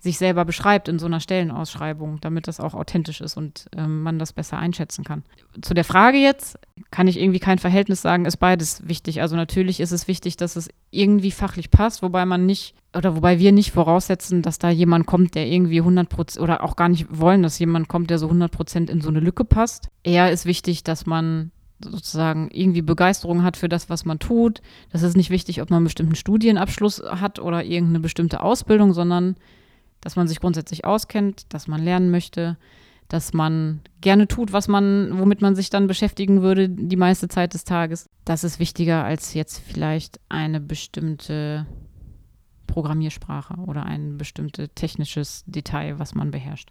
sich 0.00 0.16
selber 0.16 0.44
beschreibt 0.44 0.88
in 0.88 0.98
so 0.98 1.06
einer 1.06 1.18
Stellenausschreibung, 1.18 2.20
damit 2.20 2.46
das 2.46 2.60
auch 2.60 2.74
authentisch 2.74 3.20
ist 3.20 3.36
und 3.36 3.66
ähm, 3.76 4.02
man 4.02 4.18
das 4.18 4.32
besser 4.32 4.56
einschätzen 4.56 5.04
kann. 5.04 5.24
Zu 5.60 5.74
der 5.74 5.84
Frage 5.84 6.18
jetzt 6.18 6.56
kann 6.92 7.08
ich 7.08 7.18
irgendwie 7.18 7.40
kein 7.40 7.58
Verhältnis 7.58 8.00
sagen, 8.00 8.24
ist 8.24 8.36
beides 8.36 8.86
wichtig. 8.88 9.20
Also 9.20 9.34
natürlich 9.34 9.80
ist 9.80 9.90
es 9.90 10.06
wichtig, 10.06 10.36
dass 10.36 10.54
es 10.54 10.68
irgendwie 10.92 11.32
fachlich 11.32 11.72
passt, 11.72 12.02
wobei 12.02 12.24
man 12.26 12.46
nicht 12.46 12.74
oder 12.96 13.16
wobei 13.16 13.40
wir 13.40 13.50
nicht 13.50 13.72
voraussetzen, 13.72 14.40
dass 14.40 14.58
da 14.58 14.70
jemand 14.70 15.06
kommt, 15.06 15.34
der 15.34 15.48
irgendwie 15.48 15.80
100 15.80 16.08
Prozent 16.08 16.42
oder 16.42 16.62
auch 16.62 16.76
gar 16.76 16.88
nicht 16.88 17.06
wollen, 17.10 17.42
dass 17.42 17.58
jemand 17.58 17.88
kommt, 17.88 18.10
der 18.10 18.18
so 18.18 18.26
100 18.26 18.52
Prozent 18.52 18.90
in 18.90 19.00
so 19.00 19.08
eine 19.08 19.20
Lücke 19.20 19.44
passt. 19.44 19.88
Eher 20.04 20.30
ist 20.30 20.46
wichtig, 20.46 20.84
dass 20.84 21.06
man 21.06 21.50
sozusagen 21.80 22.50
irgendwie 22.52 22.82
Begeisterung 22.82 23.42
hat 23.42 23.56
für 23.56 23.68
das, 23.68 23.90
was 23.90 24.04
man 24.04 24.18
tut. 24.18 24.62
Das 24.92 25.02
ist 25.02 25.16
nicht 25.16 25.30
wichtig, 25.30 25.60
ob 25.60 25.70
man 25.70 25.78
einen 25.78 25.84
bestimmten 25.84 26.16
Studienabschluss 26.16 27.02
hat 27.02 27.38
oder 27.40 27.64
irgendeine 27.64 28.00
bestimmte 28.00 28.42
Ausbildung, 28.42 28.92
sondern 28.92 29.36
dass 30.00 30.16
man 30.16 30.28
sich 30.28 30.40
grundsätzlich 30.40 30.84
auskennt, 30.84 31.52
dass 31.52 31.68
man 31.68 31.82
lernen 31.82 32.10
möchte, 32.10 32.56
dass 33.08 33.32
man 33.32 33.80
gerne 34.00 34.28
tut, 34.28 34.52
was 34.52 34.68
man, 34.68 35.18
womit 35.18 35.40
man 35.40 35.56
sich 35.56 35.70
dann 35.70 35.86
beschäftigen 35.86 36.42
würde 36.42 36.68
die 36.68 36.96
meiste 36.96 37.28
Zeit 37.28 37.54
des 37.54 37.64
Tages. 37.64 38.06
Das 38.24 38.44
ist 38.44 38.60
wichtiger 38.60 39.04
als 39.04 39.34
jetzt 39.34 39.58
vielleicht 39.58 40.20
eine 40.28 40.60
bestimmte 40.60 41.66
Programmiersprache 42.66 43.54
oder 43.66 43.84
ein 43.84 44.18
bestimmtes 44.18 44.68
technisches 44.74 45.42
Detail, 45.46 45.98
was 45.98 46.14
man 46.14 46.30
beherrscht. 46.30 46.70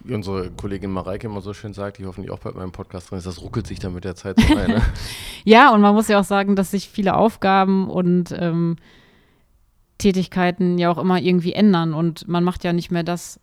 Wie 0.00 0.14
unsere 0.14 0.50
Kollegin 0.50 0.90
Mareike 0.90 1.26
immer 1.26 1.40
so 1.40 1.54
schön 1.54 1.72
sagt, 1.72 1.98
die 1.98 2.04
hoffentlich 2.04 2.30
auch 2.30 2.40
bei 2.40 2.52
meinem 2.52 2.72
Podcast 2.72 3.10
drin 3.10 3.18
ist, 3.18 3.26
das 3.26 3.40
ruckelt 3.40 3.66
sich 3.66 3.78
dann 3.78 3.94
mit 3.94 4.04
der 4.04 4.14
Zeit 4.14 4.38
so 4.38 4.56
ein. 4.56 4.70
Ne? 4.70 4.82
ja, 5.44 5.72
und 5.72 5.80
man 5.80 5.94
muss 5.94 6.08
ja 6.08 6.20
auch 6.20 6.24
sagen, 6.24 6.56
dass 6.56 6.72
sich 6.72 6.88
viele 6.88 7.16
Aufgaben 7.16 7.88
und 7.88 8.34
ähm, 8.36 8.76
Tätigkeiten 9.98 10.78
ja 10.78 10.90
auch 10.90 10.98
immer 10.98 11.20
irgendwie 11.20 11.52
ändern 11.52 11.94
und 11.94 12.26
man 12.28 12.44
macht 12.44 12.64
ja 12.64 12.72
nicht 12.72 12.90
mehr 12.90 13.04
das, 13.04 13.40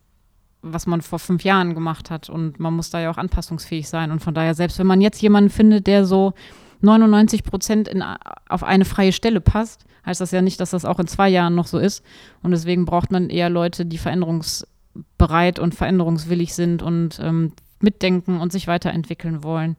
was 0.60 0.86
man 0.86 1.00
vor 1.00 1.18
fünf 1.18 1.44
Jahren 1.44 1.74
gemacht 1.74 2.10
hat 2.10 2.28
und 2.28 2.60
man 2.60 2.74
muss 2.74 2.90
da 2.90 3.00
ja 3.00 3.10
auch 3.10 3.18
anpassungsfähig 3.18 3.88
sein 3.88 4.10
und 4.10 4.20
von 4.20 4.34
daher, 4.34 4.54
selbst 4.54 4.78
wenn 4.78 4.86
man 4.86 5.00
jetzt 5.00 5.20
jemanden 5.22 5.50
findet, 5.50 5.86
der 5.86 6.04
so 6.04 6.34
99 6.82 7.44
Prozent 7.44 7.88
in, 7.88 8.04
auf 8.48 8.64
eine 8.64 8.84
freie 8.84 9.12
Stelle 9.12 9.40
passt, 9.40 9.84
heißt 10.04 10.20
das 10.20 10.32
ja 10.32 10.42
nicht, 10.42 10.60
dass 10.60 10.70
das 10.70 10.84
auch 10.84 10.98
in 10.98 11.06
zwei 11.06 11.28
Jahren 11.28 11.54
noch 11.54 11.66
so 11.66 11.78
ist. 11.78 12.04
Und 12.42 12.50
deswegen 12.50 12.84
braucht 12.84 13.10
man 13.10 13.30
eher 13.30 13.50
Leute, 13.50 13.86
die 13.86 13.98
veränderungsbereit 13.98 15.58
und 15.58 15.74
veränderungswillig 15.74 16.54
sind 16.54 16.82
und 16.82 17.20
ähm, 17.22 17.52
mitdenken 17.80 18.40
und 18.40 18.52
sich 18.52 18.66
weiterentwickeln 18.66 19.42
wollen. 19.42 19.76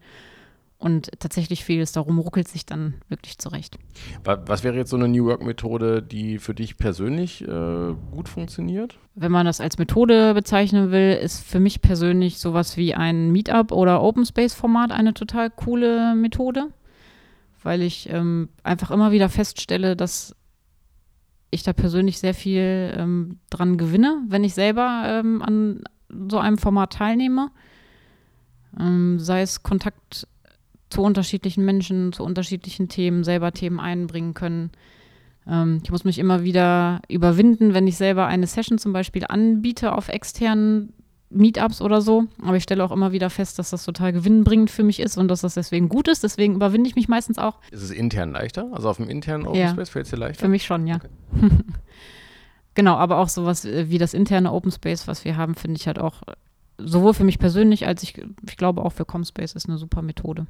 Und 0.83 1.11
tatsächlich 1.19 1.63
fehlt 1.63 1.81
es 1.81 1.93
darum, 1.93 2.19
ruckelt 2.19 2.47
sich 2.47 2.65
dann 2.65 2.95
wirklich 3.07 3.37
zurecht. 3.37 3.77
Was 4.23 4.63
wäre 4.63 4.75
jetzt 4.75 4.89
so 4.89 4.97
eine 4.97 5.07
New 5.07 5.25
Work-Methode, 5.25 6.01
die 6.01 6.39
für 6.39 6.53
dich 6.53 6.77
persönlich 6.77 7.41
äh, 7.41 7.93
gut 8.11 8.27
funktioniert? 8.27 8.99
Wenn 9.15 9.31
man 9.31 9.45
das 9.45 9.61
als 9.61 9.77
Methode 9.77 10.33
bezeichnen 10.33 10.91
will, 10.91 11.13
ist 11.13 11.39
für 11.45 11.61
mich 11.61 11.81
persönlich 11.81 12.39
sowas 12.39 12.75
wie 12.75 12.95
ein 12.95 13.31
Meetup 13.31 13.71
oder 13.71 14.01
Open 14.01 14.25
Space-Format 14.25 14.91
eine 14.91 15.13
total 15.13 15.49
coole 15.49 16.15
Methode 16.15 16.69
weil 17.63 17.81
ich 17.81 18.09
ähm, 18.09 18.49
einfach 18.61 18.91
immer 18.91 19.11
wieder 19.11 19.29
feststelle, 19.29 19.95
dass 19.95 20.35
ich 21.49 21.63
da 21.63 21.73
persönlich 21.73 22.19
sehr 22.19 22.33
viel 22.33 22.93
ähm, 22.97 23.39
dran 23.49 23.77
gewinne, 23.77 24.21
wenn 24.27 24.43
ich 24.43 24.53
selber 24.53 25.03
ähm, 25.05 25.41
an 25.41 25.83
so 26.29 26.39
einem 26.39 26.57
Format 26.57 26.93
teilnehme. 26.93 27.51
Ähm, 28.79 29.19
sei 29.19 29.41
es 29.41 29.63
Kontakt 29.63 30.27
zu 30.93 31.01
unterschiedlichen 31.01 31.65
Menschen, 31.65 32.13
zu 32.13 32.23
unterschiedlichen 32.23 32.87
Themen, 32.87 33.23
selber 33.23 33.51
Themen 33.51 33.79
einbringen 33.79 34.35
können. 34.35 34.69
Ähm, 35.47 35.81
ich 35.83 35.89
muss 35.89 36.03
mich 36.03 36.19
immer 36.19 36.43
wieder 36.43 37.01
überwinden, 37.09 37.73
wenn 37.73 37.87
ich 37.87 37.97
selber 37.97 38.27
eine 38.27 38.45
Session 38.45 38.77
zum 38.77 38.93
Beispiel 38.93 39.25
anbiete 39.27 39.93
auf 39.93 40.07
externen 40.07 40.93
Meetups 41.31 41.81
oder 41.81 41.99
so. 41.99 42.25
Aber 42.43 42.57
ich 42.57 42.63
stelle 42.63 42.83
auch 42.83 42.91
immer 42.91 43.11
wieder 43.11 43.31
fest, 43.31 43.57
dass 43.57 43.71
das 43.71 43.83
total 43.85 44.13
gewinnbringend 44.13 44.69
für 44.69 44.83
mich 44.83 44.99
ist 44.99 45.17
und 45.17 45.29
dass 45.29 45.41
das 45.41 45.55
deswegen 45.55 45.89
gut 45.89 46.07
ist. 46.07 46.23
Deswegen 46.23 46.53
überwinde 46.53 46.87
ich 46.87 46.95
mich 46.95 47.07
meistens 47.07 47.39
auch. 47.39 47.55
Ist 47.71 47.81
es 47.81 47.89
intern 47.89 48.31
leichter? 48.31 48.69
Also 48.71 48.87
auf 48.87 48.97
dem 48.97 49.09
internen 49.09 49.47
Open 49.47 49.59
ja. 49.59 49.69
Space 49.69 49.89
fällt 49.89 50.05
es 50.05 50.11
dir 50.11 50.17
leichter? 50.17 50.41
Für 50.41 50.47
mich 50.47 50.63
schon, 50.63 50.85
ja. 50.85 50.97
Okay. 50.97 51.49
genau, 52.75 52.97
aber 52.97 53.17
auch 53.17 53.29
sowas 53.29 53.65
wie 53.65 53.97
das 53.97 54.13
interne 54.13 54.53
Open 54.53 54.71
Space, 54.71 55.07
was 55.07 55.25
wir 55.25 55.37
haben, 55.37 55.55
finde 55.55 55.77
ich 55.77 55.87
halt 55.87 55.97
auch 55.97 56.21
sowohl 56.83 57.13
für 57.13 57.23
mich 57.23 57.39
persönlich 57.39 57.87
als 57.87 58.03
ich, 58.03 58.21
ich 58.47 58.57
glaube 58.57 58.83
auch 58.83 58.91
für 58.91 59.05
Comspace 59.05 59.53
ist 59.53 59.67
eine 59.67 59.77
super 59.77 60.01
Methode. 60.01 60.45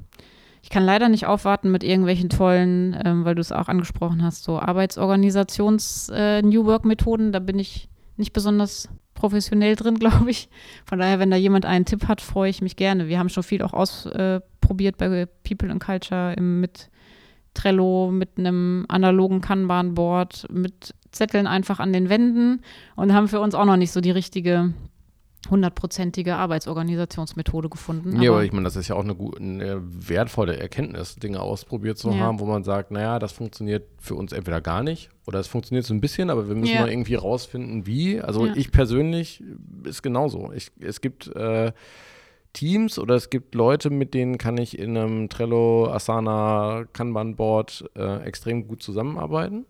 Ich 0.62 0.70
kann 0.70 0.84
leider 0.84 1.10
nicht 1.10 1.26
aufwarten 1.26 1.70
mit 1.70 1.84
irgendwelchen 1.84 2.30
tollen, 2.30 2.96
ähm, 3.04 3.26
weil 3.26 3.34
du 3.34 3.42
es 3.42 3.52
auch 3.52 3.68
angesprochen 3.68 4.22
hast, 4.22 4.44
so 4.44 4.58
Arbeitsorganisations-New 4.58 6.62
äh, 6.62 6.66
Work-Methoden. 6.66 7.32
Da 7.32 7.38
bin 7.38 7.58
ich 7.58 7.90
nicht 8.16 8.32
besonders 8.32 8.88
professionell 9.12 9.76
drin, 9.76 9.94
glaube 9.98 10.30
ich. 10.30 10.48
Von 10.86 11.00
daher, 11.00 11.18
wenn 11.18 11.30
da 11.30 11.36
jemand 11.36 11.66
einen 11.66 11.84
Tipp 11.84 12.08
hat, 12.08 12.22
freue 12.22 12.48
ich 12.48 12.62
mich 12.62 12.76
gerne. 12.76 13.08
Wir 13.08 13.18
haben 13.18 13.28
schon 13.28 13.42
viel 13.42 13.60
auch 13.60 13.74
ausprobiert 13.74 14.96
bei 14.96 15.26
People 15.44 15.70
and 15.70 15.84
Culture 15.84 16.32
im, 16.32 16.60
mit 16.60 16.88
Trello, 17.52 18.10
mit 18.10 18.38
einem 18.38 18.86
analogen 18.88 19.42
Kanban-Board, 19.42 20.46
mit 20.50 20.94
Zetteln 21.12 21.46
einfach 21.46 21.78
an 21.78 21.92
den 21.92 22.08
Wänden 22.08 22.62
und 22.96 23.12
haben 23.12 23.28
für 23.28 23.40
uns 23.40 23.54
auch 23.54 23.66
noch 23.66 23.76
nicht 23.76 23.92
so 23.92 24.00
die 24.00 24.10
richtige 24.10 24.72
hundertprozentige 25.50 26.36
Arbeitsorganisationsmethode 26.36 27.68
gefunden. 27.68 28.20
Ja, 28.20 28.30
aber 28.30 28.44
ich 28.44 28.52
meine, 28.52 28.64
das 28.64 28.76
ist 28.76 28.88
ja 28.88 28.96
auch 28.96 29.04
eine, 29.04 29.14
gute, 29.14 29.40
eine 29.40 29.80
wertvolle 29.82 30.56
Erkenntnis, 30.56 31.16
Dinge 31.16 31.40
ausprobiert 31.40 31.98
zu 31.98 32.10
ja. 32.10 32.18
haben, 32.18 32.40
wo 32.40 32.46
man 32.46 32.64
sagt, 32.64 32.90
naja, 32.90 33.18
das 33.18 33.32
funktioniert 33.32 33.86
für 33.98 34.14
uns 34.14 34.32
entweder 34.32 34.60
gar 34.60 34.82
nicht 34.82 35.10
oder 35.26 35.38
es 35.38 35.46
funktioniert 35.46 35.86
so 35.86 35.94
ein 35.94 36.00
bisschen, 36.00 36.30
aber 36.30 36.48
wir 36.48 36.54
müssen 36.54 36.74
ja. 36.74 36.82
mal 36.82 36.90
irgendwie 36.90 37.14
rausfinden, 37.14 37.86
wie. 37.86 38.20
Also 38.20 38.46
ja. 38.46 38.52
ich 38.56 38.70
persönlich 38.70 39.42
ist 39.84 40.02
genauso. 40.02 40.52
Ich, 40.54 40.70
es 40.80 41.00
gibt 41.00 41.28
äh, 41.34 41.72
Teams 42.52 42.98
oder 42.98 43.14
es 43.14 43.30
gibt 43.30 43.54
Leute, 43.54 43.90
mit 43.90 44.14
denen 44.14 44.38
kann 44.38 44.56
ich 44.56 44.78
in 44.78 44.96
einem 44.96 45.28
Trello, 45.28 45.90
Asana, 45.90 46.84
Kanban-Board 46.92 47.90
äh, 47.96 48.22
extrem 48.22 48.66
gut 48.66 48.82
zusammenarbeiten. 48.82 49.66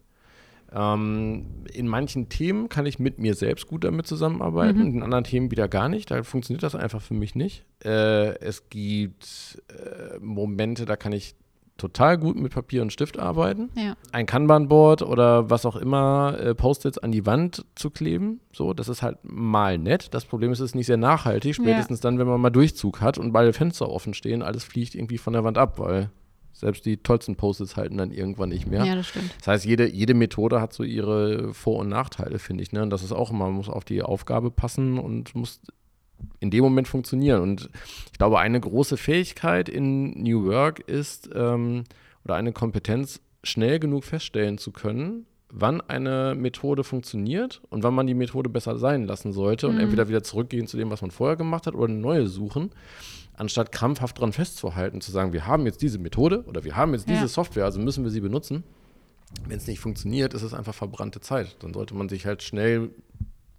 Ähm, 0.75 1.47
in 1.73 1.87
manchen 1.87 2.29
Themen 2.29 2.69
kann 2.69 2.85
ich 2.85 2.99
mit 2.99 3.19
mir 3.21 3.35
selbst 3.35 3.69
gut 3.69 3.85
damit 3.85 4.09
zusammenarbeiten, 4.09 4.81
mhm. 4.81 4.95
in 4.97 5.03
anderen 5.03 5.25
Themen 5.25 5.51
wieder 5.53 5.69
gar 5.69 5.89
nicht. 5.89 6.11
Da 6.11 6.23
funktioniert 6.25 6.65
das 6.65 6.75
einfach 6.75 7.01
für 7.01 7.15
mich 7.15 7.37
nicht. 7.37 7.65
Äh, 7.85 8.39
es 8.41 8.69
gibt 8.71 9.63
äh, 9.69 10.19
Momente, 10.19 10.85
da 10.85 10.97
kann 10.97 11.13
ich 11.13 11.37
total 11.77 12.19
gut 12.19 12.37
mit 12.37 12.53
Papier 12.53 12.83
und 12.83 12.93
Stift 12.93 13.19
arbeiten. 13.19 13.71
Ja. 13.77 13.95
Ein 14.13 14.27
Kanban-Board 14.27 15.03
oder 15.03 15.51
was 15.51 15.67
auch 15.67 15.77
immer, 15.77 16.37
äh, 16.41 16.55
Post-its 16.55 16.99
an 16.99 17.13
die 17.13 17.27
Wand 17.27 17.65
zu 17.75 17.91
kleben. 17.91 18.41
So, 18.53 18.75
das 18.75 18.89
ist 18.89 19.03
halt 19.03 19.19
mal 19.23 19.79
nett. 19.79 20.13
Das 20.13 20.25
Problem 20.25 20.53
ist, 20.53 20.61
es 20.61 20.71
ist 20.71 20.75
nicht 20.75 20.87
sehr 20.87 20.97
nachhaltig. 20.97 21.55
Spätestens 21.55 22.01
ja. 22.01 22.03
dann, 22.03 22.19
wenn 22.19 22.27
man 22.27 22.41
mal 22.41 22.51
Durchzug 22.51 23.01
hat 23.01 23.19
und 23.19 23.33
beide 23.33 23.53
Fenster 23.53 23.89
offen 23.89 24.15
stehen, 24.15 24.43
alles 24.43 24.65
fliegt 24.65 24.95
irgendwie 24.95 25.19
von 25.19 25.33
der 25.33 25.45
Wand 25.45 25.59
ab, 25.59 25.79
weil 25.79 26.11
selbst 26.55 26.87
die 26.87 26.97
tollsten 26.97 27.37
Post-its 27.37 27.77
halten 27.77 27.99
dann 27.99 28.13
irgendwann 28.13 28.49
nicht 28.49 28.67
mehr. 28.67 28.85
Ja, 28.85 28.95
das 28.95 29.09
stimmt. 29.09 29.35
Das 29.39 29.49
heißt, 29.49 29.65
jede, 29.65 29.89
jede 29.89 30.15
Methode 30.15 30.61
hat 30.61 30.73
so 30.73 30.85
ihre 30.85 31.53
Vor- 31.53 31.81
und 31.81 31.89
Nachteile, 31.89 32.39
finde 32.39 32.63
ich. 32.63 32.73
Ne? 32.73 32.83
Und 32.83 32.91
das 32.91 33.03
ist 33.03 33.13
auch 33.13 33.31
immer, 33.31 33.47
man 33.47 33.55
muss 33.55 33.69
auf 33.69 33.85
die 33.85 34.03
Aufgabe 34.03 34.51
passen 34.51 34.99
und 34.99 35.35
muss 35.35 35.61
in 36.41 36.51
dem 36.51 36.63
Moment 36.63 36.89
funktionieren. 36.89 37.43
Und 37.43 37.69
ich 38.13 38.19
glaube, 38.19 38.39
eine 38.39 38.61
große 38.61 38.97
Fähigkeit 38.97 39.69
in 39.69 40.23
New 40.23 40.47
Work 40.47 40.81
ist, 40.81 41.29
ähm, 41.35 41.85
oder 42.25 42.37
eine 42.37 42.53
Kompetenz, 42.53 43.21
schnell 43.43 43.79
genug 43.79 44.05
feststellen 44.05 44.57
zu 44.57 44.71
können, 44.71 45.27
wann 45.57 45.81
eine 45.83 46.35
Methode 46.37 46.83
funktioniert 46.83 47.63
und 47.71 47.85
wann 47.85 47.95
man 47.95 48.07
die 48.07 48.15
Methode 48.15 48.49
besser 48.49 48.77
sein 48.77 49.05
lassen 49.07 49.33
sollte 49.33 49.69
mhm. 49.69 49.75
und 49.75 49.81
entweder 49.81 50.09
wieder 50.09 50.23
zurückgehen 50.23 50.67
zu 50.67 50.77
dem, 50.77 50.91
was 50.91 51.01
man 51.01 51.13
vorher 51.13 51.37
gemacht 51.37 51.67
hat, 51.67 51.75
oder 51.75 51.89
eine 51.89 52.01
neue 52.01 52.27
suchen 52.27 52.71
anstatt 53.37 53.73
krampfhaft 53.73 54.19
daran 54.19 54.33
festzuhalten, 54.33 55.01
zu 55.01 55.11
sagen, 55.11 55.33
wir 55.33 55.47
haben 55.47 55.67
jetzt 55.67 55.83
diese 55.83 55.99
Methode 55.99 56.45
oder 56.47 56.65
wir 56.65 56.77
haben 56.77 56.93
jetzt 56.93 57.09
diese 57.09 57.23
ja. 57.23 57.29
Software, 57.29 57.65
also 57.65 57.81
müssen 57.81 58.05
wir 58.05 58.11
sie 58.11 58.21
benutzen. 58.21 58.65
Wenn 59.49 59.59
es 59.59 59.67
nicht 59.67 59.81
funktioniert, 59.81 60.35
ist 60.35 60.43
es 60.43 60.55
einfach 60.55 60.75
verbrannte 60.75 61.21
Zeit. 61.21 61.57
Dann 61.61 61.75
sollte 61.75 61.95
man 61.95 62.09
sich 62.09 62.25
halt 62.25 62.43
schnell 62.43 62.91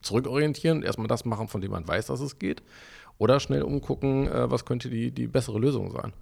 zurückorientieren 0.01 0.83
erstmal 0.83 1.07
das 1.07 1.25
machen, 1.25 1.47
von 1.47 1.59
dem 1.59 1.71
man 1.71 1.87
weiß, 1.87 2.07
dass 2.07 2.21
es 2.21 2.39
geht. 2.39 2.63
Oder 3.17 3.39
schnell 3.39 3.63
umgucken, 3.63 4.27
äh, 4.27 4.49
was 4.49 4.65
könnte 4.65 4.89
die, 4.89 5.11
die 5.11 5.27
bessere 5.27 5.59
Lösung 5.59 5.91
sein. 5.91 6.13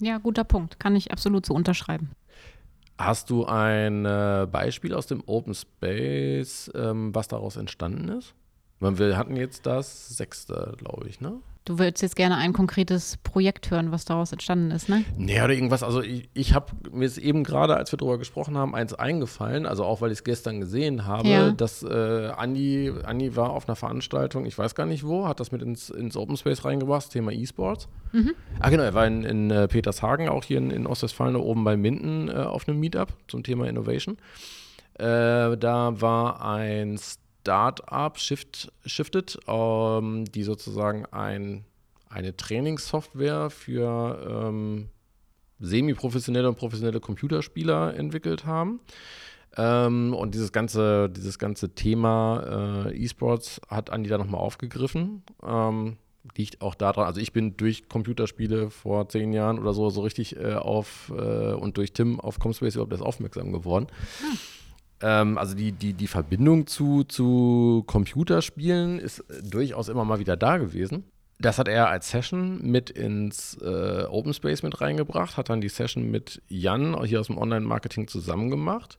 Ja, 0.00 0.18
guter 0.18 0.44
Punkt. 0.44 0.78
Kann 0.78 0.94
ich 0.94 1.10
absolut 1.10 1.46
so 1.46 1.54
unterschreiben. 1.54 2.10
Hast 2.98 3.30
du 3.30 3.44
ein 3.44 4.04
äh, 4.04 4.46
Beispiel 4.50 4.94
aus 4.94 5.06
dem 5.06 5.22
Open 5.26 5.54
Space, 5.54 6.70
ähm, 6.74 7.14
was 7.14 7.28
daraus 7.28 7.56
entstanden 7.56 8.08
ist? 8.08 8.34
Wir 8.80 9.16
hatten 9.16 9.36
jetzt 9.36 9.66
das 9.66 10.08
sechste, 10.10 10.74
glaube 10.76 11.08
ich, 11.08 11.20
ne? 11.20 11.40
Du 11.66 11.78
würdest 11.78 12.02
jetzt 12.02 12.16
gerne 12.16 12.36
ein 12.36 12.52
konkretes 12.52 13.16
Projekt 13.22 13.70
hören, 13.70 13.90
was 13.90 14.04
daraus 14.04 14.32
entstanden 14.32 14.70
ist, 14.70 14.90
ne? 14.90 15.02
Nee, 15.16 15.40
oder 15.40 15.54
irgendwas. 15.54 15.82
Also 15.82 16.02
ich, 16.02 16.28
ich 16.34 16.52
habe 16.52 16.66
mir 16.92 17.06
ist 17.06 17.16
eben 17.16 17.42
gerade, 17.42 17.74
als 17.74 17.90
wir 17.90 17.96
darüber 17.96 18.18
gesprochen 18.18 18.58
haben, 18.58 18.74
eins 18.74 18.92
eingefallen, 18.92 19.64
also 19.64 19.82
auch 19.82 20.02
weil 20.02 20.10
ich 20.10 20.18
es 20.18 20.24
gestern 20.24 20.60
gesehen 20.60 21.06
habe, 21.06 21.28
ja. 21.28 21.50
dass 21.52 21.82
äh, 21.82 22.28
Andi, 22.36 22.92
Andi 23.04 23.34
war 23.34 23.48
auf 23.48 23.66
einer 23.66 23.76
Veranstaltung, 23.76 24.44
ich 24.44 24.58
weiß 24.58 24.74
gar 24.74 24.84
nicht 24.84 25.06
wo, 25.06 25.26
hat 25.26 25.40
das 25.40 25.52
mit 25.52 25.62
ins, 25.62 25.88
ins 25.88 26.18
Open 26.18 26.36
Space 26.36 26.66
reingebracht, 26.66 27.04
das 27.04 27.08
Thema 27.08 27.32
E-Sports. 27.32 27.88
Mhm. 28.12 28.34
Ah 28.60 28.68
genau, 28.68 28.82
er 28.82 28.92
war 28.92 29.06
in, 29.06 29.24
in 29.24 29.50
uh, 29.50 29.66
Petershagen, 29.66 30.28
auch 30.28 30.44
hier 30.44 30.58
in, 30.58 30.70
in 30.70 30.86
Ostwestfalen, 30.86 31.34
oben 31.34 31.64
bei 31.64 31.78
Minden 31.78 32.28
uh, 32.28 32.42
auf 32.42 32.68
einem 32.68 32.78
Meetup 32.78 33.14
zum 33.26 33.42
Thema 33.42 33.66
Innovation. 33.68 34.18
Äh, 34.98 35.56
da 35.56 36.00
war 36.00 36.44
ein 36.44 36.98
Startup 37.44 38.18
Shift, 38.18 38.72
Shifted, 38.86 39.38
ähm, 39.46 40.24
die 40.24 40.44
sozusagen 40.44 41.04
ein, 41.06 41.66
eine 42.08 42.34
Trainingssoftware 42.34 43.50
für 43.50 44.46
ähm, 44.48 44.88
semi-professionelle 45.60 46.48
und 46.48 46.56
professionelle 46.56 47.00
Computerspieler 47.00 47.94
entwickelt 47.96 48.46
haben. 48.46 48.80
Ähm, 49.58 50.14
und 50.14 50.34
dieses 50.34 50.52
ganze, 50.52 51.10
dieses 51.10 51.38
ganze 51.38 51.74
Thema 51.74 52.86
äh, 52.86 52.96
E-Sports 52.96 53.60
hat 53.68 53.90
Andi 53.90 54.08
da 54.08 54.16
nochmal 54.16 54.40
aufgegriffen. 54.40 55.22
Ähm, 55.46 55.98
liegt 56.38 56.62
auch 56.62 56.74
daran, 56.74 57.04
also 57.04 57.20
ich 57.20 57.34
bin 57.34 57.58
durch 57.58 57.90
Computerspiele 57.90 58.70
vor 58.70 59.06
zehn 59.10 59.34
Jahren 59.34 59.58
oder 59.58 59.74
so 59.74 59.90
so 59.90 60.00
richtig 60.00 60.36
äh, 60.36 60.54
auf 60.54 61.12
äh, 61.14 61.52
und 61.52 61.76
durch 61.76 61.92
Tim 61.92 62.20
auf 62.20 62.38
Comspace 62.38 62.76
überhaupt 62.76 62.92
erst 62.92 63.04
aufmerksam 63.04 63.52
geworden. 63.52 63.88
Hm. 64.20 64.38
Ähm, 65.04 65.36
also 65.36 65.54
die, 65.54 65.72
die, 65.72 65.92
die 65.92 66.06
Verbindung 66.06 66.66
zu, 66.66 67.04
zu 67.04 67.84
Computerspielen 67.86 68.98
ist 68.98 69.22
durchaus 69.42 69.88
immer 69.88 70.06
mal 70.06 70.18
wieder 70.18 70.36
da 70.36 70.56
gewesen. 70.56 71.04
Das 71.38 71.58
hat 71.58 71.68
er 71.68 71.90
als 71.90 72.08
Session 72.08 72.62
mit 72.62 72.88
ins 72.88 73.58
äh, 73.60 74.04
Open 74.08 74.32
Space 74.32 74.62
mit 74.62 74.80
reingebracht, 74.80 75.36
hat 75.36 75.50
dann 75.50 75.60
die 75.60 75.68
Session 75.68 76.10
mit 76.10 76.40
Jan 76.48 77.04
hier 77.04 77.20
aus 77.20 77.26
dem 77.26 77.36
Online-Marketing 77.36 78.08
zusammen 78.08 78.48
gemacht. 78.48 78.98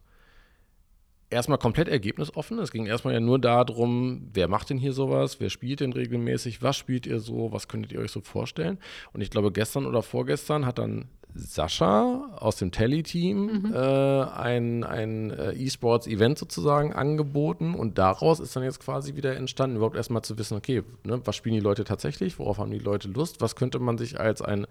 Erstmal 1.36 1.58
komplett 1.58 1.88
ergebnisoffen. 1.88 2.58
Es 2.60 2.72
ging 2.72 2.86
erstmal 2.86 3.14
ja 3.14 3.20
nur 3.20 3.40
darum, 3.40 4.30
wer 4.34 4.48
macht 4.48 4.70
denn 4.70 4.78
hier 4.78 4.94
sowas, 4.94 5.40
wer 5.40 5.50
spielt 5.50 5.82
denn 5.82 5.94
regelmäßig, 5.94 6.64
was 6.64 6.78
spielt 6.78 7.06
ihr 7.06 7.20
so, 7.20 7.52
was 7.52 7.68
könntet 7.68 7.92
ihr 7.92 8.00
euch 8.00 8.12
so 8.12 8.22
vorstellen. 8.22 8.80
Und 9.14 9.22
ich 9.22 9.30
glaube, 9.30 9.52
gestern 9.52 9.86
oder 9.86 10.02
vorgestern 10.02 10.66
hat 10.66 10.80
dann 10.80 11.06
Sascha 11.36 12.32
aus 12.38 12.56
dem 12.56 12.72
Telly-Team 12.72 13.64
mhm. 13.64 13.74
äh, 13.74 13.78
ein, 13.78 14.84
ein 14.86 15.32
äh, 15.32 15.52
E-Sports-Event 15.52 16.40
sozusagen 16.40 16.94
angeboten 16.94 17.76
und 17.76 17.98
daraus 17.98 18.40
ist 18.40 18.56
dann 18.56 18.64
jetzt 18.64 18.80
quasi 18.80 19.16
wieder 19.16 19.36
entstanden, 19.36 19.76
überhaupt 19.76 19.98
erstmal 19.98 20.22
zu 20.22 20.38
wissen, 20.38 20.56
okay, 20.56 20.84
ne, 21.04 21.20
was 21.26 21.36
spielen 21.36 21.56
die 21.56 21.62
Leute 21.62 21.84
tatsächlich, 21.84 22.40
worauf 22.40 22.58
haben 22.58 22.72
die 22.72 22.80
Leute 22.80 23.10
Lust, 23.10 23.42
was 23.42 23.58
könnte 23.58 23.80
man 23.80 23.98
sich 23.98 24.18
als 24.18 24.42
ein 24.42 24.66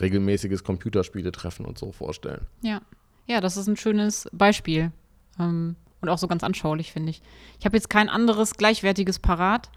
regelmäßiges 0.00 0.64
Computerspiele-Treffen 0.64 1.64
und 1.64 1.78
so 1.78 1.92
vorstellen. 1.92 2.46
Ja, 2.62 2.82
ja, 3.26 3.40
das 3.40 3.56
ist 3.56 3.68
ein 3.68 3.76
schönes 3.76 4.28
Beispiel 4.32 4.90
ähm, 5.38 5.76
und 6.00 6.08
auch 6.08 6.18
so 6.18 6.28
ganz 6.28 6.42
anschaulich, 6.44 6.92
finde 6.92 7.10
ich. 7.10 7.22
Ich 7.58 7.64
habe 7.64 7.76
jetzt 7.76 7.90
kein 7.90 8.08
anderes 8.08 8.54
gleichwertiges 8.54 9.18
parat. 9.18 9.70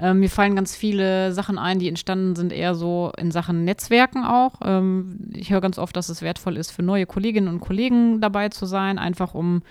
Ähm, 0.00 0.20
mir 0.20 0.30
fallen 0.30 0.54
ganz 0.54 0.76
viele 0.76 1.32
Sachen 1.32 1.58
ein, 1.58 1.78
die 1.78 1.88
entstanden 1.88 2.36
sind, 2.36 2.52
eher 2.52 2.74
so 2.74 3.12
in 3.18 3.30
Sachen 3.30 3.64
Netzwerken 3.64 4.24
auch. 4.24 4.60
Ähm, 4.64 5.30
ich 5.34 5.50
höre 5.50 5.60
ganz 5.60 5.78
oft, 5.78 5.96
dass 5.96 6.08
es 6.08 6.22
wertvoll 6.22 6.56
ist, 6.56 6.70
für 6.70 6.82
neue 6.82 7.06
Kolleginnen 7.06 7.48
und 7.48 7.60
Kollegen 7.60 8.20
dabei 8.20 8.48
zu 8.48 8.66
sein, 8.66 8.98
einfach 8.98 9.34
um 9.34 9.62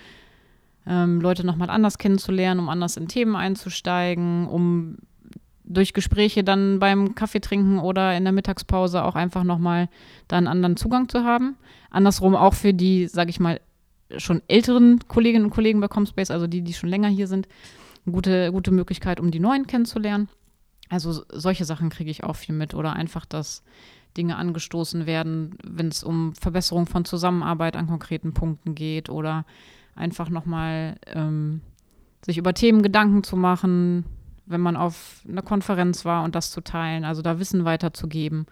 ähm, 0.86 1.20
Leute 1.20 1.46
nochmal 1.46 1.70
anders 1.70 1.96
kennenzulernen, 1.98 2.60
um 2.60 2.68
anders 2.68 2.96
in 2.96 3.08
Themen 3.08 3.36
einzusteigen, 3.36 4.46
um 4.46 4.98
durch 5.64 5.92
Gespräche 5.92 6.44
dann 6.44 6.78
beim 6.78 7.14
Kaffee 7.14 7.40
trinken 7.40 7.78
oder 7.78 8.16
in 8.16 8.24
der 8.24 8.32
Mittagspause 8.32 9.04
auch 9.04 9.14
einfach 9.14 9.44
nochmal 9.44 9.88
da 10.26 10.36
einen 10.36 10.46
anderen 10.46 10.76
Zugang 10.76 11.08
zu 11.08 11.24
haben. 11.24 11.56
Andersrum 11.90 12.34
auch 12.34 12.54
für 12.54 12.72
die, 12.72 13.06
sage 13.06 13.30
ich 13.30 13.38
mal, 13.38 13.60
schon 14.16 14.42
älteren 14.48 15.00
Kolleginnen 15.08 15.46
und 15.46 15.50
Kollegen 15.50 15.80
bei 15.80 15.88
Comspace, 15.88 16.30
also 16.30 16.46
die, 16.46 16.62
die 16.62 16.72
schon 16.72 16.88
länger 16.88 17.08
hier 17.08 17.26
sind, 17.26 17.48
eine 18.06 18.12
gute, 18.12 18.52
gute 18.52 18.70
Möglichkeit, 18.70 19.20
um 19.20 19.30
die 19.30 19.40
Neuen 19.40 19.66
kennenzulernen. 19.66 20.28
Also 20.88 21.24
solche 21.30 21.64
Sachen 21.64 21.90
kriege 21.90 22.10
ich 22.10 22.24
auch 22.24 22.36
viel 22.36 22.54
mit 22.54 22.74
oder 22.74 22.94
einfach, 22.94 23.26
dass 23.26 23.62
Dinge 24.16 24.36
angestoßen 24.36 25.06
werden, 25.06 25.56
wenn 25.62 25.88
es 25.88 26.02
um 26.02 26.34
Verbesserung 26.34 26.86
von 26.86 27.04
Zusammenarbeit 27.04 27.76
an 27.76 27.86
konkreten 27.86 28.32
Punkten 28.32 28.74
geht 28.74 29.10
oder 29.10 29.44
einfach 29.94 30.30
nochmal 30.30 30.96
ähm, 31.06 31.60
sich 32.24 32.38
über 32.38 32.54
Themen 32.54 32.82
Gedanken 32.82 33.22
zu 33.22 33.36
machen, 33.36 34.06
wenn 34.46 34.60
man 34.60 34.76
auf 34.76 35.22
einer 35.28 35.42
Konferenz 35.42 36.04
war 36.04 36.24
und 36.24 36.34
das 36.34 36.50
zu 36.50 36.62
teilen, 36.62 37.04
also 37.04 37.20
da 37.20 37.38
Wissen 37.38 37.64
weiterzugeben. 37.64 38.46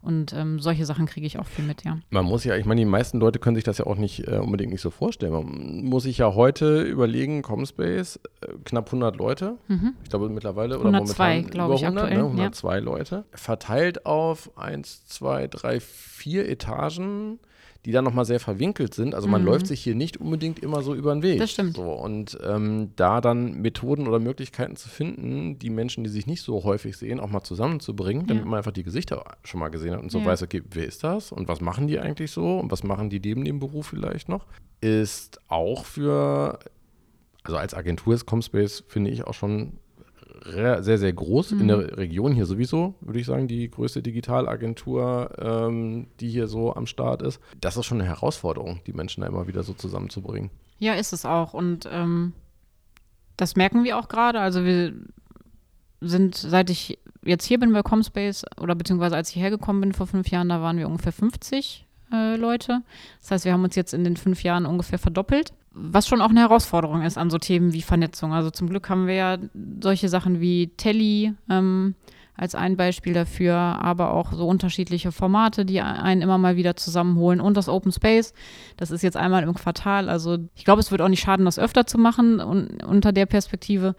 Und 0.00 0.32
ähm, 0.32 0.60
solche 0.60 0.86
Sachen 0.86 1.06
kriege 1.06 1.26
ich 1.26 1.38
auch 1.38 1.46
viel 1.46 1.64
mit, 1.64 1.84
ja. 1.84 1.98
Man 2.10 2.24
muss 2.24 2.44
ja, 2.44 2.56
ich 2.56 2.64
meine, 2.64 2.80
die 2.80 2.84
meisten 2.84 3.18
Leute 3.18 3.38
können 3.38 3.56
sich 3.56 3.64
das 3.64 3.78
ja 3.78 3.86
auch 3.86 3.96
nicht 3.96 4.28
äh, 4.28 4.38
unbedingt 4.38 4.72
nicht 4.72 4.80
so 4.80 4.90
vorstellen. 4.90 5.32
Man 5.32 5.84
muss 5.84 6.04
sich 6.04 6.18
ja 6.18 6.34
heute 6.34 6.82
überlegen, 6.82 7.42
Comspace, 7.42 8.20
äh, 8.40 8.52
knapp 8.64 8.86
100 8.86 9.16
Leute. 9.16 9.56
Mhm. 9.66 9.94
Ich 10.04 10.10
glaube 10.10 10.28
mittlerweile 10.28 10.76
102, 10.76 11.42
glaube 11.42 11.74
ich, 11.74 11.84
100, 11.84 12.04
aktuell, 12.04 12.22
ne? 12.22 12.28
102 12.28 12.74
ja. 12.74 12.80
Leute. 12.80 13.24
Verteilt 13.32 14.06
auf 14.06 14.56
1, 14.56 15.06
2, 15.06 15.48
3, 15.48 15.80
4 15.80 16.48
Etagen 16.48 17.40
die 17.88 17.92
dann 17.92 18.04
nochmal 18.04 18.26
sehr 18.26 18.38
verwinkelt 18.38 18.92
sind. 18.92 19.14
Also 19.14 19.28
man 19.28 19.40
mhm. 19.40 19.46
läuft 19.46 19.66
sich 19.66 19.80
hier 19.80 19.94
nicht 19.94 20.18
unbedingt 20.18 20.58
immer 20.58 20.82
so 20.82 20.94
über 20.94 21.14
den 21.14 21.22
Weg. 21.22 21.38
Das 21.38 21.52
stimmt. 21.52 21.74
So, 21.74 21.90
und 21.90 22.36
ähm, 22.44 22.90
da 22.96 23.22
dann 23.22 23.62
Methoden 23.62 24.06
oder 24.06 24.18
Möglichkeiten 24.18 24.76
zu 24.76 24.90
finden, 24.90 25.58
die 25.58 25.70
Menschen, 25.70 26.04
die 26.04 26.10
sich 26.10 26.26
nicht 26.26 26.42
so 26.42 26.64
häufig 26.64 26.98
sehen, 26.98 27.18
auch 27.18 27.30
mal 27.30 27.42
zusammenzubringen, 27.42 28.24
ja. 28.24 28.26
damit 28.28 28.44
man 28.44 28.58
einfach 28.58 28.72
die 28.72 28.82
Gesichter 28.82 29.24
schon 29.42 29.60
mal 29.60 29.70
gesehen 29.70 29.94
hat 29.94 30.02
und 30.02 30.12
so 30.12 30.18
ja. 30.18 30.26
weiß, 30.26 30.42
okay, 30.42 30.62
wer 30.70 30.84
ist 30.84 31.02
das 31.02 31.32
und 31.32 31.48
was 31.48 31.62
machen 31.62 31.86
die 31.86 31.98
eigentlich 31.98 32.30
so 32.30 32.58
und 32.58 32.70
was 32.70 32.82
machen 32.82 33.08
die 33.08 33.20
neben 33.20 33.42
dem 33.46 33.58
Beruf 33.58 33.86
vielleicht 33.86 34.28
noch, 34.28 34.44
ist 34.82 35.40
auch 35.48 35.86
für, 35.86 36.58
also 37.44 37.56
als 37.56 37.72
Agentur 37.72 38.12
ist 38.12 38.26
Comspace, 38.26 38.84
finde 38.86 39.08
ich, 39.12 39.26
auch 39.26 39.32
schon 39.32 39.78
sehr, 40.44 40.98
sehr 40.98 41.12
groß 41.12 41.52
mhm. 41.52 41.60
in 41.60 41.68
der 41.68 41.96
Region 41.96 42.32
hier 42.32 42.46
sowieso, 42.46 42.94
würde 43.00 43.18
ich 43.18 43.26
sagen, 43.26 43.48
die 43.48 43.70
größte 43.70 44.02
Digitalagentur, 44.02 45.30
ähm, 45.38 46.08
die 46.20 46.28
hier 46.28 46.48
so 46.48 46.74
am 46.74 46.86
Start 46.86 47.22
ist. 47.22 47.40
Das 47.60 47.76
ist 47.76 47.86
schon 47.86 48.00
eine 48.00 48.08
Herausforderung, 48.08 48.80
die 48.86 48.92
Menschen 48.92 49.22
da 49.22 49.26
immer 49.26 49.46
wieder 49.46 49.62
so 49.62 49.72
zusammenzubringen. 49.72 50.50
Ja, 50.78 50.94
ist 50.94 51.12
es 51.12 51.24
auch. 51.24 51.54
Und 51.54 51.88
ähm, 51.90 52.32
das 53.36 53.56
merken 53.56 53.84
wir 53.84 53.98
auch 53.98 54.08
gerade. 54.08 54.40
Also 54.40 54.64
wir 54.64 54.94
sind, 56.00 56.36
seit 56.36 56.70
ich 56.70 56.98
jetzt 57.24 57.44
hier 57.44 57.58
bin 57.58 57.72
bei 57.72 57.82
Comspace 57.82 58.44
oder 58.60 58.74
beziehungsweise 58.74 59.16
als 59.16 59.30
ich 59.30 59.36
hergekommen 59.36 59.80
bin 59.80 59.92
vor 59.92 60.06
fünf 60.06 60.28
Jahren, 60.30 60.48
da 60.48 60.62
waren 60.62 60.78
wir 60.78 60.86
ungefähr 60.86 61.12
50 61.12 61.86
äh, 62.12 62.36
Leute. 62.36 62.82
Das 63.20 63.30
heißt, 63.30 63.44
wir 63.44 63.52
haben 63.52 63.64
uns 63.64 63.74
jetzt 63.74 63.94
in 63.94 64.04
den 64.04 64.16
fünf 64.16 64.42
Jahren 64.42 64.66
ungefähr 64.66 64.98
verdoppelt 64.98 65.52
was 65.80 66.06
schon 66.06 66.20
auch 66.20 66.30
eine 66.30 66.40
Herausforderung 66.40 67.02
ist 67.02 67.18
an 67.18 67.30
so 67.30 67.38
Themen 67.38 67.72
wie 67.72 67.82
Vernetzung. 67.82 68.32
Also 68.32 68.50
zum 68.50 68.68
Glück 68.68 68.88
haben 68.88 69.06
wir 69.06 69.14
ja 69.14 69.38
solche 69.82 70.08
Sachen 70.08 70.40
wie 70.40 70.68
Telly 70.76 71.34
ähm, 71.48 71.94
als 72.34 72.54
ein 72.54 72.76
Beispiel 72.76 73.14
dafür, 73.14 73.54
aber 73.56 74.12
auch 74.12 74.32
so 74.32 74.46
unterschiedliche 74.46 75.10
Formate, 75.10 75.64
die 75.64 75.80
einen 75.80 76.22
immer 76.22 76.38
mal 76.38 76.56
wieder 76.56 76.76
zusammenholen 76.76 77.40
und 77.40 77.56
das 77.56 77.68
Open 77.68 77.90
Space. 77.90 78.32
Das 78.76 78.90
ist 78.90 79.02
jetzt 79.02 79.16
einmal 79.16 79.42
im 79.42 79.54
Quartal. 79.54 80.08
Also 80.08 80.38
ich 80.54 80.64
glaube, 80.64 80.80
es 80.80 80.90
wird 80.90 81.00
auch 81.00 81.08
nicht 81.08 81.22
schaden, 81.22 81.44
das 81.44 81.58
öfter 81.58 81.86
zu 81.86 81.98
machen 81.98 82.40
un 82.40 82.68
unter 82.86 83.12
der 83.12 83.26
Perspektive. 83.26 83.96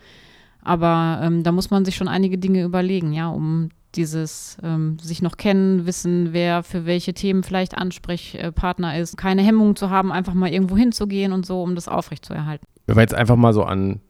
Aber 0.62 1.20
ähm, 1.22 1.44
da 1.44 1.52
muss 1.52 1.70
man 1.70 1.86
sich 1.86 1.96
schon 1.96 2.08
einige 2.08 2.38
Dinge 2.38 2.64
überlegen, 2.64 3.14
ja, 3.14 3.30
um 3.30 3.70
dieses 3.96 4.58
ähm, 4.64 4.98
sich 5.00 5.22
noch 5.22 5.38
kennen, 5.38 5.86
wissen, 5.86 6.32
wer 6.32 6.64
für 6.64 6.86
welche 6.86 7.14
Themen 7.14 7.44
vielleicht 7.44 7.78
Ansprechpartner 7.78 8.98
ist, 8.98 9.18
keine 9.18 9.42
Hemmung 9.42 9.76
zu 9.76 9.90
haben, 9.90 10.12
einfach 10.12 10.34
mal 10.34 10.52
irgendwo 10.52 10.78
hinzugehen 10.78 11.34
und 11.34 11.46
so, 11.46 11.64
um 11.64 11.76
das 11.76 11.88
aufrechtzuerhalten. 11.88 12.66
Wenn 12.86 12.96
wir 12.96 13.02
jetzt 13.02 13.16
einfach 13.16 13.36
mal 13.36 13.54
so 13.54 13.64
an 13.64 14.02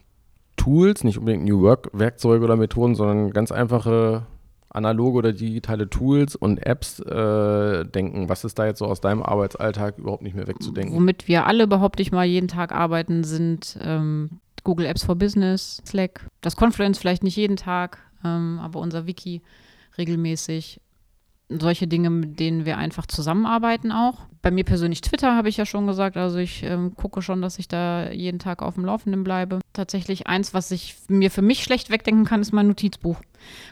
Tools, 0.57 1.03
nicht 1.03 1.17
unbedingt 1.17 1.45
New 1.45 1.61
Work 1.61 1.89
Werkzeuge 1.93 2.43
oder 2.43 2.57
Methoden, 2.57 2.95
sondern 2.95 3.32
ganz 3.32 3.51
einfache 3.51 4.25
analoge 4.69 5.17
oder 5.17 5.34
digitale 5.34 5.89
Tools 5.89 6.36
und 6.36 6.65
Apps 6.65 6.99
äh, 6.99 7.86
denken. 7.86 8.30
Was 8.30 8.43
ist 8.43 8.59
da 8.59 8.65
jetzt 8.65 8.80
so 8.80 8.86
aus 8.86 9.01
deinem 9.01 9.23
Arbeitsalltag 9.23 9.97
überhaupt 9.97 10.21
nicht 10.21 10.36
mehr 10.36 10.47
wegzudenken? 10.47 10.95
Womit 10.95 11.27
wir 11.27 11.47
alle, 11.47 11.67
behaupte 11.67 12.03
ich 12.03 12.11
mal, 12.11 12.25
jeden 12.25 12.47
Tag 12.47 12.71
arbeiten, 12.71 13.23
sind 13.23 13.80
ähm, 13.82 14.39
Google 14.63 14.86
Apps 14.86 15.03
for 15.03 15.15
Business, 15.15 15.82
Slack, 15.86 16.27
das 16.41 16.55
Confluence 16.55 16.99
vielleicht 16.99 17.23
nicht 17.23 17.36
jeden 17.36 17.55
Tag, 17.55 17.97
ähm, 18.23 18.59
aber 18.61 18.80
unser 18.80 19.07
Wiki 19.07 19.41
regelmäßig. 19.98 20.82
Solche 21.50 21.88
Dinge, 21.88 22.12
mit 22.12 22.40
denen 22.40 22.66
wir 22.66 22.78
einfach 22.78 23.08
zusammenarbeiten 23.08 23.92
auch. 23.92 24.28
Bei 24.42 24.52
mir 24.52 24.64
persönlich 24.64 25.02
Twitter 25.02 25.36
habe 25.36 25.50
ich 25.50 25.58
ja 25.58 25.66
schon 25.66 25.88
gesagt. 25.88 26.16
Also 26.16 26.38
ich 26.38 26.62
ähm, 26.64 26.96
gucke 26.96 27.24
schon, 27.24 27.42
dass 27.42 27.58
ich 27.58 27.68
da 27.68 28.12
jeden 28.12 28.38
Tag 28.38 28.62
auf 28.62 28.76
dem 28.76 28.86
Laufenden 28.86 29.24
bleibe. 29.24 29.60
Tatsächlich 29.74 30.28
eins, 30.28 30.54
was 30.54 30.70
ich 30.70 30.96
mir 31.08 31.32
für 31.32 31.42
mich 31.42 31.64
schlecht 31.64 31.90
wegdenken 31.90 32.26
kann, 32.26 32.42
ist 32.42 32.54
mein 32.54 32.68
Notizbuch 32.68 33.20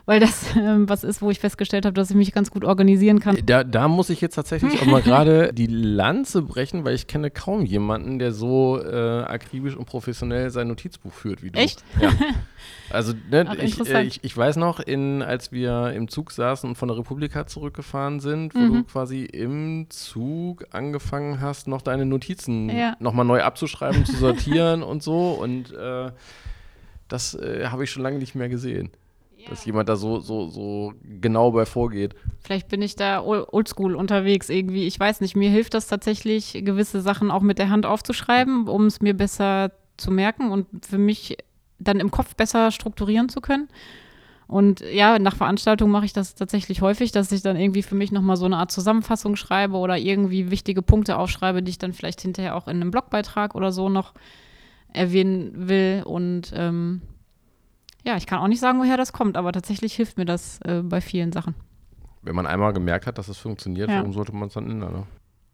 weil 0.06 0.20
das 0.20 0.56
ähm, 0.56 0.90
was 0.90 1.04
ist, 1.04 1.22
wo 1.22 1.30
ich 1.30 1.40
festgestellt 1.40 1.86
habe, 1.86 1.94
dass 1.94 2.10
ich 2.10 2.16
mich 2.16 2.32
ganz 2.32 2.50
gut 2.50 2.64
organisieren 2.64 3.20
kann. 3.20 3.38
Da, 3.46 3.64
da 3.64 3.88
muss 3.88 4.10
ich 4.10 4.22
jetzt 4.22 4.36
tatsächlich 4.36 4.82
auch 4.82 4.86
mal 4.86 5.02
gerade 5.04 5.54
die 5.54 5.68
Lanze 5.68 6.42
brechen, 6.42 6.86
weil 6.86 6.96
ich 6.96 7.08
kenne 7.08 7.30
kaum 7.30 7.66
jemanden, 7.66 8.18
der 8.20 8.32
so 8.32 8.82
äh, 8.82 9.24
akribisch 9.24 9.76
und 9.76 9.86
professionell 9.86 10.50
sein 10.50 10.68
Notizbuch 10.70 11.14
führt 11.14 11.44
wie 11.44 11.52
du. 11.52 11.60
Echt? 11.60 11.84
Ja. 12.02 12.12
Also 12.90 13.14
ne, 13.30 13.46
ich, 13.62 13.80
äh, 13.90 14.04
ich, 14.04 14.24
ich, 14.24 14.36
weiß 14.36 14.56
noch, 14.56 14.80
in, 14.80 15.22
als 15.22 15.52
wir 15.52 15.92
im 15.92 16.08
Zug 16.08 16.32
saßen 16.32 16.70
und 16.70 16.76
von 16.76 16.88
der 16.88 16.98
Republika 16.98 17.46
zurückgefahren 17.46 18.22
sind, 18.22 18.56
wo 18.56 18.60
mhm. 18.60 18.74
du 18.74 18.84
quasi 18.86 19.26
im 19.26 19.88
Zug 19.90 20.66
angefangen 20.72 21.42
hast, 21.42 21.68
noch 21.68 21.82
deine 21.82 22.06
Notizen 22.06 22.70
ja. 22.70 22.96
nochmal 23.00 23.26
neu 23.26 23.42
abzuschreiben, 23.42 24.06
zu 24.06 24.16
sortieren 24.16 24.84
und 24.84 25.04
so 25.04 25.32
und 25.32 25.74
äh, 25.74 26.12
das 27.10 27.36
äh, 27.36 27.68
habe 27.68 27.84
ich 27.84 27.92
schon 27.92 28.04
lange 28.04 28.20
nicht 28.20 28.36
mehr 28.36 28.50
gesehen 28.50 28.90
dass 29.50 29.66
jemand 29.66 29.90
da 29.90 29.96
so, 29.96 30.20
so, 30.20 30.48
so 30.48 30.94
genau 31.04 31.52
bei 31.52 31.66
vorgeht. 31.66 32.16
Vielleicht 32.40 32.68
bin 32.68 32.82
ich 32.82 32.96
da 32.96 33.22
oldschool 33.22 33.96
unterwegs 33.96 34.50
irgendwie. 34.50 34.86
Ich 34.88 35.00
weiß 35.00 35.22
nicht, 35.22 35.36
mir 35.36 35.50
hilft 35.50 35.74
das 35.74 35.88
tatsächlich, 35.88 36.54
gewisse 36.64 37.02
Sachen 37.02 37.32
auch 37.32 37.42
mit 37.42 37.60
der 37.60 37.70
Hand 37.70 37.86
aufzuschreiben, 37.86 38.68
um 38.68 38.86
es 38.86 39.02
mir 39.02 39.14
besser 39.14 39.72
zu 39.98 40.12
merken 40.12 40.52
und 40.52 40.68
für 40.86 40.98
mich 40.98 41.38
dann 41.80 42.00
im 42.00 42.12
Kopf 42.12 42.36
besser 42.36 42.72
strukturieren 42.72 43.30
zu 43.30 43.42
können. 43.42 43.68
Und 44.48 44.80
ja, 44.80 45.20
nach 45.20 45.36
Veranstaltungen 45.36 45.92
mache 45.92 46.06
ich 46.06 46.14
das 46.14 46.36
tatsächlich 46.36 46.82
häufig, 46.82 47.12
dass 47.12 47.32
ich 47.34 47.42
dann 47.42 47.58
irgendwie 47.58 47.84
für 47.84 47.96
mich 47.96 48.14
nochmal 48.14 48.38
so 48.38 48.46
eine 48.46 48.58
Art 48.58 48.72
Zusammenfassung 48.72 49.36
schreibe 49.36 49.76
oder 49.76 49.98
irgendwie 49.98 50.50
wichtige 50.50 50.82
Punkte 50.82 51.18
aufschreibe, 51.18 51.62
die 51.62 51.72
ich 51.72 51.80
dann 51.80 51.92
vielleicht 51.92 52.22
hinterher 52.22 52.56
auch 52.56 52.68
in 52.68 52.78
einem 52.78 52.92
Blogbeitrag 52.92 53.56
oder 53.56 53.74
so 53.74 53.90
noch 53.90 54.14
erwähnen 54.94 55.68
will. 55.68 56.04
Und 56.06 56.54
ähm, 56.56 57.02
ja, 58.08 58.16
ich 58.16 58.26
kann 58.26 58.40
auch 58.40 58.48
nicht 58.48 58.62
sagen, 58.62 58.80
woher 58.80 58.96
das 58.96 59.12
kommt, 59.12 59.36
aber 59.36 59.52
tatsächlich 59.52 59.94
hilft 59.94 60.18
mir 60.18 60.24
das 60.24 60.62
äh, 60.62 60.82
bei 60.82 61.02
vielen 61.02 61.34
Sachen. 61.34 61.56
Wenn 62.22 62.36
man 62.36 62.48
einmal 62.48 62.72
gemerkt 62.72 63.06
hat, 63.06 63.18
dass 63.18 63.28
es 63.28 63.38
funktioniert, 63.38 63.90
ja. 63.90 63.98
warum 63.98 64.14
sollte 64.14 64.34
man 64.34 64.48
es 64.48 64.54
dann 64.54 64.72
ändern? 64.72 64.94
Ne? 64.94 65.04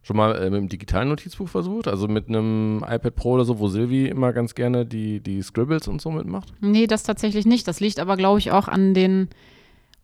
Schon 0.03 0.17
mal 0.17 0.35
äh, 0.35 0.51
mit 0.51 0.59
einem 0.59 0.69
digitalen 0.69 1.09
Notizbuch 1.09 1.49
versucht? 1.49 1.87
Also 1.87 2.07
mit 2.07 2.29
einem 2.29 2.85
iPad 2.87 3.15
Pro 3.15 3.31
oder 3.31 3.45
so, 3.45 3.57
wo 3.57 3.69
Silvi 3.69 4.05
immer 4.05 4.33
ganz 4.33 4.53
gerne 4.53 4.85
die, 4.85 5.19
die 5.19 5.41
Scribbles 5.41 5.87
und 5.87 5.99
so 5.99 6.11
mitmacht? 6.11 6.53
Nee, 6.61 6.85
das 6.85 7.01
tatsächlich 7.01 7.47
nicht. 7.47 7.67
Das 7.67 7.79
liegt 7.79 7.99
aber, 7.99 8.17
glaube 8.17 8.37
ich, 8.37 8.51
auch 8.51 8.67
an 8.67 8.93
den 8.93 9.29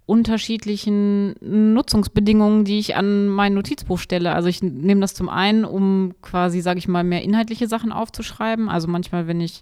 unterschiedlichen 0.07 1.35
Nutzungsbedingungen, 1.41 2.65
die 2.65 2.79
ich 2.79 2.95
an 2.95 3.27
mein 3.27 3.53
Notizbuch 3.53 3.99
stelle. 3.99 4.33
Also 4.33 4.47
ich 4.47 4.63
nehme 4.63 5.01
das 5.01 5.13
zum 5.13 5.29
einen, 5.29 5.65
um 5.65 6.15
quasi, 6.23 6.61
sage 6.61 6.79
ich 6.79 6.87
mal, 6.87 7.03
mehr 7.03 7.21
inhaltliche 7.21 7.67
Sachen 7.67 7.91
aufzuschreiben. 7.91 8.69
Also 8.69 8.87
manchmal, 8.87 9.27
wenn 9.27 9.39
ich 9.39 9.61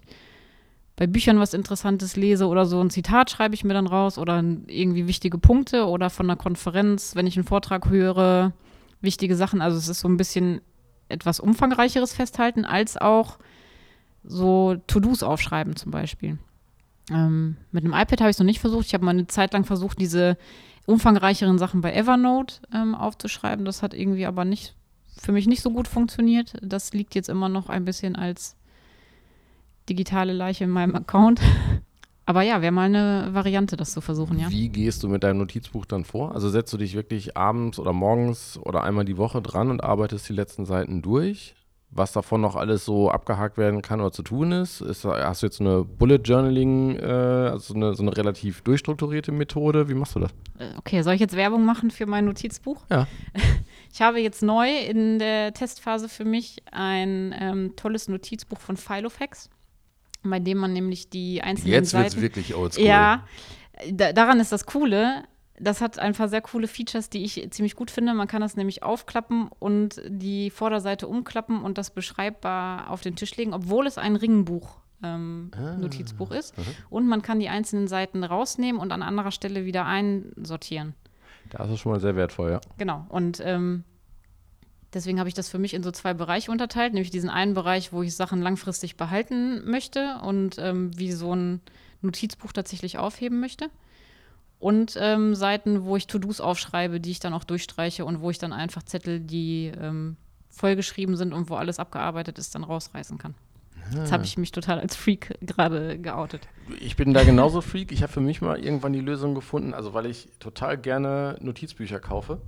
bei 0.98 1.06
Büchern 1.06 1.38
was 1.38 1.54
Interessantes 1.54 2.16
lese 2.16 2.48
oder 2.48 2.66
so 2.66 2.80
ein 2.80 2.90
Zitat 2.90 3.30
schreibe 3.30 3.54
ich 3.54 3.62
mir 3.62 3.72
dann 3.72 3.86
raus 3.86 4.18
oder 4.18 4.42
irgendwie 4.66 5.06
wichtige 5.06 5.38
Punkte 5.38 5.86
oder 5.86 6.10
von 6.10 6.26
einer 6.26 6.36
Konferenz, 6.36 7.14
wenn 7.14 7.28
ich 7.28 7.36
einen 7.36 7.46
Vortrag 7.46 7.88
höre, 7.88 8.52
wichtige 9.00 9.36
Sachen. 9.36 9.62
Also 9.62 9.78
es 9.78 9.86
ist 9.86 10.00
so 10.00 10.08
ein 10.08 10.16
bisschen 10.16 10.60
etwas 11.08 11.38
umfangreicheres 11.38 12.12
Festhalten, 12.12 12.64
als 12.64 12.96
auch 12.96 13.38
so 14.24 14.74
To-Dos 14.88 15.22
aufschreiben 15.22 15.76
zum 15.76 15.92
Beispiel. 15.92 16.36
Ähm, 17.12 17.56
mit 17.70 17.84
einem 17.84 17.94
iPad 17.94 18.20
habe 18.20 18.30
ich 18.30 18.34
es 18.34 18.40
noch 18.40 18.46
nicht 18.46 18.60
versucht. 18.60 18.86
Ich 18.86 18.94
habe 18.94 19.04
mal 19.04 19.12
eine 19.12 19.28
Zeit 19.28 19.52
lang 19.52 19.64
versucht, 19.64 20.00
diese 20.00 20.36
umfangreicheren 20.84 21.58
Sachen 21.58 21.80
bei 21.80 21.94
Evernote 21.94 22.56
ähm, 22.74 22.96
aufzuschreiben. 22.96 23.64
Das 23.64 23.84
hat 23.84 23.94
irgendwie 23.94 24.26
aber 24.26 24.44
nicht 24.44 24.74
für 25.16 25.30
mich 25.30 25.46
nicht 25.46 25.62
so 25.62 25.70
gut 25.70 25.86
funktioniert. 25.86 26.54
Das 26.60 26.92
liegt 26.92 27.14
jetzt 27.14 27.28
immer 27.28 27.48
noch 27.48 27.68
ein 27.68 27.84
bisschen 27.84 28.16
als 28.16 28.57
digitale 29.88 30.32
Leiche 30.32 30.64
in 30.64 30.70
meinem 30.70 30.94
Account. 30.94 31.40
Aber 32.26 32.42
ja, 32.42 32.60
wäre 32.60 32.72
mal 32.72 32.82
eine 32.82 33.30
Variante, 33.32 33.78
das 33.78 33.92
zu 33.92 34.02
versuchen, 34.02 34.38
ja. 34.38 34.50
Wie 34.50 34.68
gehst 34.68 35.02
du 35.02 35.08
mit 35.08 35.24
deinem 35.24 35.38
Notizbuch 35.38 35.86
dann 35.86 36.04
vor? 36.04 36.34
Also 36.34 36.50
setzt 36.50 36.70
du 36.74 36.76
dich 36.76 36.94
wirklich 36.94 37.38
abends 37.38 37.78
oder 37.78 37.94
morgens 37.94 38.58
oder 38.62 38.84
einmal 38.84 39.06
die 39.06 39.16
Woche 39.16 39.40
dran 39.40 39.70
und 39.70 39.82
arbeitest 39.82 40.28
die 40.28 40.34
letzten 40.34 40.66
Seiten 40.66 41.00
durch? 41.00 41.54
was 41.90 42.12
davon 42.12 42.40
noch 42.40 42.54
alles 42.54 42.84
so 42.84 43.10
abgehakt 43.10 43.56
werden 43.56 43.82
kann 43.82 44.00
oder 44.00 44.12
zu 44.12 44.22
tun 44.22 44.52
ist. 44.52 44.80
ist 44.80 45.04
hast 45.04 45.42
du 45.42 45.46
jetzt 45.46 45.60
eine 45.60 45.84
Bullet 45.84 46.20
Journaling, 46.22 46.96
äh, 46.96 47.04
also 47.04 47.74
eine, 47.74 47.94
so 47.94 48.02
eine 48.02 48.16
relativ 48.16 48.60
durchstrukturierte 48.62 49.32
Methode? 49.32 49.88
Wie 49.88 49.94
machst 49.94 50.14
du 50.14 50.20
das? 50.20 50.30
Äh, 50.58 50.76
okay, 50.76 51.02
soll 51.02 51.14
ich 51.14 51.20
jetzt 51.20 51.36
Werbung 51.36 51.64
machen 51.64 51.90
für 51.90 52.06
mein 52.06 52.24
Notizbuch? 52.24 52.84
Ja. 52.90 53.06
Ich 53.90 54.02
habe 54.02 54.20
jetzt 54.20 54.42
neu 54.42 54.68
in 54.68 55.18
der 55.18 55.54
Testphase 55.54 56.10
für 56.10 56.26
mich 56.26 56.58
ein 56.70 57.34
ähm, 57.36 57.72
tolles 57.74 58.06
Notizbuch 58.06 58.60
von 58.60 58.76
Filofax, 58.76 59.48
bei 60.22 60.40
dem 60.40 60.58
man 60.58 60.72
nämlich 60.72 61.10
die 61.10 61.42
einzelnen 61.42 61.72
jetzt 61.72 61.90
Seiten. 61.90 62.04
Jetzt 62.04 62.16
wird 62.16 62.32
es 62.32 62.36
wirklich 62.36 62.54
oldschool. 62.54 62.84
Ja, 62.84 63.26
da, 63.90 64.12
daran 64.12 64.40
ist 64.40 64.52
das 64.52 64.66
Coole 64.66 65.24
das 65.60 65.80
hat 65.80 65.98
einfach 65.98 66.28
sehr 66.28 66.40
coole 66.40 66.68
Features, 66.68 67.10
die 67.10 67.24
ich 67.24 67.50
ziemlich 67.50 67.74
gut 67.74 67.90
finde. 67.90 68.14
Man 68.14 68.28
kann 68.28 68.40
das 68.40 68.56
nämlich 68.56 68.82
aufklappen 68.82 69.48
und 69.58 70.00
die 70.06 70.50
Vorderseite 70.50 71.08
umklappen 71.08 71.62
und 71.62 71.78
das 71.78 71.90
beschreibbar 71.90 72.90
auf 72.90 73.00
den 73.00 73.16
Tisch 73.16 73.36
legen, 73.36 73.54
obwohl 73.54 73.86
es 73.86 73.98
ein 73.98 74.16
Ringbuch 74.16 74.78
ähm, 75.02 75.50
ah, 75.56 75.76
Notizbuch 75.76 76.30
ist. 76.30 76.56
Uh 76.58 76.62
Und 76.90 77.08
man 77.08 77.22
kann 77.22 77.40
die 77.40 77.48
einzelnen 77.48 77.88
Seiten 77.88 78.24
rausnehmen 78.24 78.80
und 78.80 78.92
an 78.92 79.02
anderer 79.02 79.30
Stelle 79.30 79.64
wieder 79.64 79.86
einsortieren. 79.86 80.94
Das 81.50 81.70
ist 81.70 81.80
schon 81.80 81.92
mal 81.92 82.00
sehr 82.00 82.16
wertvoll, 82.16 82.50
ja. 82.50 82.60
Genau. 82.76 83.06
Und 83.08 83.40
ähm, 83.44 83.84
deswegen 84.94 85.18
habe 85.18 85.28
ich 85.28 85.34
das 85.34 85.48
für 85.48 85.58
mich 85.58 85.74
in 85.74 85.82
so 85.82 85.90
zwei 85.90 86.14
Bereiche 86.14 86.50
unterteilt, 86.50 86.92
nämlich 86.92 87.10
diesen 87.10 87.30
einen 87.30 87.54
Bereich, 87.54 87.92
wo 87.92 88.02
ich 88.02 88.14
Sachen 88.14 88.42
langfristig 88.42 88.96
behalten 88.96 89.68
möchte 89.70 90.18
und 90.22 90.56
ähm, 90.58 90.96
wie 90.96 91.12
so 91.12 91.34
ein 91.34 91.60
Notizbuch 92.02 92.52
tatsächlich 92.52 92.98
aufheben 92.98 93.40
möchte 93.40 93.70
und 94.58 94.96
ähm, 95.00 95.34
Seiten, 95.34 95.84
wo 95.84 95.96
ich 95.96 96.06
To-Dos 96.06 96.40
aufschreibe, 96.40 97.00
die 97.00 97.10
ich 97.10 97.20
dann 97.20 97.34
auch 97.34 97.44
durchstreiche 97.44 98.04
und 98.04 98.20
wo 98.20 98.30
ich 98.30 98.38
dann 98.38 98.52
einfach 98.52 98.82
Zettel, 98.82 99.20
die 99.20 99.72
ähm, 99.80 100.16
vollgeschrieben 100.50 101.16
sind 101.16 101.32
und 101.32 101.50
wo 101.50 101.54
alles 101.54 101.78
abgearbeitet 101.78 102.38
ist, 102.38 102.54
dann 102.54 102.64
rausreißen 102.64 103.18
kann. 103.18 103.34
Ah. 103.92 103.98
Jetzt 103.98 104.12
habe 104.12 104.24
ich 104.24 104.36
mich 104.36 104.52
total 104.52 104.80
als 104.80 104.96
Freak 104.96 105.38
gerade 105.40 105.98
geoutet. 105.98 106.48
Ich 106.80 106.96
bin 106.96 107.14
da 107.14 107.24
genauso 107.24 107.60
Freak. 107.60 107.92
Ich 107.92 108.02
habe 108.02 108.12
für 108.12 108.20
mich 108.20 108.40
mal 108.40 108.58
irgendwann 108.58 108.92
die 108.92 109.00
Lösung 109.00 109.34
gefunden, 109.34 109.74
also 109.74 109.94
weil 109.94 110.06
ich 110.06 110.28
total 110.40 110.76
gerne 110.76 111.36
Notizbücher 111.40 112.00
kaufe. 112.00 112.40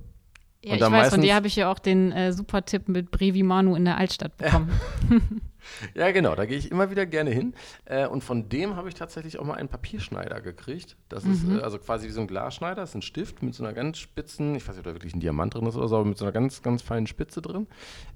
Ja, 0.63 0.73
und 0.73 0.81
ich 0.81 0.91
weiß, 0.91 1.09
von 1.09 1.21
dir 1.21 1.35
habe 1.35 1.47
ich 1.47 1.55
ja 1.55 1.71
auch 1.71 1.79
den 1.79 2.11
äh, 2.11 2.33
super 2.33 2.63
Tipp 2.63 2.87
mit 2.87 3.09
Brevi 3.09 3.43
Manu 3.43 3.75
in 3.75 3.85
der 3.85 3.97
Altstadt 3.97 4.37
bekommen. 4.37 4.71
ja, 5.93 6.11
genau, 6.11 6.35
da 6.35 6.45
gehe 6.45 6.57
ich 6.57 6.71
immer 6.71 6.89
wieder 6.89 7.05
gerne 7.05 7.31
hin. 7.31 7.53
Äh, 7.85 8.07
und 8.07 8.23
von 8.23 8.49
dem 8.49 8.75
habe 8.75 8.89
ich 8.89 8.95
tatsächlich 8.95 9.39
auch 9.39 9.45
mal 9.45 9.55
einen 9.55 9.69
Papierschneider 9.69 10.41
gekriegt. 10.41 10.97
Das 11.09 11.23
mhm. 11.23 11.33
ist 11.33 11.49
äh, 11.49 11.61
also 11.61 11.79
quasi 11.79 12.07
wie 12.07 12.11
so 12.11 12.21
ein 12.21 12.27
Glasschneider, 12.27 12.81
das 12.81 12.91
ist 12.91 12.95
ein 12.95 13.01
Stift 13.01 13.43
mit 13.43 13.53
so 13.53 13.63
einer 13.63 13.73
ganz 13.73 13.97
spitzen, 13.97 14.55
ich 14.55 14.67
weiß 14.67 14.75
nicht, 14.75 14.85
ob 14.85 14.91
da 14.91 14.95
wirklich 14.95 15.15
ein 15.15 15.19
Diamant 15.19 15.53
drin 15.53 15.65
ist 15.65 15.75
oder 15.75 15.87
so, 15.87 15.95
aber 15.95 16.05
mit 16.05 16.17
so 16.17 16.25
einer 16.25 16.31
ganz, 16.31 16.61
ganz 16.61 16.81
feinen 16.81 17.07
Spitze 17.07 17.41
drin, 17.41 17.67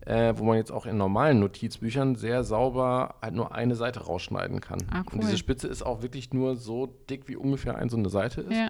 äh, 0.06 0.34
wo 0.38 0.44
man 0.44 0.58
jetzt 0.58 0.72
auch 0.72 0.86
in 0.86 0.98
normalen 0.98 1.40
Notizbüchern 1.40 2.16
sehr 2.16 2.44
sauber 2.44 3.16
halt 3.22 3.34
nur 3.34 3.54
eine 3.54 3.76
Seite 3.76 4.02
rausschneiden 4.02 4.62
kann. 4.62 4.80
Ah, 4.92 5.04
cool. 5.08 5.14
Und 5.14 5.24
diese 5.24 5.38
Spitze 5.38 5.68
ist 5.68 5.84
auch 5.84 6.02
wirklich 6.02 6.34
nur 6.34 6.56
so 6.56 6.88
dick, 7.10 7.28
wie 7.28 7.36
ungefähr 7.36 7.76
ein 7.76 7.90
so 7.90 7.98
eine 7.98 8.10
Seite 8.10 8.42
ist. 8.42 8.52
Ja 8.52 8.70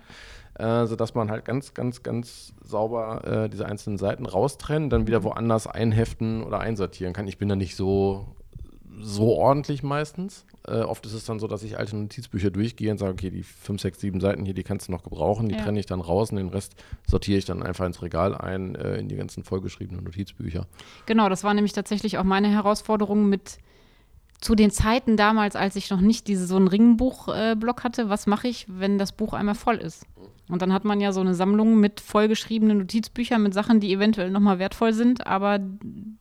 äh, 0.57 0.86
sodass 0.86 1.13
man 1.13 1.30
halt 1.30 1.45
ganz, 1.45 1.73
ganz, 1.73 2.03
ganz 2.03 2.53
sauber 2.63 3.23
äh, 3.26 3.49
diese 3.49 3.65
einzelnen 3.65 3.97
Seiten 3.97 4.26
raustrennen, 4.26 4.89
dann 4.89 5.07
wieder 5.07 5.19
mhm. 5.19 5.26
woanders 5.26 5.67
einheften 5.67 6.43
oder 6.43 6.59
einsortieren 6.59 7.13
kann. 7.13 7.28
Ich 7.28 7.38
bin 7.38 7.49
da 7.49 7.55
nicht 7.55 7.76
so, 7.76 8.36
so 8.99 9.33
ordentlich 9.33 9.83
meistens. 9.83 10.45
Äh, 10.67 10.81
oft 10.81 11.05
ist 11.05 11.13
es 11.13 11.25
dann 11.25 11.39
so, 11.39 11.47
dass 11.47 11.63
ich 11.63 11.77
alte 11.77 11.95
Notizbücher 11.95 12.49
durchgehe 12.49 12.91
und 12.91 12.97
sage, 12.97 13.13
okay, 13.13 13.29
die 13.29 13.43
5, 13.43 13.81
6, 13.81 13.99
7 13.99 14.19
Seiten 14.19 14.45
hier, 14.45 14.53
die 14.53 14.63
kannst 14.63 14.87
du 14.87 14.91
noch 14.91 15.03
gebrauchen, 15.03 15.49
die 15.49 15.55
ja. 15.55 15.61
trenne 15.61 15.79
ich 15.79 15.85
dann 15.85 16.01
raus 16.01 16.31
und 16.31 16.37
den 16.37 16.49
Rest 16.49 16.75
sortiere 17.07 17.37
ich 17.37 17.45
dann 17.45 17.61
einfach 17.61 17.85
ins 17.85 18.01
Regal 18.01 18.35
ein, 18.35 18.75
äh, 18.75 18.97
in 18.97 19.07
die 19.07 19.15
ganzen 19.15 19.43
vollgeschriebenen 19.43 20.03
Notizbücher. 20.03 20.65
Genau, 21.05 21.29
das 21.29 21.43
war 21.43 21.53
nämlich 21.53 21.73
tatsächlich 21.73 22.17
auch 22.17 22.23
meine 22.23 22.49
Herausforderung 22.49 23.29
mit 23.29 23.59
zu 24.41 24.53
den 24.55 24.69
Zeiten 24.69 25.17
damals, 25.17 25.55
als 25.55 25.75
ich 25.75 25.89
noch 25.89 26.01
nicht 26.01 26.27
diese, 26.27 26.45
so 26.45 26.55
einen 26.55 26.67
Ringbuch-Block 26.67 27.79
äh, 27.79 27.83
hatte, 27.83 28.09
was 28.09 28.27
mache 28.27 28.47
ich, 28.47 28.65
wenn 28.67 28.97
das 28.97 29.11
Buch 29.11 29.33
einmal 29.33 29.55
voll 29.55 29.77
ist? 29.77 30.05
Und 30.49 30.61
dann 30.61 30.73
hat 30.73 30.85
man 30.85 31.01
ja 31.01 31.11
so 31.11 31.21
eine 31.21 31.33
Sammlung 31.33 31.79
mit 31.79 31.99
vollgeschriebenen 31.99 32.77
Notizbüchern 32.79 33.41
mit 33.41 33.53
Sachen, 33.53 33.79
die 33.79 33.91
eventuell 33.91 34.29
nochmal 34.29 34.59
wertvoll 34.59 34.93
sind, 34.93 35.25
aber 35.25 35.59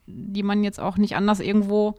die 0.07 0.43
man 0.43 0.65
jetzt 0.65 0.81
auch 0.81 0.97
nicht 0.97 1.17
anders 1.17 1.41
irgendwo 1.41 1.97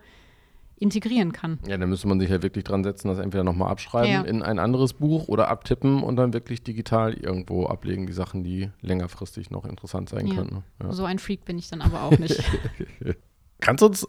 integrieren 0.77 1.31
kann. 1.31 1.59
Ja, 1.67 1.77
dann 1.77 1.89
müsste 1.89 2.07
man 2.07 2.19
sich 2.19 2.29
ja 2.29 2.41
wirklich 2.41 2.63
dran 2.63 2.83
setzen, 2.83 3.07
das 3.07 3.19
entweder 3.19 3.43
nochmal 3.43 3.71
abschreiben 3.71 4.11
ja. 4.11 4.21
in 4.21 4.41
ein 4.41 4.59
anderes 4.59 4.93
Buch 4.93 5.27
oder 5.27 5.47
abtippen 5.47 6.03
und 6.03 6.17
dann 6.17 6.33
wirklich 6.33 6.63
digital 6.63 7.13
irgendwo 7.13 7.65
ablegen, 7.65 8.07
die 8.07 8.13
Sachen, 8.13 8.43
die 8.43 8.69
längerfristig 8.81 9.51
noch 9.51 9.65
interessant 9.65 10.09
sein 10.09 10.27
ja. 10.27 10.35
können. 10.35 10.63
Ja. 10.81 10.91
So 10.91 11.05
ein 11.05 11.19
Freak 11.19 11.45
bin 11.45 11.57
ich 11.57 11.69
dann 11.69 11.81
aber 11.81 12.03
auch 12.03 12.17
nicht. 12.17 12.43
Kannst 13.61 13.81
du 13.81 13.85
uns 13.87 14.07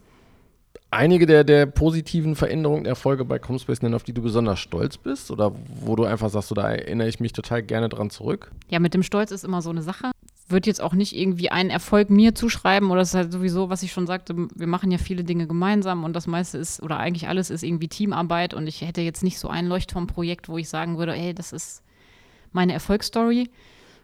einige 0.91 1.27
der, 1.27 1.45
der 1.45 1.67
positiven 1.67 2.35
Veränderungen 2.35 2.85
der 2.85 2.93
Erfolge 2.93 3.25
bei 3.25 3.39
Comspace 3.39 3.83
nennen, 3.83 3.95
auf 3.95 4.03
die 4.03 4.13
du 4.13 4.23
besonders 4.23 4.59
stolz 4.59 4.97
bist? 4.97 5.31
Oder 5.31 5.53
wo 5.81 5.95
du 5.97 6.05
einfach 6.05 6.31
sagst, 6.31 6.49
so, 6.49 6.55
da 6.55 6.71
erinnere 6.71 7.09
ich 7.09 7.21
mich 7.21 7.33
total 7.33 7.63
gerne 7.63 7.89
dran 7.89 8.11
zurück? 8.11 8.51
Ja, 8.69 8.81
mit 8.81 8.95
dem 8.95 9.03
Stolz 9.03 9.31
ist 9.31 9.45
immer 9.45 9.63
so 9.63 9.71
eine 9.71 9.83
Sache. 9.83 10.11
Wird 10.49 10.67
jetzt 10.67 10.81
auch 10.81 10.95
nicht 10.95 11.17
irgendwie 11.17 11.51
einen 11.51 11.71
Erfolg 11.71 12.09
mir 12.09 12.35
zuschreiben 12.35 12.91
oder 12.91 13.01
es 13.01 13.09
ist 13.09 13.15
halt 13.15 13.33
sowieso, 13.33 13.69
was 13.69 13.83
ich 13.83 13.93
schon 13.93 14.07
sagte, 14.07 14.37
wir 14.55 14.67
machen 14.67 14.91
ja 14.93 14.99
viele 14.99 15.25
Dinge 15.25 15.47
gemeinsam 15.47 16.05
und 16.05 16.15
das 16.15 16.27
meiste 16.27 16.59
ist, 16.59 16.83
oder 16.83 16.99
eigentlich 16.99 17.29
alles 17.29 17.51
ist 17.51 17.65
irgendwie 17.65 17.89
Teamarbeit 17.89 18.55
und 18.55 18.67
ich 18.67 18.83
hätte 18.83 19.01
jetzt 19.01 19.25
nicht 19.25 19.39
so 19.39 19.49
ein 19.49 19.67
Leuchtturmprojekt, 19.67 20.49
wo 20.49 20.57
ich 20.57 20.69
sagen 20.69 20.99
würde, 20.99 21.17
ey, 21.17 21.35
das 21.35 21.53
ist 21.53 21.83
meine 22.53 22.73
Erfolgsstory. 22.73 23.51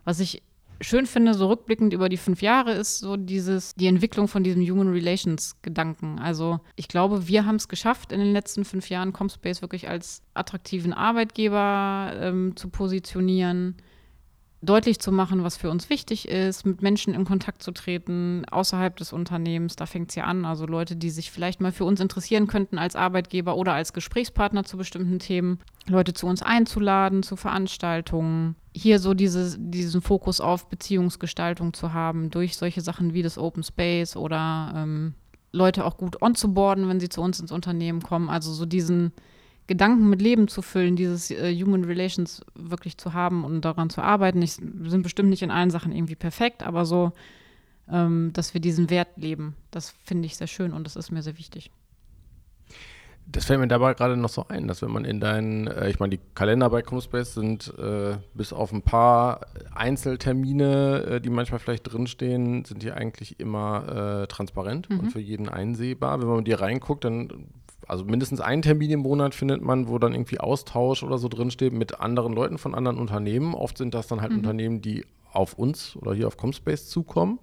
Was 0.04 0.18
ich 0.18 0.42
schön 0.80 1.06
finde, 1.06 1.34
so 1.34 1.48
rückblickend 1.48 1.92
über 1.92 2.08
die 2.08 2.16
fünf 2.16 2.42
Jahre, 2.42 2.72
ist 2.72 2.98
so 2.98 3.16
dieses, 3.16 3.74
die 3.74 3.86
Entwicklung 3.86 4.28
von 4.28 4.42
diesem 4.42 4.62
Human 4.62 4.88
Relations 4.88 5.56
Gedanken. 5.62 6.18
Also 6.18 6.60
ich 6.76 6.88
glaube, 6.88 7.28
wir 7.28 7.46
haben 7.46 7.56
es 7.56 7.68
geschafft, 7.68 8.12
in 8.12 8.20
den 8.20 8.32
letzten 8.32 8.64
fünf 8.64 8.88
Jahren 8.88 9.12
Comspace 9.12 9.62
wirklich 9.62 9.88
als 9.88 10.22
attraktiven 10.34 10.92
Arbeitgeber 10.92 12.12
ähm, 12.16 12.56
zu 12.56 12.68
positionieren 12.68 13.76
deutlich 14.62 15.00
zu 15.00 15.10
machen, 15.10 15.42
was 15.42 15.56
für 15.56 15.70
uns 15.70 15.90
wichtig 15.90 16.28
ist, 16.28 16.64
mit 16.64 16.82
Menschen 16.82 17.14
in 17.14 17.24
Kontakt 17.24 17.62
zu 17.62 17.72
treten, 17.72 18.44
außerhalb 18.48 18.96
des 18.96 19.12
Unternehmens. 19.12 19.74
Da 19.74 19.86
fängt 19.86 20.10
es 20.10 20.14
ja 20.14 20.24
an. 20.24 20.44
Also 20.44 20.66
Leute, 20.66 20.94
die 20.94 21.10
sich 21.10 21.32
vielleicht 21.32 21.60
mal 21.60 21.72
für 21.72 21.84
uns 21.84 22.00
interessieren 22.00 22.46
könnten 22.46 22.78
als 22.78 22.94
Arbeitgeber 22.94 23.56
oder 23.56 23.72
als 23.72 23.92
Gesprächspartner 23.92 24.64
zu 24.64 24.76
bestimmten 24.76 25.18
Themen. 25.18 25.58
Leute 25.88 26.14
zu 26.14 26.28
uns 26.28 26.42
einzuladen, 26.42 27.24
zu 27.24 27.34
Veranstaltungen. 27.34 28.54
Hier 28.72 29.00
so 29.00 29.14
diese, 29.14 29.58
diesen 29.58 30.00
Fokus 30.00 30.40
auf 30.40 30.68
Beziehungsgestaltung 30.68 31.74
zu 31.74 31.92
haben 31.92 32.30
durch 32.30 32.56
solche 32.56 32.80
Sachen 32.80 33.14
wie 33.14 33.22
das 33.22 33.38
Open 33.38 33.64
Space 33.64 34.14
oder 34.16 34.72
ähm, 34.76 35.14
Leute 35.50 35.84
auch 35.84 35.96
gut 35.96 36.22
onzuboarden, 36.22 36.88
wenn 36.88 37.00
sie 37.00 37.08
zu 37.08 37.20
uns 37.20 37.40
ins 37.40 37.52
Unternehmen 37.52 38.00
kommen. 38.00 38.30
Also 38.30 38.52
so 38.52 38.64
diesen 38.64 39.12
Gedanken 39.72 40.10
mit 40.10 40.20
Leben 40.20 40.48
zu 40.48 40.60
füllen, 40.60 40.96
dieses 40.96 41.30
äh, 41.30 41.50
Human 41.54 41.84
Relations 41.84 42.44
wirklich 42.54 42.98
zu 42.98 43.14
haben 43.14 43.42
und 43.42 43.62
daran 43.62 43.88
zu 43.88 44.02
arbeiten. 44.02 44.42
Ich, 44.42 44.58
wir 44.60 44.90
sind 44.90 45.02
bestimmt 45.02 45.30
nicht 45.30 45.40
in 45.40 45.50
allen 45.50 45.70
Sachen 45.70 45.92
irgendwie 45.92 46.14
perfekt, 46.14 46.62
aber 46.62 46.84
so, 46.84 47.12
ähm, 47.90 48.34
dass 48.34 48.52
wir 48.52 48.60
diesen 48.60 48.90
Wert 48.90 49.16
leben, 49.16 49.56
das 49.70 49.94
finde 50.04 50.26
ich 50.26 50.36
sehr 50.36 50.46
schön 50.46 50.74
und 50.74 50.84
das 50.84 50.94
ist 50.94 51.10
mir 51.10 51.22
sehr 51.22 51.38
wichtig. 51.38 51.70
Das 53.24 53.46
fällt 53.46 53.60
mir 53.60 53.68
dabei 53.68 53.94
gerade 53.94 54.14
noch 54.14 54.28
so 54.28 54.44
ein, 54.48 54.68
dass 54.68 54.82
wenn 54.82 54.90
man 54.90 55.06
in 55.06 55.20
deinen, 55.20 55.68
äh, 55.68 55.88
ich 55.88 55.98
meine, 55.98 56.18
die 56.18 56.20
Kalender 56.34 56.68
bei 56.68 56.82
Comspace 56.82 57.32
sind 57.32 57.72
äh, 57.78 58.18
bis 58.34 58.52
auf 58.52 58.74
ein 58.74 58.82
paar 58.82 59.46
Einzeltermine, 59.74 61.04
äh, 61.04 61.20
die 61.22 61.30
manchmal 61.30 61.60
vielleicht 61.60 61.90
drinstehen, 61.90 62.66
sind 62.66 62.82
die 62.82 62.92
eigentlich 62.92 63.40
immer 63.40 64.24
äh, 64.24 64.26
transparent 64.26 64.90
mhm. 64.90 65.00
und 65.00 65.12
für 65.12 65.20
jeden 65.20 65.48
einsehbar. 65.48 66.20
Wenn 66.20 66.28
man 66.28 66.44
die 66.44 66.52
reinguckt, 66.52 67.04
dann 67.04 67.48
also 67.88 68.04
mindestens 68.04 68.40
einen 68.40 68.62
Termin 68.62 68.90
im 68.90 69.00
Monat 69.00 69.34
findet 69.34 69.62
man, 69.62 69.88
wo 69.88 69.98
dann 69.98 70.12
irgendwie 70.12 70.40
Austausch 70.40 71.02
oder 71.02 71.18
so 71.18 71.28
drinsteht 71.28 71.72
mit 71.72 72.00
anderen 72.00 72.32
Leuten 72.32 72.58
von 72.58 72.74
anderen 72.74 72.98
Unternehmen. 72.98 73.54
Oft 73.54 73.78
sind 73.78 73.94
das 73.94 74.06
dann 74.06 74.20
halt 74.20 74.32
mhm. 74.32 74.38
Unternehmen, 74.38 74.82
die 74.82 75.04
auf 75.32 75.54
uns 75.54 75.96
oder 75.96 76.14
hier 76.14 76.26
auf 76.26 76.36
Comspace 76.36 76.88
zukommen 76.88 77.38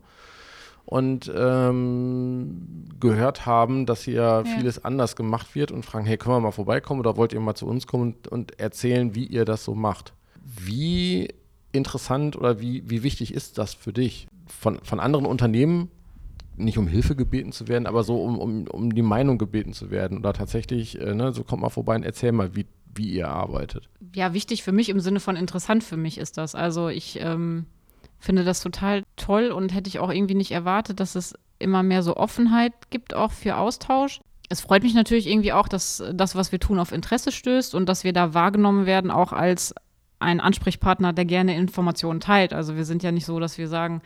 und 0.85 1.31
ähm, 1.35 2.87
gehört 2.99 3.45
haben, 3.45 3.85
dass 3.85 4.03
hier 4.03 4.13
ja. 4.13 4.43
vieles 4.43 4.83
anders 4.83 5.15
gemacht 5.15 5.53
wird 5.53 5.71
und 5.71 5.85
fragen, 5.85 6.05
hey, 6.05 6.17
können 6.17 6.35
wir 6.35 6.39
mal 6.39 6.51
vorbeikommen 6.51 6.99
oder 6.99 7.15
wollt 7.15 7.33
ihr 7.33 7.39
mal 7.39 7.55
zu 7.55 7.67
uns 7.67 7.85
kommen 7.85 8.13
und, 8.13 8.27
und 8.27 8.59
erzählen, 8.59 9.13
wie 9.13 9.25
ihr 9.25 9.45
das 9.45 9.63
so 9.63 9.75
macht? 9.75 10.13
Wie 10.43 11.27
interessant 11.71 12.35
oder 12.35 12.59
wie, 12.59 12.89
wie 12.89 13.03
wichtig 13.03 13.33
ist 13.33 13.59
das 13.59 13.75
für 13.75 13.93
dich, 13.93 14.27
von, 14.47 14.79
von 14.83 14.99
anderen 14.99 15.27
Unternehmen 15.27 15.91
nicht 16.59 16.77
um 16.77 16.87
Hilfe 16.87 17.15
gebeten 17.15 17.51
zu 17.51 17.67
werden, 17.67 17.87
aber 17.87 18.03
so 18.03 18.21
um, 18.21 18.37
um, 18.37 18.67
um 18.67 18.93
die 18.93 19.01
Meinung 19.01 19.37
gebeten 19.37 19.73
zu 19.73 19.89
werden 19.91 20.17
oder 20.17 20.33
tatsächlich, 20.33 20.99
äh, 20.99 21.13
ne, 21.13 21.33
so 21.33 21.43
kommt 21.43 21.61
mal 21.61 21.69
vorbei 21.69 21.95
und 21.95 22.03
erzähl 22.03 22.31
mal, 22.31 22.55
wie, 22.55 22.67
wie 22.93 23.11
ihr 23.11 23.29
arbeitet. 23.29 23.89
Ja, 24.13 24.33
wichtig 24.33 24.63
für 24.63 24.71
mich 24.71 24.89
im 24.89 24.99
Sinne 24.99 25.19
von 25.19 25.35
interessant 25.35 25.83
für 25.83 25.97
mich 25.97 26.17
ist 26.17 26.37
das. 26.37 26.55
Also 26.55 26.89
ich 26.89 27.19
ähm, 27.21 27.65
finde 28.19 28.43
das 28.43 28.61
total 28.61 29.03
toll 29.15 29.51
und 29.51 29.73
hätte 29.73 29.87
ich 29.87 29.99
auch 29.99 30.11
irgendwie 30.11 30.35
nicht 30.35 30.51
erwartet, 30.51 30.99
dass 30.99 31.15
es 31.15 31.33
immer 31.57 31.83
mehr 31.83 32.03
so 32.03 32.15
Offenheit 32.17 32.73
gibt, 32.89 33.13
auch 33.13 33.31
für 33.31 33.57
Austausch. 33.57 34.21
Es 34.49 34.61
freut 34.61 34.83
mich 34.83 34.93
natürlich 34.93 35.27
irgendwie 35.27 35.53
auch, 35.53 35.67
dass 35.67 36.03
das, 36.13 36.35
was 36.35 36.51
wir 36.51 36.59
tun, 36.59 36.79
auf 36.79 36.91
Interesse 36.91 37.31
stößt 37.31 37.75
und 37.75 37.87
dass 37.87 38.03
wir 38.03 38.13
da 38.13 38.33
wahrgenommen 38.33 38.85
werden, 38.85 39.11
auch 39.11 39.31
als 39.31 39.73
ein 40.19 40.41
Ansprechpartner, 40.41 41.13
der 41.13 41.25
gerne 41.25 41.55
Informationen 41.55 42.19
teilt. 42.19 42.53
Also 42.53 42.75
wir 42.75 42.85
sind 42.85 43.03
ja 43.03 43.11
nicht 43.11 43.25
so, 43.25 43.39
dass 43.39 43.57
wir 43.57 43.67
sagen, 43.67 44.01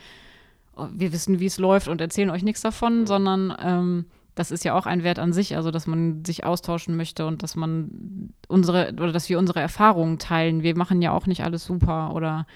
wir 0.91 1.13
wissen, 1.13 1.39
wie 1.39 1.45
es 1.45 1.57
läuft 1.57 1.88
und 1.88 2.01
erzählen 2.01 2.30
euch 2.30 2.43
nichts 2.43 2.61
davon, 2.61 3.05
sondern 3.05 3.55
ähm, 3.61 4.05
das 4.36 4.51
ist 4.51 4.65
ja 4.65 4.74
auch 4.74 4.86
ein 4.86 5.03
Wert 5.03 5.19
an 5.19 5.34
sich, 5.34 5.55
also 5.55 5.69
dass 5.69 5.86
man 5.86 6.26
sich 6.26 6.43
austauschen 6.43 6.95
möchte 6.95 7.26
und 7.28 7.43
dass 7.43 7.55
man 7.55 8.34
unsere 8.47 8.93
oder 8.93 9.11
dass 9.11 9.30
wir 9.30 9.38
unsere 9.38 9.59
Erfahrungen 9.59 10.17
teilen. 10.17 10.63
Wir 10.63 10.76
machen 10.76 11.01
ja 11.01 11.11
auch 11.11 11.28
nicht 11.28 11.43
alles 11.43 11.65
super 11.65 12.13
oder 12.15 12.47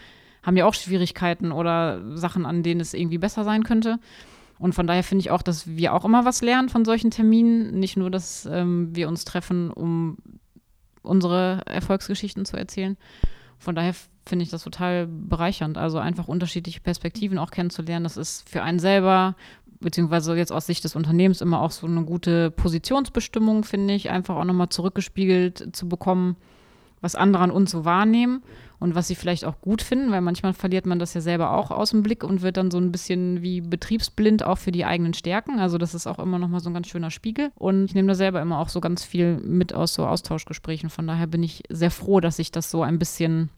haben 0.42 0.58
ja 0.58 0.66
auch 0.66 0.74
Schwierigkeiten 0.74 1.52
oder 1.52 2.18
Sachen, 2.18 2.46
an 2.46 2.64
denen 2.64 2.82
es 2.82 2.94
irgendwie 2.94 3.18
besser 3.18 3.44
sein 3.44 3.64
könnte. 3.64 4.00
Und 4.60 4.74
von 4.74 4.88
daher 4.88 5.04
finde 5.04 5.22
ich 5.22 5.30
auch, 5.30 5.44
dass 5.44 5.68
wir 5.68 5.94
auch 5.94 6.04
immer 6.04 6.26
was 6.26 6.42
lernen 6.42 6.70
von 6.70 6.84
solchen 6.84 7.12
Terminen. 7.12 7.80
Nicht 7.80 7.96
nur, 7.96 8.10
dass 8.10 8.48
ähm, 8.52 8.96
wir 8.96 9.08
uns 9.08 9.24
treffen, 9.24 9.70
um 9.70 10.18
unsere 11.04 11.62
Erfolgsgeschichten 11.66 12.46
zu 12.46 12.58
erzählen, 12.58 12.98
von 13.60 13.76
daher 13.76 13.94
finde 14.28 14.44
ich 14.44 14.50
das 14.50 14.64
total 14.64 15.08
bereichernd. 15.08 15.78
Also 15.78 16.00
einfach 16.00 16.28
unterschiedliche 16.28 16.82
Perspektiven 16.82 17.38
auch 17.38 17.52
kennenzulernen. 17.52 18.04
Das 18.04 18.18
ist 18.18 18.48
für 18.50 18.64
einen 18.64 18.80
selber, 18.80 19.36
beziehungsweise 19.80 20.36
jetzt 20.36 20.52
aus 20.52 20.66
Sicht 20.66 20.84
des 20.84 20.96
Unternehmens 20.96 21.42
immer 21.42 21.62
auch 21.62 21.72
so 21.72 21.88
eine 21.88 22.04
gute 22.04 22.52
Positionsbestimmung, 22.52 23.64
finde 23.64 23.94
ich, 23.94 24.10
einfach 24.10 24.36
auch 24.36 24.46
nochmal 24.46 24.70
zurückgespiegelt 24.70 25.76
zu 25.76 25.88
bekommen, 25.88 26.36
was 27.02 27.16
andere 27.16 27.44
an 27.44 27.52
uns 27.52 27.72
so 27.72 27.86
wahrnehmen 27.86 28.42
und 28.80 28.96
was 28.96 29.08
sie 29.08 29.16
vielleicht 29.16 29.46
auch 29.46 29.62
gut 29.62 29.82
finden, 29.82 30.12
weil 30.12 30.22
manchmal 30.22 30.54
verliert 30.54 30.86
man 30.86 31.00
das 31.00 31.14
ja 31.14 31.22
selber 31.22 31.52
auch 31.52 31.72
aus 31.72 31.92
dem 31.92 32.04
Blick 32.04 32.24
und 32.24 32.42
wird 32.42 32.58
dann 32.58 32.72
so 32.72 32.78
ein 32.78 32.92
bisschen 32.92 33.42
wie 33.42 33.62
betriebsblind 33.62 34.44
auch 34.44 34.58
für 34.58 34.72
die 34.72 34.86
eigenen 34.86 35.14
Stärken. 35.14 35.60
Also 35.60 35.78
das 35.78 35.94
ist 35.94 36.08
auch 36.08 36.20
immer 36.20 36.40
nochmal 36.40 36.60
so 36.60 36.70
ein 36.70 36.74
ganz 36.74 36.88
schöner 36.88 37.12
Spiegel. 37.12 37.52
Und 37.56 37.86
ich 37.86 37.96
nehme 37.96 38.08
da 38.08 38.16
selber 38.16 38.42
immer 38.42 38.60
auch 38.60 38.70
so 38.70 38.82
ganz 38.82 39.04
viel 39.04 39.38
mit 39.38 39.74
aus 39.74 39.94
so 39.94 40.06
Austauschgesprächen. 40.06 40.90
Von 40.90 41.08
daher 41.08 41.28
bin 41.28 41.44
ich 41.44 41.64
sehr 41.70 41.92
froh, 41.92 42.20
dass 42.20 42.40
ich 42.40 42.52
das 42.52 42.70
so 42.70 42.84
ein 42.84 43.00
bisschen 43.00 43.50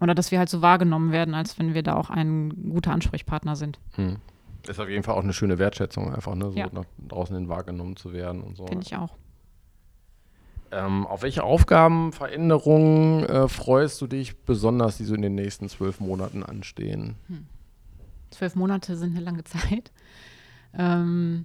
oder 0.00 0.14
dass 0.14 0.30
wir 0.30 0.38
halt 0.38 0.48
so 0.48 0.62
wahrgenommen 0.62 1.12
werden, 1.12 1.34
als 1.34 1.58
wenn 1.58 1.74
wir 1.74 1.82
da 1.82 1.94
auch 1.94 2.10
ein 2.10 2.70
guter 2.70 2.92
Ansprechpartner 2.92 3.56
sind. 3.56 3.78
Hm. 3.94 4.16
Ist 4.66 4.80
auf 4.80 4.88
jeden 4.88 5.02
Fall 5.02 5.14
auch 5.14 5.22
eine 5.22 5.32
schöne 5.32 5.58
Wertschätzung, 5.58 6.14
einfach 6.14 6.34
ne, 6.34 6.50
so 6.50 6.58
ja. 6.58 6.68
nach 6.72 6.84
draußen 7.08 7.34
hin 7.34 7.48
wahrgenommen 7.48 7.96
zu 7.96 8.12
werden 8.12 8.42
und 8.42 8.56
so. 8.56 8.66
Finde 8.66 8.84
ich 8.84 8.96
auch. 8.96 9.16
Ähm, 10.72 11.06
auf 11.06 11.22
welche 11.22 11.42
Aufgabenveränderungen 11.42 13.24
äh, 13.24 13.48
freust 13.48 14.00
du 14.00 14.06
dich 14.06 14.38
besonders, 14.42 14.98
die 14.98 15.04
so 15.04 15.14
in 15.14 15.22
den 15.22 15.34
nächsten 15.34 15.68
zwölf 15.68 15.98
Monaten 15.98 16.42
anstehen? 16.42 17.16
Hm. 17.26 17.46
Zwölf 18.30 18.54
Monate 18.54 18.96
sind 18.96 19.16
eine 19.16 19.24
lange 19.24 19.44
Zeit. 19.44 19.90
Ähm, 20.72 21.44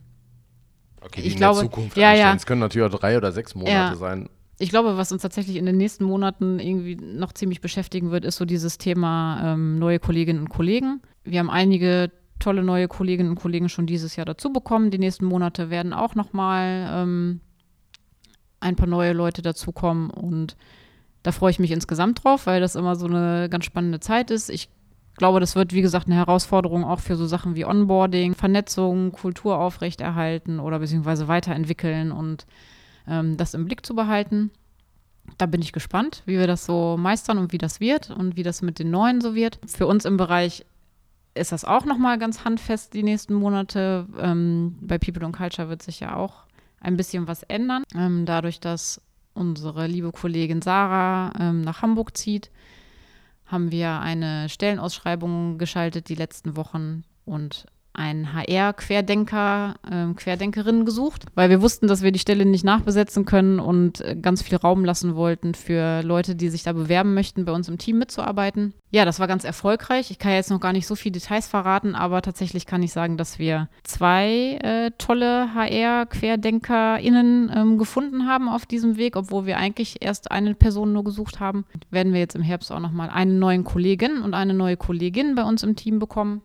okay, 1.01 1.21
die 1.21 1.27
ich 1.27 1.33
in 1.33 1.39
glaube, 1.39 1.61
der 1.61 1.71
Zukunft 1.71 1.97
ja, 1.97 2.13
ja. 2.13 2.33
Es 2.35 2.45
können 2.45 2.61
natürlich 2.61 2.93
auch 2.93 2.99
drei 2.99 3.17
oder 3.17 3.31
sechs 3.31 3.55
Monate 3.55 3.71
ja. 3.71 3.95
sein. 3.95 4.29
Ich 4.57 4.69
glaube, 4.69 4.97
was 4.97 5.11
uns 5.11 5.21
tatsächlich 5.21 5.57
in 5.57 5.65
den 5.65 5.77
nächsten 5.77 6.05
Monaten 6.05 6.59
irgendwie 6.59 6.95
noch 6.95 7.33
ziemlich 7.33 7.59
beschäftigen 7.59 8.11
wird, 8.11 8.23
ist 8.23 8.37
so 8.37 8.45
dieses 8.45 8.77
Thema 8.77 9.53
ähm, 9.53 9.77
neue 9.79 9.99
Kolleginnen 9.99 10.39
und 10.39 10.49
Kollegen. 10.49 11.01
Wir 11.23 11.39
haben 11.39 11.49
einige 11.49 12.11
tolle 12.39 12.63
neue 12.63 12.87
Kolleginnen 12.87 13.31
und 13.31 13.39
Kollegen 13.39 13.69
schon 13.69 13.85
dieses 13.85 14.15
Jahr 14.15 14.25
dazu 14.25 14.51
bekommen. 14.53 14.91
Die 14.91 14.97
nächsten 14.97 15.25
Monate 15.25 15.69
werden 15.69 15.93
auch 15.93 16.15
noch 16.15 16.31
mal 16.31 16.89
ähm, 16.91 17.41
ein 18.59 18.75
paar 18.75 18.87
neue 18.87 19.13
Leute 19.13 19.41
dazukommen 19.41 20.09
und 20.09 20.55
da 21.23 21.31
freue 21.31 21.51
ich 21.51 21.59
mich 21.59 21.71
insgesamt 21.71 22.23
drauf, 22.23 22.45
weil 22.45 22.61
das 22.61 22.75
immer 22.75 22.95
so 22.95 23.07
eine 23.07 23.49
ganz 23.49 23.65
spannende 23.65 23.99
Zeit 23.99 24.31
ist. 24.31 24.49
Ich 24.49 24.69
glaube, 25.17 25.39
das 25.39 25.55
wird, 25.55 25.73
wie 25.73 25.81
gesagt, 25.81 26.05
eine 26.05 26.15
Herausforderung 26.15 26.83
auch 26.83 26.99
für 26.99 27.15
so 27.15 27.25
Sachen 27.25 27.55
wie 27.55 27.65
Onboarding, 27.65 28.35
Vernetzung, 28.35 29.11
Kultur 29.11 29.57
aufrechterhalten 29.57 30.59
oder 30.59 30.79
beziehungsweise 30.79 31.27
weiterentwickeln 31.27 32.11
und 32.11 32.45
ähm, 33.07 33.37
das 33.37 33.53
im 33.53 33.65
Blick 33.65 33.85
zu 33.85 33.95
behalten. 33.95 34.51
Da 35.37 35.45
bin 35.47 35.61
ich 35.61 35.73
gespannt, 35.73 36.21
wie 36.25 36.37
wir 36.37 36.47
das 36.47 36.65
so 36.65 36.97
meistern 36.97 37.37
und 37.37 37.51
wie 37.51 37.57
das 37.57 37.79
wird 37.79 38.11
und 38.11 38.35
wie 38.35 38.43
das 38.43 38.61
mit 38.61 38.79
den 38.79 38.91
Neuen 38.91 39.21
so 39.21 39.35
wird. 39.35 39.59
Für 39.65 39.87
uns 39.87 40.05
im 40.05 40.17
Bereich 40.17 40.65
ist 41.33 41.51
das 41.51 41.65
auch 41.65 41.85
nochmal 41.85 42.17
ganz 42.17 42.45
handfest 42.45 42.93
die 42.93 43.03
nächsten 43.03 43.33
Monate. 43.33 44.07
Ähm, 44.17 44.77
bei 44.81 44.97
People 44.97 45.25
and 45.25 45.35
Culture 45.35 45.69
wird 45.69 45.81
sich 45.81 45.99
ja 45.99 46.15
auch 46.15 46.43
ein 46.79 46.95
bisschen 46.95 47.27
was 47.27 47.43
ändern. 47.43 47.83
Ähm, 47.95 48.25
dadurch, 48.25 48.59
dass 48.59 49.01
unsere 49.33 49.87
liebe 49.87 50.11
Kollegin 50.11 50.61
Sarah 50.61 51.33
ähm, 51.39 51.61
nach 51.61 51.81
Hamburg 51.81 52.15
zieht, 52.15 52.51
haben 53.45 53.71
wir 53.71 53.99
eine 53.99 54.49
Stellenausschreibung 54.49 55.57
geschaltet 55.57 56.09
die 56.09 56.15
letzten 56.15 56.55
Wochen 56.55 57.03
und 57.25 57.65
einen 57.95 58.33
HR-Querdenker, 58.33 59.75
äh, 59.89 60.13
Querdenkerin 60.13 60.85
gesucht, 60.85 61.25
weil 61.35 61.49
wir 61.49 61.61
wussten, 61.61 61.87
dass 61.87 62.01
wir 62.01 62.11
die 62.11 62.19
Stelle 62.19 62.45
nicht 62.45 62.63
nachbesetzen 62.63 63.25
können 63.25 63.59
und 63.59 64.01
äh, 64.01 64.15
ganz 64.15 64.41
viel 64.41 64.57
Raum 64.57 64.85
lassen 64.85 65.15
wollten 65.15 65.55
für 65.55 66.01
Leute, 66.03 66.35
die 66.35 66.49
sich 66.49 66.63
da 66.63 66.73
bewerben 66.73 67.13
möchten, 67.13 67.45
bei 67.45 67.51
uns 67.51 67.69
im 67.69 67.77
Team 67.77 67.97
mitzuarbeiten. 67.97 68.73
Ja, 68.91 69.03
das 69.03 69.19
war 69.19 69.27
ganz 69.27 69.43
erfolgreich. 69.43 70.09
Ich 70.09 70.19
kann 70.19 70.31
jetzt 70.31 70.49
noch 70.49 70.61
gar 70.61 70.71
nicht 70.71 70.87
so 70.87 70.95
viele 70.95 71.13
Details 71.13 71.47
verraten, 71.47 71.95
aber 71.95 72.21
tatsächlich 72.21 72.65
kann 72.65 72.81
ich 72.81 72.93
sagen, 72.93 73.17
dass 73.17 73.39
wir 73.39 73.67
zwei 73.83 74.57
äh, 74.63 74.91
tolle 74.97 75.53
HR-QuerdenkerInnen 75.53 77.51
ähm, 77.53 77.77
gefunden 77.77 78.25
haben 78.25 78.47
auf 78.47 78.65
diesem 78.65 78.95
Weg, 78.95 79.17
obwohl 79.17 79.45
wir 79.45 79.57
eigentlich 79.57 79.97
erst 80.01 80.31
eine 80.31 80.55
Person 80.55 80.93
nur 80.93 81.03
gesucht 81.03 81.41
haben. 81.41 81.65
Werden 81.91 82.13
wir 82.13 82.21
jetzt 82.21 82.35
im 82.35 82.41
Herbst 82.41 82.71
auch 82.71 82.79
nochmal 82.79 83.09
einen 83.09 83.37
neuen 83.37 83.65
Kollegen 83.65 84.21
und 84.21 84.33
eine 84.33 84.53
neue 84.53 84.77
Kollegin 84.77 85.35
bei 85.35 85.43
uns 85.43 85.63
im 85.63 85.75
Team 85.75 85.99
bekommen. 85.99 86.41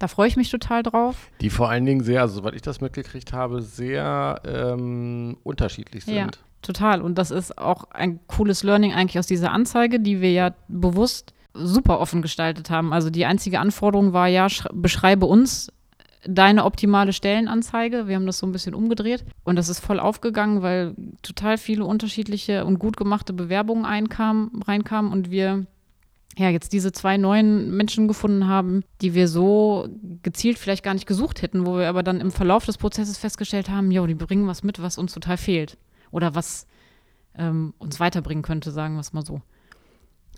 Da 0.00 0.08
freue 0.08 0.28
ich 0.28 0.36
mich 0.36 0.50
total 0.50 0.82
drauf. 0.82 1.28
Die 1.42 1.50
vor 1.50 1.68
allen 1.68 1.84
Dingen 1.84 2.02
sehr, 2.02 2.22
also 2.22 2.36
soweit 2.36 2.54
ich 2.54 2.62
das 2.62 2.80
mitgekriegt 2.80 3.34
habe, 3.34 3.60
sehr 3.60 4.40
ähm, 4.46 5.36
unterschiedlich 5.42 6.06
sind. 6.06 6.14
Ja, 6.14 6.28
total. 6.62 7.02
Und 7.02 7.18
das 7.18 7.30
ist 7.30 7.58
auch 7.58 7.84
ein 7.90 8.18
cooles 8.26 8.62
Learning 8.62 8.94
eigentlich 8.94 9.18
aus 9.18 9.26
dieser 9.26 9.52
Anzeige, 9.52 10.00
die 10.00 10.22
wir 10.22 10.32
ja 10.32 10.54
bewusst 10.68 11.34
super 11.52 12.00
offen 12.00 12.22
gestaltet 12.22 12.70
haben. 12.70 12.94
Also 12.94 13.10
die 13.10 13.26
einzige 13.26 13.60
Anforderung 13.60 14.14
war 14.14 14.26
ja, 14.26 14.46
beschreibe 14.72 15.26
uns 15.26 15.70
deine 16.24 16.64
optimale 16.64 17.12
Stellenanzeige. 17.12 18.08
Wir 18.08 18.16
haben 18.16 18.26
das 18.26 18.38
so 18.38 18.46
ein 18.46 18.52
bisschen 18.52 18.74
umgedreht 18.74 19.26
und 19.44 19.56
das 19.56 19.68
ist 19.68 19.80
voll 19.80 20.00
aufgegangen, 20.00 20.62
weil 20.62 20.94
total 21.20 21.58
viele 21.58 21.84
unterschiedliche 21.84 22.64
und 22.64 22.78
gut 22.78 22.96
gemachte 22.96 23.34
Bewerbungen 23.34 23.84
einkamen, 23.84 24.62
reinkamen 24.66 25.12
und 25.12 25.30
wir 25.30 25.66
ja, 26.38 26.48
jetzt 26.48 26.72
diese 26.72 26.92
zwei 26.92 27.16
neuen 27.16 27.76
Menschen 27.76 28.08
gefunden 28.08 28.46
haben, 28.46 28.84
die 29.00 29.14
wir 29.14 29.28
so 29.28 29.88
gezielt 30.22 30.58
vielleicht 30.58 30.84
gar 30.84 30.94
nicht 30.94 31.06
gesucht 31.06 31.42
hätten, 31.42 31.66
wo 31.66 31.76
wir 31.78 31.88
aber 31.88 32.02
dann 32.02 32.20
im 32.20 32.30
Verlauf 32.30 32.64
des 32.64 32.78
Prozesses 32.78 33.18
festgestellt 33.18 33.68
haben, 33.68 33.90
ja, 33.90 34.06
die 34.06 34.14
bringen 34.14 34.46
was 34.46 34.62
mit, 34.62 34.80
was 34.80 34.96
uns 34.96 35.12
total 35.12 35.36
fehlt. 35.36 35.76
Oder 36.12 36.34
was 36.34 36.66
ähm, 37.36 37.74
uns 37.78 38.00
weiterbringen 38.00 38.42
könnte, 38.42 38.70
sagen 38.70 38.94
wir 38.94 39.00
es 39.00 39.12
mal 39.12 39.24
so. 39.24 39.40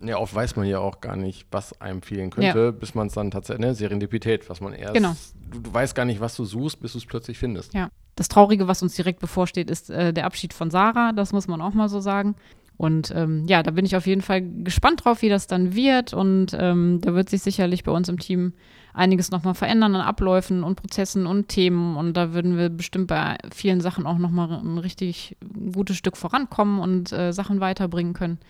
Ja, 0.03 0.19
oft 0.19 0.35
weiß 0.35 0.57
man 0.57 0.67
ja 0.67 0.81
auch 0.81 1.01
gar 1.01 1.17
nicht, 1.17 1.47
was 1.51 1.81
einem 1.81 2.03
fehlen 2.03 2.31
könnte, 2.31 2.59
ja. 2.59 2.71
bis 2.73 2.95
man 2.95 3.07
es 3.07 3.13
dann 3.13 3.31
tatsächlich, 3.31 3.67
ne, 3.67 3.75
Serendipität, 3.75 4.51
was 4.51 4.61
man 4.61 4.73
erst, 4.73 4.95
genau. 4.95 5.15
du, 5.53 5.61
du 5.61 5.73
weißt 5.73 5.95
gar 5.95 6.05
nicht, 6.05 6.21
was 6.21 6.35
du 6.35 6.45
suchst, 6.45 6.81
bis 6.81 6.93
du 6.93 6.99
es 6.99 7.07
plötzlich 7.07 7.39
findest. 7.39 7.73
Ja. 7.75 7.91
Das 8.17 8.29
Traurige, 8.29 8.69
was 8.69 8.83
uns 8.83 8.95
direkt 8.95 9.21
bevorsteht, 9.21 9.71
ist 9.71 9.91
äh, 9.91 10.13
der 10.13 10.27
Abschied 10.27 10.53
von 10.53 10.71
Sarah, 10.71 11.13
das 11.13 11.33
muss 11.33 11.47
man 11.47 11.63
auch 11.63 11.73
mal 11.73 11.89
so 11.89 12.01
sagen. 12.01 12.35
Und 12.83 13.13
ähm, 13.15 13.47
ja, 13.47 13.63
da 13.63 13.71
bin 13.71 13.85
ich 13.85 13.95
auf 13.95 14.09
jeden 14.09 14.23
Fall 14.23 14.43
gespannt 14.43 15.05
drauf, 15.05 15.23
wie 15.23 15.29
das 15.29 15.47
dann 15.47 15.77
wird. 15.77 16.13
Und 16.15 16.49
ähm, 16.59 16.99
da 17.01 17.15
wird 17.15 17.31
sich 17.31 17.41
sicherlich 17.41 17.85
bei 17.85 17.93
uns 17.93 18.09
im 18.09 18.19
Team 18.19 18.55
einiges 18.93 19.31
nochmal 19.31 19.55
verändern 19.55 19.95
an 19.95 20.01
Abläufen 20.01 20.65
und 20.65 20.75
Prozessen 20.75 21.25
und 21.25 21.47
Themen. 21.47 21.97
Und 21.97 22.17
da 22.17 22.35
würden 22.35 22.59
wir 22.59 22.71
bestimmt 22.71 23.07
bei 23.07 23.39
vielen 23.55 23.81
Sachen 23.81 24.05
auch 24.05 24.19
nochmal 24.19 24.51
ein 24.51 24.79
richtig 24.79 25.37
gutes 25.73 25.97
Stück 25.97 26.17
vorankommen 26.17 26.81
und 26.81 27.13
äh, 27.13 27.33
Sachen 27.33 27.61
weiterbringen 27.61 28.15
können. 28.15 28.41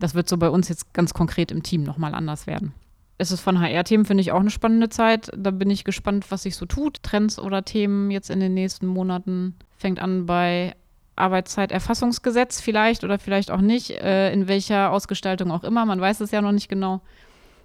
Das 0.00 0.16
wird 0.16 0.28
so 0.28 0.38
bei 0.38 0.50
uns 0.50 0.68
jetzt 0.68 0.92
ganz 0.92 1.14
konkret 1.14 1.52
im 1.52 1.62
Team 1.62 1.84
nochmal 1.84 2.14
anders 2.14 2.48
werden. 2.48 2.74
Es 3.16 3.30
ist 3.30 3.42
von 3.42 3.60
HR-Themen, 3.60 4.06
finde 4.06 4.22
ich, 4.22 4.32
auch 4.32 4.40
eine 4.40 4.50
spannende 4.50 4.88
Zeit. 4.88 5.30
Da 5.36 5.52
bin 5.52 5.70
ich 5.70 5.84
gespannt, 5.84 6.32
was 6.32 6.42
sich 6.42 6.56
so 6.56 6.66
tut. 6.66 7.04
Trends 7.04 7.38
oder 7.38 7.64
Themen 7.64 8.10
jetzt 8.10 8.28
in 8.28 8.40
den 8.40 8.54
nächsten 8.54 8.88
Monaten. 8.88 9.54
Fängt 9.76 10.00
an 10.00 10.26
bei 10.26 10.74
Arbeitszeiterfassungsgesetz 11.18 12.60
vielleicht 12.60 13.04
oder 13.04 13.18
vielleicht 13.18 13.50
auch 13.50 13.60
nicht, 13.60 13.90
äh, 13.90 14.32
in 14.32 14.48
welcher 14.48 14.92
Ausgestaltung 14.92 15.50
auch 15.50 15.64
immer. 15.64 15.84
Man 15.84 16.00
weiß 16.00 16.20
es 16.20 16.30
ja 16.30 16.40
noch 16.42 16.52
nicht 16.52 16.68
genau. 16.68 17.00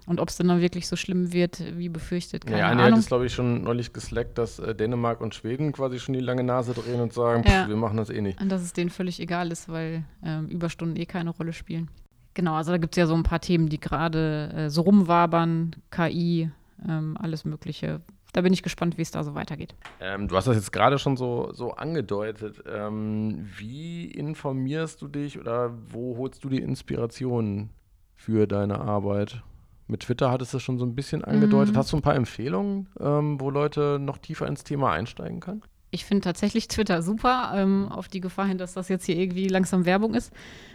Und 0.06 0.20
ob 0.20 0.28
es 0.28 0.36
dann, 0.36 0.48
dann 0.48 0.60
wirklich 0.60 0.86
so 0.86 0.96
schlimm 0.96 1.32
wird, 1.32 1.62
wie 1.78 1.88
befürchtet. 1.88 2.44
Keine 2.44 2.58
ja, 2.58 2.68
Ahnung. 2.68 2.84
hat 2.84 2.98
es, 2.98 3.06
glaube 3.06 3.24
ich, 3.24 3.32
schon 3.32 3.62
neulich 3.62 3.92
geslackt, 3.92 4.36
dass 4.36 4.58
äh, 4.58 4.74
Dänemark 4.74 5.20
und 5.20 5.34
Schweden 5.34 5.72
quasi 5.72 5.98
schon 5.98 6.12
die 6.12 6.20
lange 6.20 6.44
Nase 6.44 6.74
drehen 6.74 7.00
und 7.00 7.14
sagen, 7.14 7.42
ja. 7.46 7.62
pff, 7.62 7.68
wir 7.68 7.76
machen 7.76 7.96
das 7.96 8.10
eh 8.10 8.20
nicht. 8.20 8.40
Und 8.40 8.50
dass 8.50 8.62
es 8.62 8.74
denen 8.74 8.90
völlig 8.90 9.18
egal 9.18 9.50
ist, 9.50 9.68
weil 9.68 10.04
ähm, 10.22 10.48
Überstunden 10.48 10.96
eh 10.96 11.06
keine 11.06 11.30
Rolle 11.30 11.54
spielen. 11.54 11.88
Genau, 12.34 12.54
also 12.54 12.72
da 12.72 12.78
gibt 12.78 12.94
es 12.94 12.98
ja 12.98 13.06
so 13.06 13.14
ein 13.14 13.22
paar 13.22 13.40
Themen, 13.40 13.68
die 13.68 13.80
gerade 13.80 14.52
äh, 14.54 14.70
so 14.70 14.82
rumwabern, 14.82 15.76
KI, 15.90 16.50
ähm, 16.86 17.16
alles 17.18 17.44
Mögliche. 17.44 18.00
Da 18.34 18.40
bin 18.40 18.52
ich 18.52 18.64
gespannt, 18.64 18.98
wie 18.98 19.02
es 19.02 19.12
da 19.12 19.22
so 19.22 19.36
weitergeht. 19.36 19.76
Ähm, 20.00 20.26
du 20.26 20.36
hast 20.36 20.48
das 20.48 20.56
jetzt 20.56 20.72
gerade 20.72 20.98
schon 20.98 21.16
so, 21.16 21.52
so 21.52 21.74
angedeutet. 21.74 22.64
Ähm, 22.66 23.48
wie 23.56 24.06
informierst 24.06 25.00
du 25.00 25.06
dich 25.06 25.38
oder 25.38 25.72
wo 25.90 26.16
holst 26.18 26.42
du 26.42 26.48
die 26.48 26.58
Inspiration 26.58 27.70
für 28.16 28.48
deine 28.48 28.80
Arbeit? 28.80 29.44
Mit 29.86 30.00
Twitter 30.00 30.32
hattest 30.32 30.52
du 30.52 30.56
das 30.56 30.64
schon 30.64 30.78
so 30.78 30.84
ein 30.84 30.96
bisschen 30.96 31.22
angedeutet. 31.22 31.74
Mhm. 31.74 31.78
Hast 31.78 31.92
du 31.92 31.96
ein 31.96 32.02
paar 32.02 32.16
Empfehlungen, 32.16 32.88
ähm, 32.98 33.40
wo 33.40 33.50
Leute 33.50 33.98
noch 34.00 34.18
tiefer 34.18 34.48
ins 34.48 34.64
Thema 34.64 34.90
einsteigen 34.90 35.38
können? 35.38 35.62
Ich 35.92 36.04
finde 36.04 36.22
tatsächlich 36.22 36.66
Twitter 36.66 37.02
super, 37.02 37.52
ähm, 37.54 37.86
auf 37.88 38.08
die 38.08 38.20
Gefahr 38.20 38.48
hin, 38.48 38.58
dass 38.58 38.74
das 38.74 38.88
jetzt 38.88 39.06
hier 39.06 39.16
irgendwie 39.16 39.46
langsam 39.46 39.84
Werbung 39.84 40.14
ist. 40.14 40.32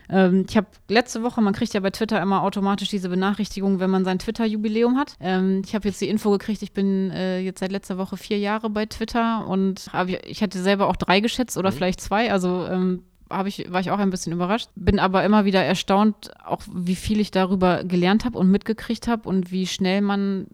Ähm, 0.09 0.45
ich 0.49 0.57
habe 0.57 0.67
letzte 0.87 1.23
Woche, 1.23 1.41
man 1.41 1.53
kriegt 1.53 1.73
ja 1.73 1.79
bei 1.79 1.91
Twitter 1.91 2.21
immer 2.21 2.43
automatisch 2.43 2.89
diese 2.89 3.09
Benachrichtigung, 3.09 3.79
wenn 3.79 3.89
man 3.89 4.05
sein 4.05 4.19
Twitter-Jubiläum 4.19 4.97
hat. 4.97 5.15
Ähm, 5.19 5.61
ich 5.65 5.75
habe 5.75 5.87
jetzt 5.87 6.01
die 6.01 6.09
Info 6.09 6.31
gekriegt, 6.31 6.61
ich 6.61 6.73
bin 6.73 7.11
äh, 7.11 7.39
jetzt 7.39 7.59
seit 7.59 7.71
letzter 7.71 7.97
Woche 7.97 8.17
vier 8.17 8.39
Jahre 8.39 8.69
bei 8.69 8.85
Twitter 8.85 9.47
und 9.47 9.89
hab, 9.93 10.09
ich 10.09 10.41
hätte 10.41 10.61
selber 10.61 10.87
auch 10.87 10.95
drei 10.95 11.19
geschätzt 11.19 11.57
oder 11.57 11.71
mhm. 11.71 11.75
vielleicht 11.75 12.01
zwei. 12.01 12.31
Also 12.31 12.65
ähm, 12.67 13.03
ich, 13.45 13.71
war 13.71 13.79
ich 13.79 13.91
auch 13.91 13.99
ein 13.99 14.09
bisschen 14.09 14.33
überrascht. 14.33 14.69
Bin 14.75 14.99
aber 14.99 15.23
immer 15.23 15.45
wieder 15.45 15.63
erstaunt, 15.63 16.31
auch 16.43 16.61
wie 16.73 16.95
viel 16.95 17.19
ich 17.19 17.31
darüber 17.31 17.83
gelernt 17.83 18.25
habe 18.25 18.37
und 18.37 18.49
mitgekriegt 18.49 19.07
habe 19.07 19.29
und 19.29 19.51
wie 19.51 19.67
schnell 19.67 20.01
man 20.01 20.47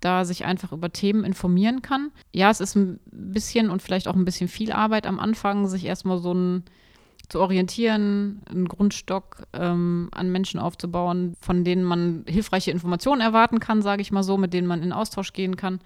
da 0.00 0.24
sich 0.24 0.44
einfach 0.44 0.72
über 0.72 0.92
Themen 0.92 1.24
informieren 1.24 1.82
kann. 1.82 2.10
Ja, 2.32 2.50
es 2.50 2.60
ist 2.60 2.76
ein 2.76 2.98
bisschen 3.10 3.70
und 3.70 3.82
vielleicht 3.82 4.08
auch 4.08 4.16
ein 4.16 4.24
bisschen 4.24 4.48
viel 4.48 4.72
Arbeit 4.72 5.06
am 5.06 5.20
Anfang, 5.20 5.68
sich 5.68 5.84
erstmal 5.84 6.18
so 6.18 6.34
ein 6.34 6.64
zu 7.32 7.40
orientieren, 7.40 8.42
einen 8.44 8.68
Grundstock 8.68 9.46
ähm, 9.54 10.10
an 10.12 10.30
Menschen 10.30 10.60
aufzubauen, 10.60 11.34
von 11.40 11.64
denen 11.64 11.82
man 11.82 12.24
hilfreiche 12.28 12.70
Informationen 12.70 13.22
erwarten 13.22 13.58
kann, 13.58 13.80
sage 13.80 14.02
ich 14.02 14.12
mal 14.12 14.22
so, 14.22 14.36
mit 14.36 14.52
denen 14.52 14.66
man 14.66 14.82
in 14.82 14.92
Austausch 14.92 15.32
gehen 15.32 15.56
kann. 15.56 15.80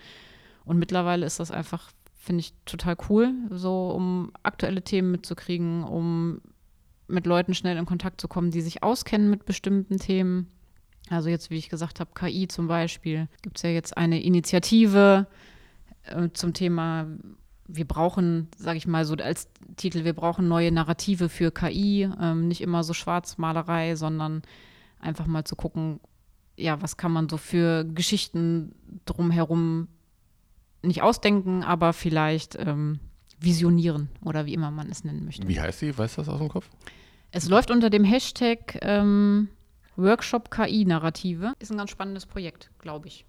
Und 0.64 0.78
mittlerweile 0.78 1.24
ist 1.24 1.38
das 1.38 1.53
einfach 1.53 1.92
finde 2.16 2.40
ich 2.40 2.55
total 2.64 2.97
cool, 3.09 3.32
so 3.51 3.90
um 3.90 4.32
aktuelle 4.42 4.82
Themen 4.82 5.12
mitzukriegen, 5.12 5.84
um 5.84 6.40
mit 7.07 7.24
Leuten 7.24 7.55
schnell 7.55 7.76
in 7.76 7.86
Kontakt 7.86 8.20
zu 8.20 8.26
kommen, 8.26 8.51
die 8.51 8.62
sich 8.62 8.82
auskennen 8.82 9.30
mit 9.30 9.47
bestimmten 9.47 9.99
Themen. 9.99 10.51
Also 11.09 11.28
jetzt, 11.28 11.51
wie 11.51 11.57
ich 11.57 11.68
gesagt 11.68 12.01
habe, 12.01 12.11
KI 12.14 12.49
zum 12.49 12.66
Beispiel, 12.66 13.28
gibt 13.42 13.59
es 13.59 13.62
ja 13.62 13.70
jetzt 13.70 13.97
eine 13.97 14.20
Initiative 14.20 15.28
äh, 16.07 16.28
zum 16.32 16.53
Thema, 16.53 17.07
wir 17.69 17.87
brauchen, 17.87 18.49
sage 18.57 18.79
ich 18.79 18.87
mal 18.87 19.05
so 19.05 19.14
als 19.14 19.49
Titel, 19.77 20.05
wir 20.05 20.12
brauchen 20.12 20.49
neue 20.49 20.73
Narrative 20.73 21.29
für 21.29 21.51
KI, 21.51 22.09
ähm, 22.21 22.49
nicht 22.49 22.61
immer 22.61 22.85
so 22.85 22.95
Schwarzmalerei, 22.95 23.97
sondern 23.97 24.43
einfach 25.01 25.27
mal 25.27 25.45
zu 25.45 25.57
gucken, 25.57 26.01
ja, 26.57 26.81
was 26.81 26.97
kann 26.97 27.12
man 27.12 27.29
so 27.29 27.37
für 27.37 27.85
Geschichten 27.85 28.75
drumherum 29.05 29.89
nicht 30.83 31.03
ausdenken, 31.03 31.62
aber 31.62 31.93
vielleicht 31.93 32.57
ähm, 32.59 33.01
visionieren 33.39 34.09
oder 34.23 34.47
wie 34.47 34.55
immer 34.55 34.71
man 34.71 34.91
es 34.91 35.05
nennen 35.05 35.25
möchte. 35.25 35.47
Wie 35.49 35.61
heißt 35.61 35.81
sie? 35.81 35.97
Weißt 35.97 36.17
du 36.17 36.23
das 36.23 36.29
aus 36.29 36.39
dem 36.39 36.49
Kopf? 36.49 36.71
Es 37.33 37.49
läuft 37.49 37.71
unter 37.71 37.91
dem 37.91 38.05
Hashtag 38.05 38.79
ähm, 38.83 39.49
Workshop 39.97 40.51
KI-Narrative. 40.51 41.55
Ist 41.59 41.71
ein 41.71 41.79
ganz 41.79 41.91
spannendes 41.91 42.27
Projekt, 42.27 42.71
glaube 42.79 43.09
ich. 43.09 43.27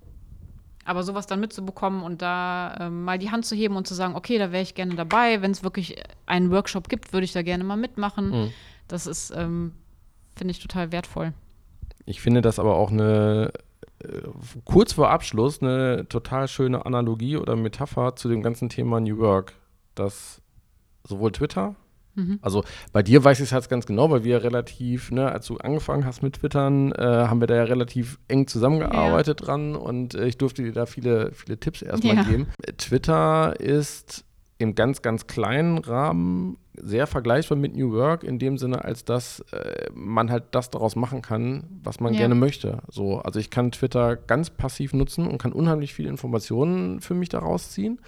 Aber 0.88 1.04
sowas 1.04 1.28
dann 1.28 1.42
mitzubekommen 1.42 2.02
und 2.02 2.22
da 2.22 2.78
ähm, 2.80 3.04
mal 3.04 3.20
die 3.20 3.30
Hand 3.30 3.46
zu 3.46 3.56
heben 3.56 3.76
und 3.76 3.86
zu 3.86 3.94
sagen, 3.94 4.16
okay, 4.16 4.38
da 4.38 4.54
wäre 4.54 4.64
ich 4.64 4.74
gerne 4.74 4.96
dabei. 4.96 5.42
Wenn 5.42 5.52
es 5.52 5.62
wirklich 5.62 6.02
einen 6.26 6.50
Workshop 6.50 6.88
gibt, 6.88 7.12
würde 7.12 7.26
ich 7.26 7.34
da 7.34 7.42
gerne 7.42 7.66
mal 7.66 7.76
mitmachen. 7.76 8.30
Mhm. 8.30 8.52
Das 8.88 9.06
ist, 9.06 9.34
ähm, 9.36 9.74
finde 10.38 10.52
ich, 10.52 10.60
total 10.60 10.94
wertvoll. 10.94 11.34
Ich 12.06 12.22
finde 12.22 12.42
das 12.42 12.58
aber 12.58 12.78
auch 12.78 12.90
eine 12.90 13.52
äh, 14.02 14.22
kurz 14.64 14.94
vor 14.94 15.10
Abschluss 15.10 15.62
eine 15.62 16.08
total 16.08 16.48
schöne 16.48 16.86
Analogie 16.86 17.36
oder 17.36 17.58
Metapher 17.58 18.16
zu 18.16 18.30
dem 18.30 18.42
ganzen 18.42 18.70
Thema 18.70 19.02
New 19.02 19.18
Work, 19.18 19.56
dass 19.94 20.42
sowohl 21.04 21.34
Twitter, 21.34 21.76
mhm. 22.18 22.40
also 22.42 22.64
bei 22.92 23.02
dir 23.02 23.24
weiß 23.24 23.40
ich 23.40 23.46
es 23.46 23.52
halt 23.54 23.70
ganz 23.70 23.86
genau, 23.86 24.12
weil 24.12 24.24
wir 24.24 24.44
relativ, 24.44 25.12
ne, 25.12 25.32
als 25.32 25.48
du 25.48 25.58
angefangen 25.58 26.06
hast 26.06 26.22
mit 26.22 26.36
Twittern, 26.36 26.92
äh, 26.92 27.02
haben 27.02 27.40
wir 27.40 27.48
da 27.48 27.56
ja 27.56 27.64
relativ 27.64 28.20
eng 28.28 28.48
zusammengearbeitet 28.48 29.40
ja. 29.40 29.46
dran 29.46 29.76
und 29.76 30.16
äh, 30.16 30.28
ich 30.28 30.38
durfte 30.38 30.64
dir 30.64 30.74
da 30.74 30.86
viele, 30.86 31.32
viele 31.32 31.58
Tipps 31.60 31.82
erstmal 31.82 32.18
ja. 32.18 32.24
geben. 32.24 32.48
Twitter 32.78 33.60
ist 33.60 34.26
im 34.60 34.76
ganz, 34.76 35.02
ganz 35.02 35.28
kleinen 35.28 35.78
Rahmen 35.78 36.58
sehr 36.74 37.08
vergleichbar 37.08 37.58
mit 37.58 37.76
New 37.76 37.92
Work 37.92 38.24
in 38.24 38.40
dem 38.40 38.58
Sinne, 38.58 38.84
als 38.84 39.06
dass 39.06 39.40
äh, 39.52 39.88
man 39.94 40.32
halt 40.32 40.46
das 40.52 40.70
daraus 40.70 40.96
machen 40.96 41.22
kann, 41.22 41.66
was 41.84 42.00
man 42.00 42.14
ja. 42.14 42.20
gerne 42.20 42.36
möchte. 42.36 42.80
So, 42.90 43.20
also 43.20 43.40
ich 43.40 43.50
kann 43.50 43.72
Twitter 43.72 44.16
ganz 44.16 44.50
passiv 44.50 44.94
nutzen 44.94 45.28
und 45.28 45.38
kann 45.38 45.54
unheimlich 45.54 45.94
viele 45.94 46.10
Informationen 46.10 47.02
für 47.02 47.14
mich 47.14 47.30
daraus 47.30 47.72
ziehen, 47.72 48.00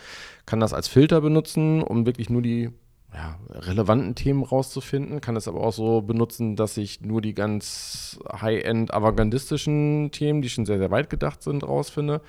kann 0.46 0.60
das 0.60 0.74
als 0.74 0.88
Filter 0.88 1.22
benutzen, 1.22 1.82
um 1.82 2.06
wirklich 2.06 2.30
nur 2.30 2.42
die 2.42 2.70
ja, 3.14 3.40
relevanten 3.50 4.16
Themen 4.16 4.44
rauszufinden, 4.44 5.22
kann 5.22 5.36
es 5.36 5.48
aber 5.48 5.62
auch 5.62 5.74
so 5.74 6.02
benutzen, 6.02 6.56
dass 6.56 6.78
ich 6.78 7.02
nur 7.02 7.22
die 7.22 7.34
ganz 7.34 8.20
high-end 8.32 8.94
avantgardistischen 8.94 10.12
Themen, 10.12 10.42
die 10.42 10.50
schon 10.50 10.66
sehr, 10.66 10.78
sehr 10.78 10.92
weit 10.92 11.10
gedacht 11.10 11.42
sind, 11.42 11.64
rausfinde 11.64 12.22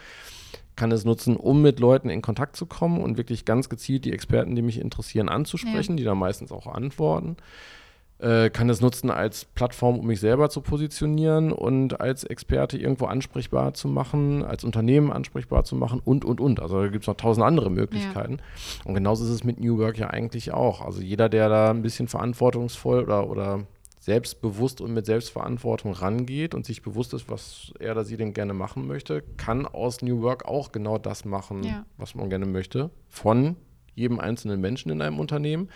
kann 0.81 0.93
es 0.93 1.05
nutzen, 1.05 1.37
um 1.37 1.61
mit 1.61 1.79
Leuten 1.79 2.09
in 2.09 2.23
Kontakt 2.23 2.57
zu 2.57 2.65
kommen 2.65 3.03
und 3.03 3.19
wirklich 3.19 3.45
ganz 3.45 3.69
gezielt 3.69 4.07
die 4.07 4.15
Experten, 4.15 4.57
die 4.57 4.63
mich 4.63 4.81
interessieren, 4.81 5.29
anzusprechen, 5.29 5.93
ja. 5.93 5.97
die 5.97 6.05
dann 6.05 6.17
meistens 6.17 6.53
auch 6.53 6.67
antworten. 6.67 7.37
Äh, 8.21 8.51
kann 8.51 8.69
es 8.69 8.83
nutzen 8.83 9.11
als 9.11 9.47
Plattform, 9.47 9.99
um 9.99 10.07
mich 10.07 10.21
selber 10.21 10.51
zu 10.51 10.61
positionieren 10.61 11.53
und 11.53 12.03
als 12.03 12.23
Experte 12.23 12.77
irgendwo 12.77 13.07
ansprechbar 13.07 13.73
zu 13.73 13.89
machen, 13.89 14.45
als 14.45 14.63
Unternehmen 14.63 15.11
ansprechbar 15.11 15.65
zu 15.65 15.75
machen 15.75 16.03
und, 16.05 16.27
und, 16.27 16.39
und. 16.39 16.61
Also 16.61 16.83
da 16.83 16.89
gibt 16.89 17.05
es 17.05 17.09
noch 17.09 17.17
tausend 17.17 17.47
andere 17.47 17.71
Möglichkeiten. 17.71 18.35
Ja. 18.35 18.85
Und 18.85 18.95
genauso 18.95 19.25
ist 19.25 19.31
es 19.31 19.43
mit 19.43 19.59
New 19.59 19.79
Work 19.79 19.97
ja 19.97 20.09
eigentlich 20.09 20.53
auch. 20.53 20.83
Also 20.83 21.01
jeder, 21.01 21.31
der 21.31 21.49
da 21.49 21.71
ein 21.71 21.81
bisschen 21.81 22.09
verantwortungsvoll 22.09 23.05
oder, 23.05 23.31
oder 23.31 23.61
selbstbewusst 24.01 24.83
und 24.83 24.93
mit 24.93 25.07
Selbstverantwortung 25.07 25.93
rangeht 25.93 26.55
und 26.55 26.67
sich 26.67 26.83
bewusst 26.83 27.15
ist, 27.15 27.31
was 27.31 27.73
er 27.79 27.93
oder 27.93 28.05
sie 28.05 28.19
denn 28.19 28.35
gerne 28.35 28.53
machen 28.53 28.87
möchte, 28.87 29.23
kann 29.39 29.65
aus 29.65 30.03
New 30.03 30.21
Work 30.21 30.45
auch 30.45 30.73
genau 30.73 30.99
das 30.99 31.25
machen, 31.25 31.63
ja. 31.63 31.87
was 31.97 32.15
man 32.15 32.29
gerne 32.29 32.45
möchte. 32.47 32.91
Von 33.09 33.57
jedem 33.95 34.21
einzelnen 34.21 34.61
Menschen 34.61 34.91
in 34.91 35.01
einem 35.01 35.19
Unternehmen 35.19 35.69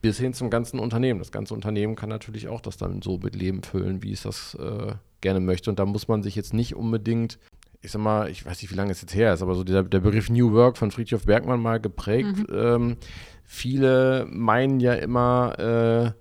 bis 0.00 0.18
hin 0.18 0.32
zum 0.32 0.50
ganzen 0.50 0.78
Unternehmen. 0.78 1.18
Das 1.18 1.32
ganze 1.32 1.54
Unternehmen 1.54 1.96
kann 1.96 2.08
natürlich 2.08 2.48
auch 2.48 2.60
das 2.60 2.76
dann 2.76 3.02
so 3.02 3.18
mit 3.18 3.34
Leben 3.34 3.62
füllen, 3.62 4.02
wie 4.02 4.12
es 4.12 4.22
das 4.22 4.54
äh, 4.54 4.94
gerne 5.20 5.40
möchte. 5.40 5.70
Und 5.70 5.78
da 5.78 5.84
muss 5.84 6.08
man 6.08 6.22
sich 6.22 6.36
jetzt 6.36 6.54
nicht 6.54 6.74
unbedingt 6.74 7.38
ich 7.82 7.92
sag 7.92 8.02
mal, 8.02 8.28
ich 8.28 8.44
weiß 8.44 8.60
nicht, 8.60 8.70
wie 8.70 8.76
lange 8.76 8.90
es 8.92 9.00
jetzt 9.00 9.14
her 9.14 9.32
ist, 9.32 9.42
aber 9.42 9.54
so 9.54 9.64
der, 9.64 9.82
der 9.82 10.00
Begriff 10.00 10.28
New 10.28 10.52
Work 10.52 10.76
von 10.76 10.90
Friedhof 10.90 11.24
Bergmann 11.24 11.60
mal 11.60 11.80
geprägt. 11.80 12.36
Mhm. 12.36 12.46
Ähm, 12.54 12.96
viele 13.44 14.26
meinen 14.30 14.80
ja 14.80 14.94
immer, 14.94 15.58
äh, 15.58 16.12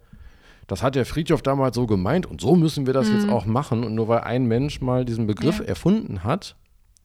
das 0.67 0.83
hat 0.83 0.95
der 0.95 1.05
Friedhof 1.05 1.41
damals 1.41 1.75
so 1.75 1.85
gemeint 1.85 2.25
und 2.25 2.39
so 2.39 2.55
müssen 2.55 2.85
wir 2.85 2.93
das 2.93 3.09
mhm. 3.09 3.15
jetzt 3.15 3.29
auch 3.29 3.45
machen. 3.45 3.83
Und 3.83 3.95
nur 3.95 4.07
weil 4.07 4.21
ein 4.21 4.45
Mensch 4.45 4.79
mal 4.79 5.03
diesen 5.03 5.27
Begriff 5.27 5.59
ja. 5.59 5.65
erfunden 5.65 6.23
hat, 6.23 6.55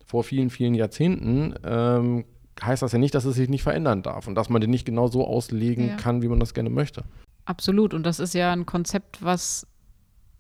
vor 0.06 0.22
vielen, 0.22 0.50
vielen 0.50 0.74
Jahrzehnten, 0.74 1.54
ähm, 1.64 2.24
heißt 2.62 2.82
das 2.82 2.92
ja 2.92 2.98
nicht, 2.98 3.14
dass 3.14 3.24
es 3.24 3.36
sich 3.36 3.48
nicht 3.48 3.62
verändern 3.62 4.02
darf 4.02 4.26
und 4.26 4.34
dass 4.34 4.48
man 4.48 4.61
den 4.61 4.70
nicht 4.70 4.84
genau 4.84 5.09
so 5.09 5.26
auslegen 5.26 5.88
ja. 5.88 5.96
kann, 5.96 6.22
wie 6.22 6.28
man 6.28 6.40
das 6.40 6.55
gerne 6.55 6.70
möchte. 6.70 7.05
Absolut. 7.44 7.94
Und 7.94 8.05
das 8.05 8.20
ist 8.20 8.34
ja 8.34 8.52
ein 8.52 8.66
Konzept, 8.66 9.22
was 9.22 9.66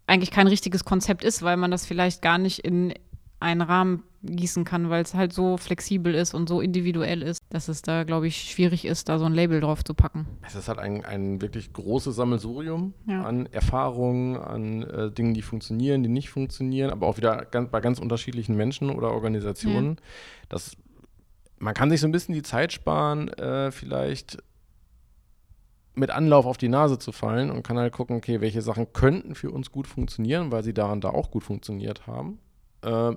eigentlich 0.06 0.30
kein 0.30 0.46
richtiges 0.46 0.84
Konzept 0.84 1.24
ist, 1.24 1.42
weil 1.42 1.56
man 1.56 1.70
das 1.70 1.86
vielleicht 1.86 2.22
gar 2.22 2.38
nicht 2.38 2.60
in 2.60 2.94
einen 3.40 3.62
Rahmen 3.62 4.04
gießen 4.22 4.64
kann, 4.64 4.88
weil 4.88 5.02
es 5.02 5.12
halt 5.12 5.34
so 5.34 5.58
flexibel 5.58 6.14
ist 6.14 6.34
und 6.34 6.48
so 6.48 6.62
individuell 6.62 7.22
ist, 7.22 7.40
dass 7.50 7.68
es 7.68 7.82
da, 7.82 8.04
glaube 8.04 8.26
ich, 8.26 8.50
schwierig 8.50 8.86
ist, 8.86 9.10
da 9.10 9.18
so 9.18 9.26
ein 9.26 9.34
Label 9.34 9.60
drauf 9.60 9.84
zu 9.84 9.92
packen. 9.92 10.26
Es 10.46 10.54
ist 10.54 10.68
halt 10.68 10.78
ein, 10.78 11.04
ein 11.04 11.42
wirklich 11.42 11.72
großes 11.74 12.16
Sammelsurium 12.16 12.94
ja. 13.06 13.22
an 13.22 13.46
Erfahrungen, 13.46 14.36
an 14.36 14.82
äh, 14.82 15.10
Dingen, 15.10 15.34
die 15.34 15.42
funktionieren, 15.42 16.02
die 16.02 16.08
nicht 16.08 16.30
funktionieren, 16.30 16.90
aber 16.90 17.06
auch 17.06 17.18
wieder 17.18 17.44
ganz, 17.44 17.70
bei 17.70 17.80
ganz 17.80 17.98
unterschiedlichen 17.98 18.56
Menschen 18.56 18.88
oder 18.88 19.10
Organisationen. 19.10 19.96
Ja. 19.96 20.02
Das, 20.48 20.76
man 21.58 21.74
kann 21.74 21.90
sich 21.90 22.00
so 22.00 22.06
ein 22.08 22.12
bisschen 22.12 22.34
die 22.34 22.42
Zeit 22.42 22.72
sparen, 22.72 23.28
äh, 23.28 23.70
vielleicht 23.70 24.38
mit 25.94 26.10
Anlauf 26.10 26.44
auf 26.46 26.56
die 26.58 26.68
Nase 26.68 26.98
zu 26.98 27.12
fallen 27.12 27.50
und 27.50 27.62
kann 27.62 27.78
halt 27.78 27.92
gucken, 27.92 28.16
okay, 28.16 28.40
welche 28.40 28.62
Sachen 28.62 28.92
könnten 28.92 29.34
für 29.34 29.50
uns 29.50 29.70
gut 29.70 29.86
funktionieren, 29.86 30.50
weil 30.50 30.64
sie 30.64 30.74
daran 30.74 31.00
da 31.00 31.10
auch 31.10 31.30
gut 31.30 31.44
funktioniert 31.44 32.06
haben. 32.06 32.38
Äh, 32.82 33.12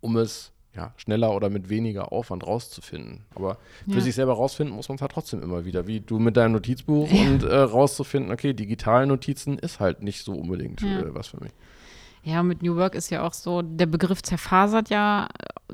um 0.00 0.16
es 0.16 0.50
ja, 0.74 0.94
schneller 0.96 1.34
oder 1.36 1.50
mit 1.50 1.68
weniger 1.68 2.12
Aufwand 2.12 2.46
rauszufinden. 2.46 3.26
Aber 3.34 3.58
für 3.86 3.96
Ja. 3.98 4.00
sich 4.00 4.14
selber 4.14 4.32
rausfinden 4.32 4.74
muss 4.74 4.88
man 4.88 4.96
es 4.96 5.02
halt 5.02 5.12
trotzdem 5.12 5.42
immer 5.42 5.66
wieder, 5.66 5.86
wie 5.86 6.00
du 6.00 6.18
mit 6.18 6.38
deinem 6.38 6.52
Notizbuch 6.52 7.10
und 7.12 7.42
äh, 7.42 7.54
rauszufinden, 7.54 8.32
okay, 8.32 8.54
digitale 8.54 9.06
Notizen 9.06 9.58
ist 9.58 9.80
halt 9.80 10.02
nicht 10.02 10.24
so 10.24 10.32
unbedingt 10.32 10.80
Ja. 10.80 11.00
äh, 11.00 11.14
was 11.14 11.28
für 11.28 11.40
mich. 11.44 11.52
Ja, 12.24 12.42
mit 12.42 12.62
New 12.62 12.76
Work 12.76 12.94
ist 12.94 13.10
ja 13.10 13.22
auch 13.26 13.34
so, 13.34 13.60
der 13.60 13.84
Begriff 13.86 14.22
zerfasert 14.22 14.88
ja 14.88 15.28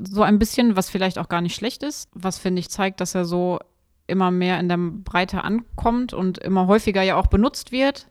so 0.07 0.21
ein 0.23 0.39
bisschen, 0.39 0.75
was 0.75 0.89
vielleicht 0.89 1.17
auch 1.17 1.29
gar 1.29 1.41
nicht 1.41 1.55
schlecht 1.55 1.83
ist, 1.83 2.09
was 2.13 2.37
finde 2.37 2.59
ich 2.59 2.69
zeigt, 2.69 3.01
dass 3.01 3.15
er 3.15 3.25
so 3.25 3.59
immer 4.07 4.31
mehr 4.31 4.59
in 4.59 4.67
der 4.67 4.77
Breite 4.77 5.43
ankommt 5.43 6.13
und 6.13 6.39
immer 6.39 6.67
häufiger 6.67 7.01
ja 7.01 7.15
auch 7.15 7.27
benutzt 7.27 7.71
wird. 7.71 8.07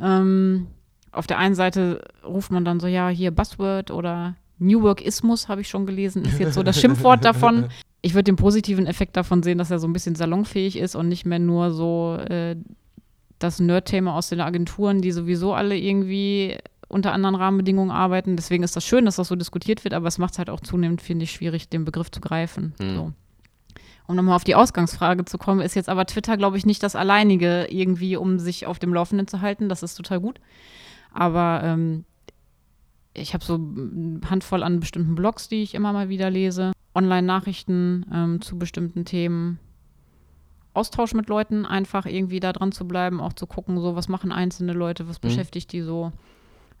Ähm, 0.00 0.66
auf 1.12 1.26
der 1.26 1.38
einen 1.38 1.54
Seite 1.54 2.02
ruft 2.24 2.50
man 2.50 2.64
dann 2.64 2.80
so, 2.80 2.86
ja, 2.86 3.08
hier 3.08 3.30
Buzzword 3.30 3.90
oder 3.90 4.36
New 4.58 4.82
Workismus, 4.82 5.48
habe 5.48 5.62
ich 5.62 5.68
schon 5.68 5.86
gelesen, 5.86 6.24
ist 6.24 6.38
jetzt 6.38 6.54
so 6.54 6.62
das 6.62 6.80
Schimpfwort 6.80 7.24
davon. 7.24 7.68
Ich 8.02 8.14
würde 8.14 8.24
den 8.24 8.36
positiven 8.36 8.86
Effekt 8.86 9.16
davon 9.16 9.42
sehen, 9.42 9.58
dass 9.58 9.70
er 9.70 9.78
so 9.78 9.88
ein 9.88 9.92
bisschen 9.92 10.14
salonfähig 10.14 10.76
ist 10.76 10.94
und 10.94 11.08
nicht 11.08 11.26
mehr 11.26 11.38
nur 11.38 11.70
so 11.70 12.16
äh, 12.16 12.56
das 13.38 13.58
Nerd-Thema 13.58 14.14
aus 14.14 14.28
den 14.28 14.40
Agenturen, 14.40 15.00
die 15.00 15.12
sowieso 15.12 15.54
alle 15.54 15.76
irgendwie 15.76 16.56
unter 16.90 17.12
anderen 17.12 17.34
Rahmenbedingungen 17.34 17.90
arbeiten. 17.90 18.36
Deswegen 18.36 18.62
ist 18.64 18.76
das 18.76 18.84
schön, 18.84 19.04
dass 19.04 19.16
das 19.16 19.28
so 19.28 19.36
diskutiert 19.36 19.84
wird, 19.84 19.94
aber 19.94 20.08
es 20.08 20.18
macht 20.18 20.32
es 20.32 20.38
halt 20.38 20.50
auch 20.50 20.60
zunehmend, 20.60 21.00
finde 21.00 21.24
ich, 21.24 21.32
schwierig, 21.32 21.68
den 21.68 21.84
Begriff 21.84 22.10
zu 22.10 22.20
greifen. 22.20 22.74
Hm. 22.80 22.94
So. 22.96 23.12
Um 24.06 24.16
nochmal 24.16 24.34
auf 24.34 24.44
die 24.44 24.56
Ausgangsfrage 24.56 25.24
zu 25.24 25.38
kommen, 25.38 25.60
ist 25.60 25.76
jetzt 25.76 25.88
aber 25.88 26.04
Twitter, 26.04 26.36
glaube 26.36 26.56
ich, 26.56 26.66
nicht 26.66 26.82
das 26.82 26.96
alleinige 26.96 27.66
irgendwie, 27.70 28.16
um 28.16 28.40
sich 28.40 28.66
auf 28.66 28.80
dem 28.80 28.92
Laufenden 28.92 29.28
zu 29.28 29.40
halten. 29.40 29.68
Das 29.68 29.84
ist 29.84 29.94
total 29.94 30.18
gut. 30.20 30.40
Aber 31.12 31.60
ähm, 31.62 32.04
ich 33.14 33.34
habe 33.34 33.44
so 33.44 33.54
eine 33.54 34.20
Handvoll 34.28 34.64
an 34.64 34.80
bestimmten 34.80 35.14
Blogs, 35.14 35.48
die 35.48 35.62
ich 35.62 35.74
immer 35.74 35.92
mal 35.92 36.08
wieder 36.08 36.28
lese. 36.28 36.72
Online-Nachrichten 36.94 38.04
ähm, 38.12 38.40
zu 38.40 38.58
bestimmten 38.58 39.04
Themen. 39.04 39.60
Austausch 40.74 41.14
mit 41.14 41.28
Leuten, 41.28 41.64
einfach 41.66 42.06
irgendwie 42.06 42.40
da 42.40 42.52
dran 42.52 42.72
zu 42.72 42.86
bleiben, 42.86 43.20
auch 43.20 43.32
zu 43.32 43.46
gucken, 43.46 43.80
so 43.80 43.94
was 43.96 44.08
machen 44.08 44.32
einzelne 44.32 44.72
Leute, 44.72 45.08
was 45.08 45.18
Mhm. 45.18 45.28
beschäftigt 45.28 45.72
die 45.72 45.82
so. 45.82 46.12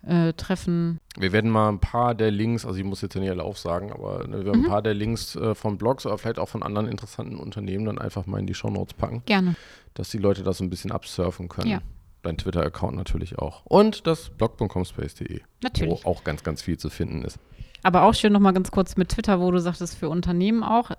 Äh, 0.06 0.32
Treffen. 0.32 0.98
Wir 1.18 1.32
werden 1.32 1.50
mal 1.50 1.68
ein 1.68 1.78
paar 1.78 2.14
der 2.14 2.30
Links, 2.30 2.64
also 2.64 2.78
ich 2.78 2.84
muss 2.84 3.02
jetzt 3.02 3.14
ja 3.14 3.20
nicht 3.20 3.30
alle 3.30 3.42
aufsagen, 3.42 3.92
aber 3.92 4.26
ne, 4.26 4.38
wir 4.38 4.44
werden 4.46 4.60
Mhm. 4.60 4.64
ein 4.66 4.70
paar 4.70 4.80
der 4.82 4.94
Links 4.94 5.36
äh, 5.36 5.54
von 5.54 5.76
Blogs 5.76 6.06
oder 6.06 6.16
vielleicht 6.16 6.38
auch 6.38 6.48
von 6.48 6.62
anderen 6.62 6.88
interessanten 6.88 7.36
Unternehmen 7.36 7.84
dann 7.84 7.98
einfach 7.98 8.24
mal 8.26 8.38
in 8.40 8.46
die 8.46 8.54
Shownotes 8.54 8.94
packen, 8.94 9.22
Gerne. 9.26 9.56
dass 9.92 10.08
die 10.08 10.16
Leute 10.18 10.42
das 10.42 10.56
so 10.58 10.64
ein 10.64 10.70
bisschen 10.70 10.90
absurfen 10.90 11.48
können. 11.50 11.70
Ja. 11.70 11.80
Dein 12.22 12.38
Twitter-Account 12.38 12.96
natürlich 12.96 13.38
auch. 13.38 13.64
Und 13.66 14.06
das 14.06 14.30
blog.comspace.de, 14.30 15.40
Natürlich. 15.62 16.04
wo 16.04 16.08
auch 16.10 16.24
ganz, 16.24 16.42
ganz 16.44 16.62
viel 16.62 16.78
zu 16.78 16.88
finden 16.90 17.22
ist. 17.22 17.38
Aber 17.82 18.02
auch 18.02 18.14
schön 18.14 18.32
nochmal 18.32 18.52
ganz 18.52 18.70
kurz 18.70 18.96
mit 18.96 19.08
Twitter, 19.10 19.40
wo 19.40 19.50
du 19.50 19.58
sagtest, 19.60 19.96
für 19.96 20.08
Unternehmen 20.08 20.62
auch. 20.62 20.90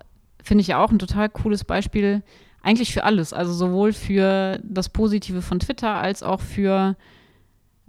Finde 0.42 0.62
ich 0.62 0.68
ja 0.68 0.82
auch 0.82 0.90
ein 0.90 0.98
total 0.98 1.28
cooles 1.28 1.64
Beispiel. 1.64 2.22
Eigentlich 2.62 2.92
für 2.92 3.04
alles. 3.04 3.32
Also 3.32 3.52
sowohl 3.52 3.92
für 3.92 4.58
das 4.64 4.88
Positive 4.88 5.42
von 5.42 5.60
Twitter 5.60 5.94
als 5.94 6.22
auch 6.22 6.40
für 6.40 6.96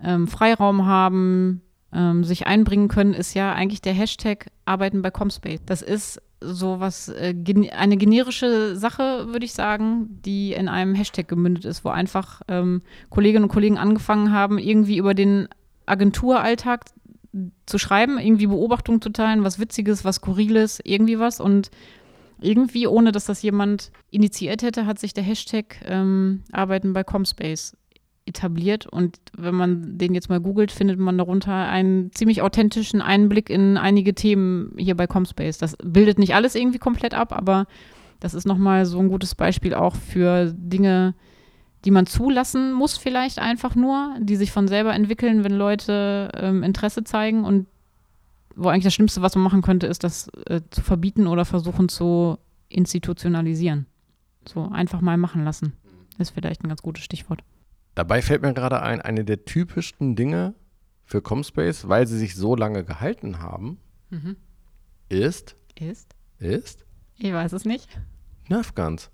ähm, 0.01 0.27
Freiraum 0.27 0.85
haben, 0.85 1.61
ähm, 1.93 2.23
sich 2.23 2.47
einbringen 2.47 2.87
können, 2.87 3.13
ist 3.13 3.33
ja 3.33 3.53
eigentlich 3.53 3.81
der 3.81 3.93
Hashtag 3.93 4.47
Arbeiten 4.65 5.01
bei 5.01 5.11
Comspace. 5.11 5.61
Das 5.65 5.81
ist 5.81 6.21
so 6.41 6.79
was, 6.79 7.09
äh, 7.09 7.33
gen 7.33 7.69
eine 7.69 7.97
generische 7.97 8.75
Sache, 8.75 9.27
würde 9.27 9.45
ich 9.45 9.53
sagen, 9.53 10.19
die 10.25 10.53
in 10.53 10.67
einem 10.67 10.95
Hashtag 10.95 11.27
gemündet 11.27 11.65
ist, 11.65 11.85
wo 11.85 11.89
einfach 11.89 12.41
ähm, 12.47 12.81
Kolleginnen 13.09 13.45
und 13.45 13.51
Kollegen 13.51 13.77
angefangen 13.77 14.31
haben, 14.31 14.57
irgendwie 14.57 14.97
über 14.97 15.13
den 15.13 15.47
Agenturalltag 15.85 16.85
zu 17.65 17.77
schreiben, 17.77 18.19
irgendwie 18.19 18.47
Beobachtungen 18.47 19.01
zu 19.01 19.09
teilen, 19.09 19.43
was 19.43 19.59
Witziges, 19.59 20.05
was 20.05 20.17
Skurriles, 20.17 20.79
irgendwie 20.83 21.19
was. 21.19 21.39
Und 21.39 21.71
irgendwie, 22.39 22.87
ohne 22.87 23.11
dass 23.11 23.25
das 23.25 23.41
jemand 23.41 23.91
initiiert 24.11 24.61
hätte, 24.61 24.85
hat 24.85 24.99
sich 24.99 25.13
der 25.13 25.23
Hashtag 25.23 25.77
ähm, 25.85 26.43
Arbeiten 26.51 26.93
bei 26.93 27.03
Comspace 27.03 27.75
etabliert. 28.25 28.85
Und 28.87 29.17
wenn 29.37 29.55
man 29.55 29.97
den 29.97 30.13
jetzt 30.13 30.29
mal 30.29 30.39
googelt, 30.39 30.71
findet 30.71 30.99
man 30.99 31.17
darunter 31.17 31.53
einen 31.53 32.11
ziemlich 32.13 32.41
authentischen 32.41 33.01
Einblick 33.01 33.49
in 33.49 33.77
einige 33.77 34.13
Themen 34.13 34.73
hier 34.77 34.95
bei 34.95 35.07
Comspace. 35.07 35.57
Das 35.57 35.75
bildet 35.83 36.19
nicht 36.19 36.35
alles 36.35 36.55
irgendwie 36.55 36.79
komplett 36.79 37.13
ab, 37.13 37.33
aber 37.33 37.65
das 38.19 38.33
ist 38.33 38.45
nochmal 38.45 38.85
so 38.85 38.99
ein 38.99 39.09
gutes 39.09 39.35
Beispiel 39.35 39.73
auch 39.73 39.95
für 39.95 40.53
Dinge, 40.55 41.13
die 41.83 41.91
man 41.91 42.05
zulassen 42.05 42.71
muss, 42.71 42.97
vielleicht 42.97 43.39
einfach 43.39 43.75
nur, 43.75 44.15
die 44.19 44.37
sich 44.37 44.51
von 44.51 44.69
selber 44.69 44.93
entwickeln, 44.93 45.43
wenn 45.43 45.53
Leute 45.53 46.31
ähm, 46.35 46.63
Interesse 46.63 47.03
zeigen 47.03 47.43
und 47.43 47.67
wo 48.55 48.69
eigentlich 48.69 48.85
das 48.85 48.93
Schlimmste, 48.93 49.21
was 49.21 49.35
man 49.35 49.43
machen 49.43 49.61
könnte, 49.61 49.87
ist, 49.87 50.03
das 50.03 50.29
äh, 50.45 50.61
zu 50.69 50.81
verbieten 50.81 51.27
oder 51.27 51.43
versuchen 51.43 51.89
zu 51.89 52.37
institutionalisieren. 52.69 53.87
So 54.47 54.69
einfach 54.69 55.01
mal 55.01 55.17
machen 55.17 55.43
lassen. 55.43 55.73
Ist 56.17 56.29
vielleicht 56.29 56.63
ein 56.63 56.69
ganz 56.69 56.81
gutes 56.81 57.03
Stichwort. 57.03 57.43
Dabei 57.95 58.21
fällt 58.21 58.41
mir 58.41 58.53
gerade 58.53 58.81
ein, 58.81 59.01
eine 59.01 59.23
der 59.23 59.45
typischsten 59.45 60.15
Dinge 60.15 60.55
für 61.05 61.21
Comspace, 61.21 61.87
weil 61.87 62.07
sie 62.07 62.17
sich 62.17 62.35
so 62.35 62.55
lange 62.55 62.83
gehalten 62.83 63.39
haben, 63.39 63.79
ist, 65.09 65.55
Ist? 65.75 66.15
ist 66.39 66.85
Ich 67.17 67.33
weiß 67.33 67.53
es 67.53 67.65
nicht. 67.65 67.89
Nerfguns. 68.49 69.09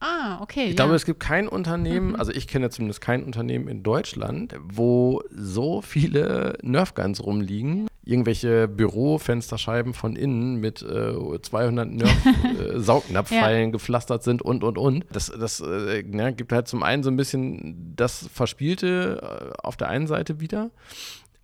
Ah, 0.00 0.38
okay. 0.42 0.64
Ich 0.64 0.70
ja. 0.70 0.76
glaube, 0.76 0.94
es 0.94 1.06
gibt 1.06 1.20
kein 1.20 1.48
Unternehmen, 1.48 2.14
also 2.16 2.30
ich 2.30 2.46
kenne 2.46 2.68
zumindest 2.68 3.00
kein 3.00 3.24
Unternehmen 3.24 3.68
in 3.68 3.82
Deutschland, 3.82 4.54
wo 4.62 5.22
so 5.30 5.80
viele 5.80 6.58
Nerfguns 6.62 7.24
rumliegen. 7.24 7.86
Irgendwelche 8.04 8.68
Bürofensterscheiben 8.68 9.94
von 9.94 10.14
innen 10.16 10.56
mit 10.56 10.82
äh, 10.82 11.40
200 11.40 11.90
Nerf-Saugnapfpfeilen 11.90 13.72
gepflastert 13.72 14.22
sind 14.22 14.42
und, 14.42 14.62
und, 14.62 14.76
und. 14.76 15.06
Das, 15.10 15.32
das 15.32 15.60
äh, 15.60 16.02
ne, 16.02 16.34
gibt 16.34 16.52
halt 16.52 16.68
zum 16.68 16.82
einen 16.82 17.02
so 17.02 17.10
ein 17.10 17.16
bisschen 17.16 17.94
das 17.96 18.28
Verspielte 18.32 19.20
äh, 19.22 19.62
auf 19.62 19.76
der 19.76 19.88
einen 19.88 20.06
Seite 20.06 20.40
wieder. 20.40 20.70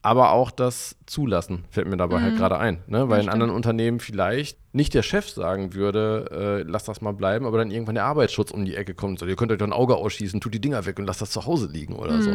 Aber 0.03 0.33
auch 0.33 0.51
das 0.51 0.97
Zulassen 1.05 1.65
fällt 1.71 1.87
mir 1.87 1.99
dabei 1.99 2.23
halt 2.23 2.37
gerade 2.37 2.57
ein. 2.57 2.83
Ne? 2.87 3.11
Weil 3.11 3.19
in 3.19 3.25
stimmt. 3.25 3.35
anderen 3.35 3.53
Unternehmen 3.53 4.01
vielleicht 4.01 4.59
nicht 4.73 4.95
der 4.95 5.03
Chef 5.03 5.29
sagen 5.29 5.75
würde, 5.75 6.63
äh, 6.65 6.71
lass 6.71 6.85
das 6.85 7.03
mal 7.03 7.13
bleiben, 7.13 7.45
aber 7.45 7.59
dann 7.59 7.71
irgendwann 7.71 7.97
der 7.97 8.05
Arbeitsschutz 8.05 8.51
um 8.51 8.65
die 8.65 8.77
Ecke 8.77 8.95
kommt 8.95 9.11
und 9.11 9.19
sagt, 9.19 9.29
ihr 9.29 9.37
könnt 9.37 9.53
euch 9.53 9.59
doch 9.59 9.67
ein 9.67 9.75
Auge 9.75 9.97
ausschießen, 9.97 10.41
tut 10.41 10.55
die 10.55 10.61
Dinger 10.61 10.87
weg 10.87 10.99
und 10.99 11.05
lasst 11.05 11.21
das 11.21 11.33
zu 11.33 11.45
Hause 11.45 11.69
liegen 11.71 11.97
oder 11.97 12.23
so. 12.23 12.31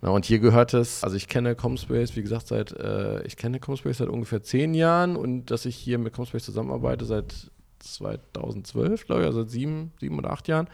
Na, 0.00 0.10
und 0.10 0.24
hier 0.24 0.38
gehört 0.38 0.74
es, 0.74 1.02
also 1.02 1.16
ich 1.16 1.26
kenne 1.26 1.56
Comspace, 1.56 2.14
wie 2.14 2.22
gesagt, 2.22 2.46
seit, 2.46 2.72
äh, 2.72 3.22
ich 3.24 3.36
kenne 3.36 3.58
Comspace 3.58 3.98
seit 3.98 4.08
ungefähr 4.08 4.42
zehn 4.42 4.74
Jahren 4.74 5.16
und 5.16 5.46
dass 5.46 5.66
ich 5.66 5.76
hier 5.76 5.98
mit 5.98 6.12
Comspace 6.12 6.44
zusammenarbeite 6.44 7.04
seit 7.04 7.50
2012, 7.80 9.06
glaube 9.06 9.22
ich, 9.22 9.26
also 9.26 9.42
seit 9.42 9.50
sieben, 9.50 9.92
sieben 10.00 10.18
oder 10.18 10.30
acht 10.30 10.46
Jahren. 10.46 10.68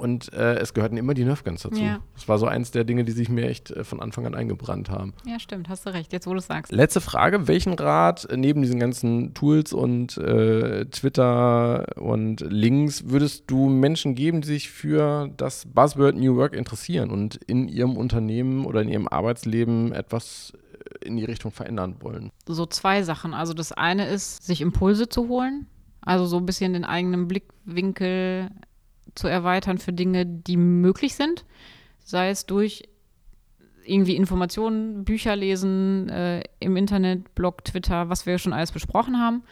Und 0.00 0.32
äh, 0.32 0.54
es 0.54 0.72
gehörten 0.72 0.96
immer 0.96 1.12
die 1.12 1.24
Nerfguns 1.24 1.62
dazu. 1.62 1.80
Ja. 1.80 2.00
Das 2.14 2.26
war 2.26 2.38
so 2.38 2.46
eins 2.46 2.70
der 2.70 2.84
Dinge, 2.84 3.04
die 3.04 3.12
sich 3.12 3.28
mir 3.28 3.48
echt 3.48 3.70
äh, 3.70 3.84
von 3.84 4.00
Anfang 4.00 4.26
an 4.26 4.34
eingebrannt 4.34 4.88
haben. 4.88 5.12
ja, 5.26 5.38
stimmt, 5.38 5.68
hast 5.68 5.84
du 5.84 5.90
recht, 5.90 6.12
jetzt 6.14 6.26
wo 6.26 6.32
du 6.32 6.38
es 6.38 6.46
sagst. 6.46 6.72
Letzte 6.72 7.02
Frage: 7.02 7.46
Welchen 7.48 7.74
Rat 7.74 8.24
äh, 8.24 8.36
neben 8.38 8.62
diesen 8.62 8.80
ganzen 8.80 9.34
Tools 9.34 9.74
und 9.74 10.16
äh, 10.16 10.86
Twitter 10.86 11.84
und 11.96 12.40
Links 12.40 13.10
würdest 13.10 13.44
du 13.48 13.68
Menschen 13.68 14.14
geben, 14.14 14.40
die 14.40 14.48
sich 14.48 14.70
für 14.70 15.30
das 15.36 15.66
Buzzword 15.66 16.16
New 16.16 16.36
Work 16.36 16.54
interessieren 16.54 17.10
und 17.10 17.36
in 17.36 17.68
ihrem 17.68 17.96
Unternehmen 17.96 18.64
oder 18.64 18.80
in 18.80 18.88
ihrem 18.88 19.06
Arbeitsleben 19.06 19.92
etwas 19.92 20.54
äh, 21.02 21.06
in 21.06 21.18
die 21.18 21.24
Richtung 21.24 21.52
verändern 21.52 21.96
wollen? 22.00 22.30
so 22.46 22.64
zwei 22.64 23.02
Sachen. 23.02 23.34
Also 23.34 23.52
das 23.52 23.72
eine 23.72 24.08
ist, 24.08 24.42
sich 24.42 24.62
Impulse 24.62 25.08
zu 25.08 25.28
holen, 25.28 25.66
also 26.00 26.24
so 26.26 26.38
ein 26.38 26.46
bisschen 26.46 26.72
den 26.72 26.84
eigenen 26.84 27.28
Blickwinkel 27.28 28.50
zu 29.14 29.28
erweitern 29.28 29.78
für 29.78 29.92
Dinge, 29.92 30.26
die 30.26 30.56
möglich 30.56 31.14
sind, 31.14 31.44
sei 31.98 32.30
es 32.30 32.46
durch 32.46 32.88
irgendwie 33.84 34.16
Informationen, 34.16 35.04
Bücher 35.04 35.36
lesen, 35.36 36.08
äh, 36.08 36.42
im 36.60 36.76
Internet, 36.76 37.34
Blog, 37.34 37.64
Twitter, 37.64 38.08
was 38.08 38.26
wir 38.26 38.38
schon 38.38 38.52
alles 38.52 38.72
besprochen 38.72 39.18
haben. 39.18 39.42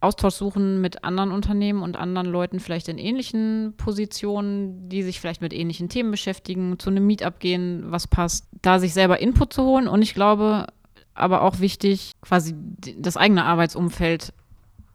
Austausch 0.00 0.34
suchen 0.34 0.80
mit 0.80 1.04
anderen 1.04 1.30
Unternehmen 1.30 1.82
und 1.82 1.96
anderen 1.96 2.26
Leuten 2.26 2.58
vielleicht 2.58 2.88
in 2.88 2.96
ähnlichen 2.96 3.74
Positionen, 3.76 4.88
die 4.88 5.02
sich 5.02 5.20
vielleicht 5.20 5.42
mit 5.42 5.52
ähnlichen 5.52 5.90
Themen 5.90 6.10
beschäftigen, 6.10 6.78
zu 6.78 6.88
einem 6.88 7.06
Meetup 7.06 7.38
gehen, 7.38 7.84
was 7.86 8.06
passt, 8.06 8.46
da 8.62 8.78
sich 8.78 8.94
selber 8.94 9.20
Input 9.20 9.52
zu 9.52 9.62
holen. 9.62 9.88
Und 9.88 10.00
ich 10.00 10.14
glaube, 10.14 10.66
aber 11.12 11.42
auch 11.42 11.60
wichtig, 11.60 12.12
quasi 12.22 12.54
das 12.96 13.18
eigene 13.18 13.44
Arbeitsumfeld 13.44 14.32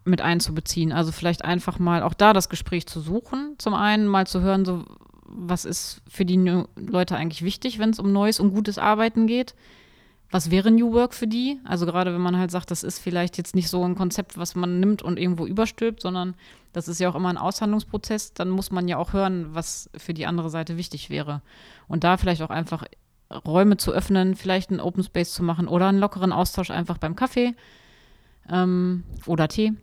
mit 0.05 0.21
einzubeziehen. 0.21 0.91
Also 0.91 1.11
vielleicht 1.11 1.43
einfach 1.43 1.79
mal 1.79 2.03
auch 2.03 2.13
da 2.13 2.33
das 2.33 2.49
Gespräch 2.49 2.87
zu 2.87 3.01
suchen. 3.01 3.55
Zum 3.57 3.73
einen 3.73 4.07
mal 4.07 4.27
zu 4.27 4.41
hören, 4.41 4.65
so 4.65 4.85
was 5.27 5.65
ist 5.65 6.01
für 6.07 6.25
die 6.25 6.37
Leute 6.77 7.15
eigentlich 7.17 7.43
wichtig, 7.43 7.79
wenn 7.79 7.89
es 7.89 7.99
um 7.99 8.11
neues 8.13 8.39
und 8.39 8.53
gutes 8.53 8.77
Arbeiten 8.77 9.27
geht. 9.27 9.55
Was 10.31 10.51
wäre 10.51 10.71
New 10.71 10.93
Work 10.93 11.13
für 11.13 11.27
die? 11.27 11.59
Also 11.65 11.85
gerade 11.85 12.13
wenn 12.13 12.21
man 12.21 12.37
halt 12.37 12.51
sagt, 12.51 12.71
das 12.71 12.83
ist 12.83 12.99
vielleicht 12.99 13.37
jetzt 13.37 13.55
nicht 13.55 13.69
so 13.69 13.83
ein 13.83 13.95
Konzept, 13.95 14.37
was 14.37 14.55
man 14.55 14.79
nimmt 14.79 15.01
und 15.01 15.19
irgendwo 15.19 15.45
überstülpt, 15.45 16.01
sondern 16.01 16.35
das 16.73 16.87
ist 16.87 16.99
ja 16.99 17.09
auch 17.09 17.15
immer 17.15 17.29
ein 17.29 17.37
Aushandlungsprozess, 17.37 18.33
dann 18.33 18.49
muss 18.49 18.71
man 18.71 18.87
ja 18.87 18.97
auch 18.97 19.13
hören, 19.13 19.47
was 19.53 19.89
für 19.95 20.13
die 20.13 20.25
andere 20.25 20.49
Seite 20.49 20.77
wichtig 20.77 21.09
wäre. 21.09 21.41
Und 21.87 22.03
da 22.03 22.17
vielleicht 22.17 22.41
auch 22.41 22.49
einfach 22.49 22.83
Räume 23.45 23.77
zu 23.77 23.91
öffnen, 23.91 24.35
vielleicht 24.35 24.71
einen 24.71 24.79
Open 24.79 25.03
Space 25.03 25.33
zu 25.33 25.43
machen 25.43 25.67
oder 25.67 25.87
einen 25.87 25.99
lockeren 25.99 26.31
Austausch 26.31 26.69
einfach 26.69 26.97
beim 26.97 27.15
Kaffee. 27.15 27.53
ähm, 28.49 29.03
oder 29.25 29.47
Tee. 29.47 29.73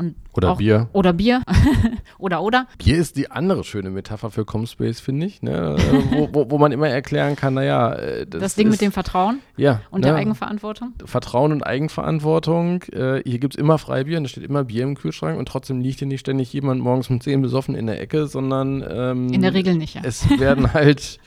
Und 0.00 0.14
Oder 0.32 0.52
auch, 0.52 0.56
Bier. 0.56 0.88
Oder 0.94 1.12
Bier. 1.12 1.42
oder, 2.18 2.42
oder. 2.42 2.66
Bier 2.78 2.96
ist 2.96 3.18
die 3.18 3.30
andere 3.30 3.64
schöne 3.64 3.90
Metapher 3.90 4.30
für 4.30 4.46
Comspace, 4.46 4.98
finde 4.98 5.26
ich. 5.26 5.42
Ne? 5.42 5.76
wo, 6.10 6.30
wo, 6.32 6.50
wo 6.50 6.56
man 6.56 6.72
immer 6.72 6.88
erklären 6.88 7.36
kann, 7.36 7.52
naja, 7.52 7.92
äh, 7.92 8.26
das, 8.26 8.40
Das, 8.40 8.54
Ding 8.54 8.68
ist, 8.68 8.72
mit 8.72 8.80
dem 8.80 8.92
Vertrauen 8.92 9.40
ja, 9.58 9.82
und 9.90 10.00
ne? 10.00 10.06
der 10.06 10.16
Eigenverantwortung. 10.16 10.94
Vertrauen 11.04 11.52
und 11.52 11.62
Eigenverantwortung. 11.66 12.82
Äh, 12.84 13.22
hier 13.26 13.38
gibt 13.40 13.56
es 13.56 13.60
immer 13.60 13.76
Freibier 13.76 14.16
und 14.16 14.24
da 14.24 14.28
steht 14.28 14.44
immer 14.44 14.64
Bier 14.64 14.84
im 14.84 14.94
Kühlschrank 14.94 15.38
und 15.38 15.46
trotzdem 15.46 15.82
liegt 15.82 15.98
hier 15.98 16.08
nicht 16.08 16.20
ständig 16.20 16.50
jemand 16.54 16.80
morgens 16.80 17.10
um 17.10 17.20
10 17.20 17.42
besoffen 17.42 17.74
in 17.74 17.86
der 17.86 18.00
Ecke, 18.00 18.26
sondern 18.26 18.82
ähm, 18.88 19.28
In 19.30 19.42
der 19.42 19.52
Regel 19.52 19.74
nicht, 19.74 19.96
ja. 19.96 20.00
es 20.02 20.30
werden 20.40 20.72
halt, 20.72 21.18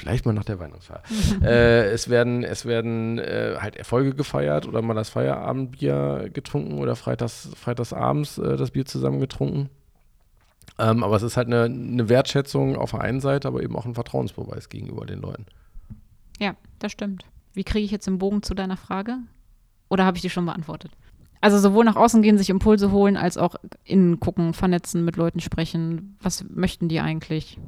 vielleicht 0.00 0.26
mal 0.26 0.32
nach 0.32 0.44
der 0.44 0.58
Weihnachtsfeier, 0.58 1.02
äh, 1.42 1.90
es 1.90 2.08
werden, 2.08 2.42
es 2.42 2.64
werden 2.64 3.18
äh, 3.18 3.56
halt 3.58 3.76
Erfolge 3.76 4.14
gefeiert 4.14 4.66
oder 4.66 4.82
mal 4.82 4.94
das 4.94 5.10
Feierabendbier 5.10 6.30
getrunken 6.32 6.78
oder 6.78 6.96
freitags, 6.96 7.50
freitagsabends 7.54 8.38
äh, 8.38 8.56
das 8.56 8.70
Bier 8.70 8.86
zusammen 8.86 9.20
getrunken. 9.20 9.68
Ähm, 10.78 11.04
aber 11.04 11.16
es 11.16 11.22
ist 11.22 11.36
halt 11.36 11.48
eine, 11.48 11.64
eine 11.64 12.08
Wertschätzung 12.08 12.76
auf 12.76 12.92
der 12.92 13.02
einen 13.02 13.20
Seite, 13.20 13.48
aber 13.48 13.62
eben 13.62 13.76
auch 13.76 13.84
ein 13.84 13.94
Vertrauensbeweis 13.94 14.68
gegenüber 14.68 15.04
den 15.04 15.20
Leuten. 15.20 15.46
Ja, 16.38 16.54
das 16.78 16.92
stimmt. 16.92 17.24
Wie 17.52 17.64
kriege 17.64 17.84
ich 17.84 17.90
jetzt 17.90 18.06
den 18.06 18.18
Bogen 18.18 18.42
zu 18.42 18.54
deiner 18.54 18.76
Frage? 18.76 19.18
Oder 19.90 20.06
habe 20.06 20.16
ich 20.16 20.22
die 20.22 20.30
schon 20.30 20.46
beantwortet? 20.46 20.92
Also 21.42 21.58
sowohl 21.58 21.84
nach 21.84 21.96
außen 21.96 22.22
gehen, 22.22 22.38
sich 22.38 22.50
Impulse 22.50 22.92
holen, 22.92 23.16
als 23.16 23.38
auch 23.38 23.56
innen 23.84 24.20
gucken, 24.20 24.54
vernetzen, 24.54 25.04
mit 25.04 25.16
Leuten 25.16 25.40
sprechen. 25.40 26.16
Was 26.20 26.44
möchten 26.48 26.88
die 26.88 27.00
eigentlich? 27.00 27.58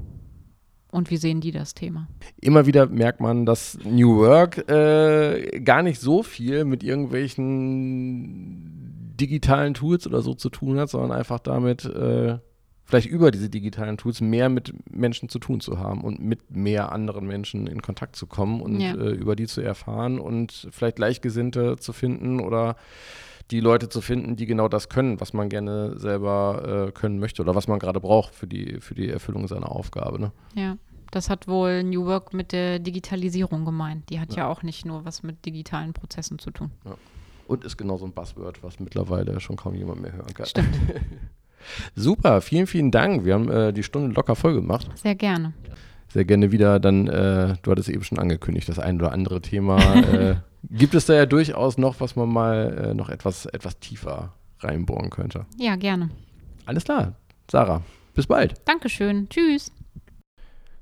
Und 0.93 1.11
wie 1.11 1.17
sehen 1.17 1.41
die 1.41 1.51
das 1.53 1.75
Thema? 1.75 2.07
Immer 2.41 2.67
wieder 2.67 2.87
merkt 2.87 3.21
man, 3.21 3.47
dass 3.47 3.79
New 3.83 4.19
Work 4.19 4.69
äh, 4.71 5.61
gar 5.61 5.83
nicht 5.83 6.01
so 6.01 6.23
viel 6.23 6.65
mit 6.65 6.85
irgendwelchen 6.85 9.15
digitalen 9.19 9.75
Tools 9.75 10.07
oder 10.07 10.23
so 10.23 10.35
zu 10.35 10.51
tun 10.51 10.79
hat, 10.79 10.91
sondern 10.91 11.13
einfach 11.13 11.39
damit, 11.39 11.85
äh, 11.87 12.39
vielleicht 12.85 13.09
über 13.09 13.31
diese 13.31 13.49
digitalen 13.49 13.97
Tools 13.97 14.21
mehr 14.21 14.51
mit 14.51 14.75
Menschen 14.95 15.29
zu 15.31 15.39
tun 15.39 15.61
zu 15.61 15.79
haben 15.79 16.03
und 16.03 16.21
mit 16.21 16.51
mehr 16.55 16.93
anderen 16.93 17.27
Menschen 17.27 17.67
in 17.67 17.81
Kontakt 17.81 18.17
zu 18.17 18.27
kommen 18.27 18.61
und 18.61 18.81
Ja. 18.81 18.95
äh, 18.95 19.13
über 19.13 19.35
die 19.35 19.47
zu 19.47 19.63
erfahren 19.63 20.19
und 20.19 20.69
vielleicht 20.73 20.97
Gleichgesinnte 20.97 21.77
zu 21.79 21.93
finden 21.93 22.41
oder 22.41 22.77
die 23.53 23.61
Leute 23.61 23.91
zu 23.91 24.01
finden, 24.01 24.35
die 24.35 24.47
genau 24.47 24.67
das 24.67 24.89
können, 24.89 25.21
was 25.21 25.35
man 25.35 25.51
gerne 25.51 25.99
selber 25.99 26.87
äh, 26.89 26.93
können 26.93 27.19
möchte 27.19 27.43
oder 27.43 27.55
was 27.55 27.69
man 27.69 27.79
gerade 27.79 28.01
braucht 28.01 28.35
für 28.35 28.47
die, 28.47 28.81
für 28.81 28.95
die 28.95 29.11
Erfüllung 29.11 29.47
seiner 29.47 29.71
Aufgabe. 29.71 30.19
Ne? 30.19 30.33
Ja, 30.55 30.79
das 31.11 31.29
hat 31.29 31.47
wohl 31.47 31.85
New 31.85 32.07
Work 32.07 32.33
mit 32.33 32.53
der 32.53 32.79
Digitalisierung 32.79 33.67
gemeint. 33.67 34.09
Die 34.09 34.19
hat 34.19 34.35
ja, 34.35 34.49
auch 34.49 34.63
nicht 34.63 34.87
nur 34.87 35.05
was 35.05 35.23
mit 35.23 35.45
digitalen 35.45 35.93
Prozessen 35.93 36.39
zu 36.39 36.51
tun. 36.51 36.71
Und 37.47 37.65
ist 37.65 37.77
genau 37.77 37.99
so 37.99 38.07
ein 38.07 38.13
Buzzword, 38.13 38.63
was 38.63 38.81
mittlerweile 38.81 39.39
schon 39.41 39.57
kaum 39.57 39.75
jemand 39.75 40.01
mehr 40.01 40.15
hören 40.15 40.33
kann. 40.33 40.47
Stimmt. 40.47 40.75
Super, 41.95 42.41
vielen, 42.41 42.67
vielen 42.67 42.91
Dank. 42.91 43.27
Wir 43.27 43.35
haben 43.35 43.51
äh, 43.51 43.73
die 43.73 43.83
Stunde 43.83 44.15
locker 44.15 44.35
voll 44.35 44.55
gemacht. 44.55 44.91
Sehr 44.95 45.15
gerne. 45.15 45.53
Sehr 46.13 46.27
gerne 46.27 46.53
wieder 46.53 46.79
dann, 46.79 47.09
äh, 47.09 47.57
du 47.63 47.71
hattest 47.71 47.89
eben 47.89 48.05
schon 48.05 48.19
angekündigt, 48.19 48.69
das 48.69 48.79
ein 48.79 49.01
oder 49.01 49.13
andere 49.13 49.41
Thema. 49.41 49.79
äh, 49.95 50.37
gibt 50.71 50.95
es 50.95 51.07
da 51.07 51.15
ja 51.15 51.25
durchaus 51.25 51.79
noch, 51.79 52.01
was 52.01 52.17
man 52.17 52.29
mal 52.29 52.91
äh, 52.91 52.95
noch 52.95 53.09
etwas, 53.09 53.47
etwas 53.47 53.79
tiefer 53.81 54.35
reinbohren 54.61 55.09
könnte. 55.09 55.47
Ja, 55.59 55.77
gerne. 55.77 56.11
Alles 56.67 56.85
klar, 56.85 57.15
Sarah, 57.51 57.81
bis 58.15 58.27
bald. 58.27 58.61
Dankeschön. 58.67 59.27
Tschüss. 59.31 59.73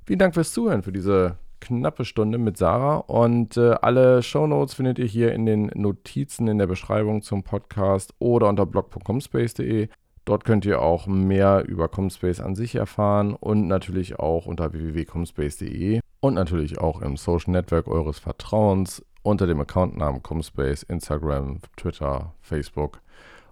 Vielen 0.04 0.18
Dank 0.18 0.34
fürs 0.34 0.52
Zuhören, 0.52 0.82
für 0.82 0.90
diese 0.90 1.36
knappe 1.60 2.04
Stunde 2.04 2.38
mit 2.38 2.56
Sarah. 2.58 2.96
Und 2.96 3.56
äh, 3.56 3.76
alle 3.80 4.24
Shownotes 4.24 4.74
findet 4.74 4.98
ihr 4.98 5.06
hier 5.06 5.32
in 5.32 5.46
den 5.46 5.70
Notizen 5.74 6.48
in 6.48 6.58
der 6.58 6.66
Beschreibung 6.66 7.22
zum 7.22 7.44
Podcast 7.44 8.14
oder 8.18 8.48
unter 8.48 8.66
blog.comspace.de. 8.66 9.88
Dort 10.24 10.44
könnt 10.44 10.64
ihr 10.64 10.82
auch 10.82 11.06
mehr 11.06 11.64
über 11.66 11.88
Comspace 11.88 12.40
an 12.40 12.54
sich 12.54 12.74
erfahren 12.74 13.34
und 13.34 13.66
natürlich 13.66 14.18
auch 14.18 14.46
unter 14.46 14.72
www.comspace.de 14.72 16.00
und 16.20 16.34
natürlich 16.34 16.78
auch 16.78 17.00
im 17.00 17.16
Social 17.16 17.52
Network 17.52 17.88
eures 17.88 18.18
Vertrauens 18.18 19.04
unter 19.22 19.46
dem 19.46 19.60
Accountnamen 19.60 20.22
Comspace, 20.22 20.82
Instagram, 20.82 21.60
Twitter, 21.76 22.34
Facebook, 22.40 23.00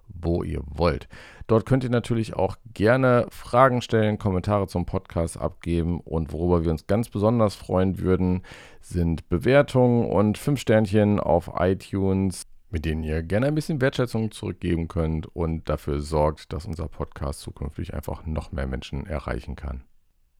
wo 0.09 0.43
ihr 0.43 0.63
wollt. 0.67 1.09
Dort 1.47 1.67
könnt 1.67 1.85
ihr 1.85 1.91
natürlich 1.91 2.35
auch 2.35 2.57
gerne 2.75 3.27
Fragen 3.31 3.83
stellen, 3.83 4.19
Kommentare 4.19 4.67
zum 4.67 4.87
Podcast 4.87 5.39
abgeben 5.39 6.01
und 6.01 6.33
worüber 6.33 6.65
wir 6.65 6.71
uns 6.71 6.87
ganz 6.87 7.09
besonders 7.09 7.55
freuen 7.55 7.99
würden, 7.99 8.43
sind 8.81 9.29
Bewertungen 9.29 10.11
und 10.11 10.39
5 10.39 10.61
Sternchen 10.61 11.21
auf 11.21 11.51
iTunes, 11.59 12.47
mit 12.71 12.85
denen 12.85 13.03
ihr 13.03 13.23
gerne 13.23 13.47
ein 13.47 13.55
bisschen 13.55 13.81
Wertschätzung 13.81 14.31
zurückgeben 14.31 14.89
könnt 14.89 15.27
und 15.35 15.69
dafür 15.69 16.01
sorgt, 16.01 16.53
dass 16.53 16.67
unser 16.67 16.89
Podcast 16.89 17.41
zukünftig 17.41 17.95
einfach 17.95 18.27
noch 18.27 18.53
mehr 18.53 18.67
Menschen 18.67 19.07
erreichen 19.07 19.57
kann. 19.57 19.85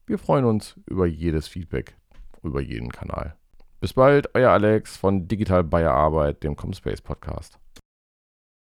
Wir 0.05 0.17
freuen 0.17 0.45
uns 0.45 0.75
über 0.87 1.05
jedes 1.05 1.47
Feedback, 1.47 1.95
über 2.43 2.61
jeden 2.61 2.91
Kanal. 2.91 3.35
Bis 3.79 3.93
bald, 3.93 4.35
euer 4.35 4.51
Alex 4.51 4.97
von 4.97 5.27
Digital 5.27 5.63
Bayer 5.63 5.93
Arbeit, 5.93 6.43
dem 6.43 6.55
Comspace 6.55 7.01
Podcast. 7.01 7.59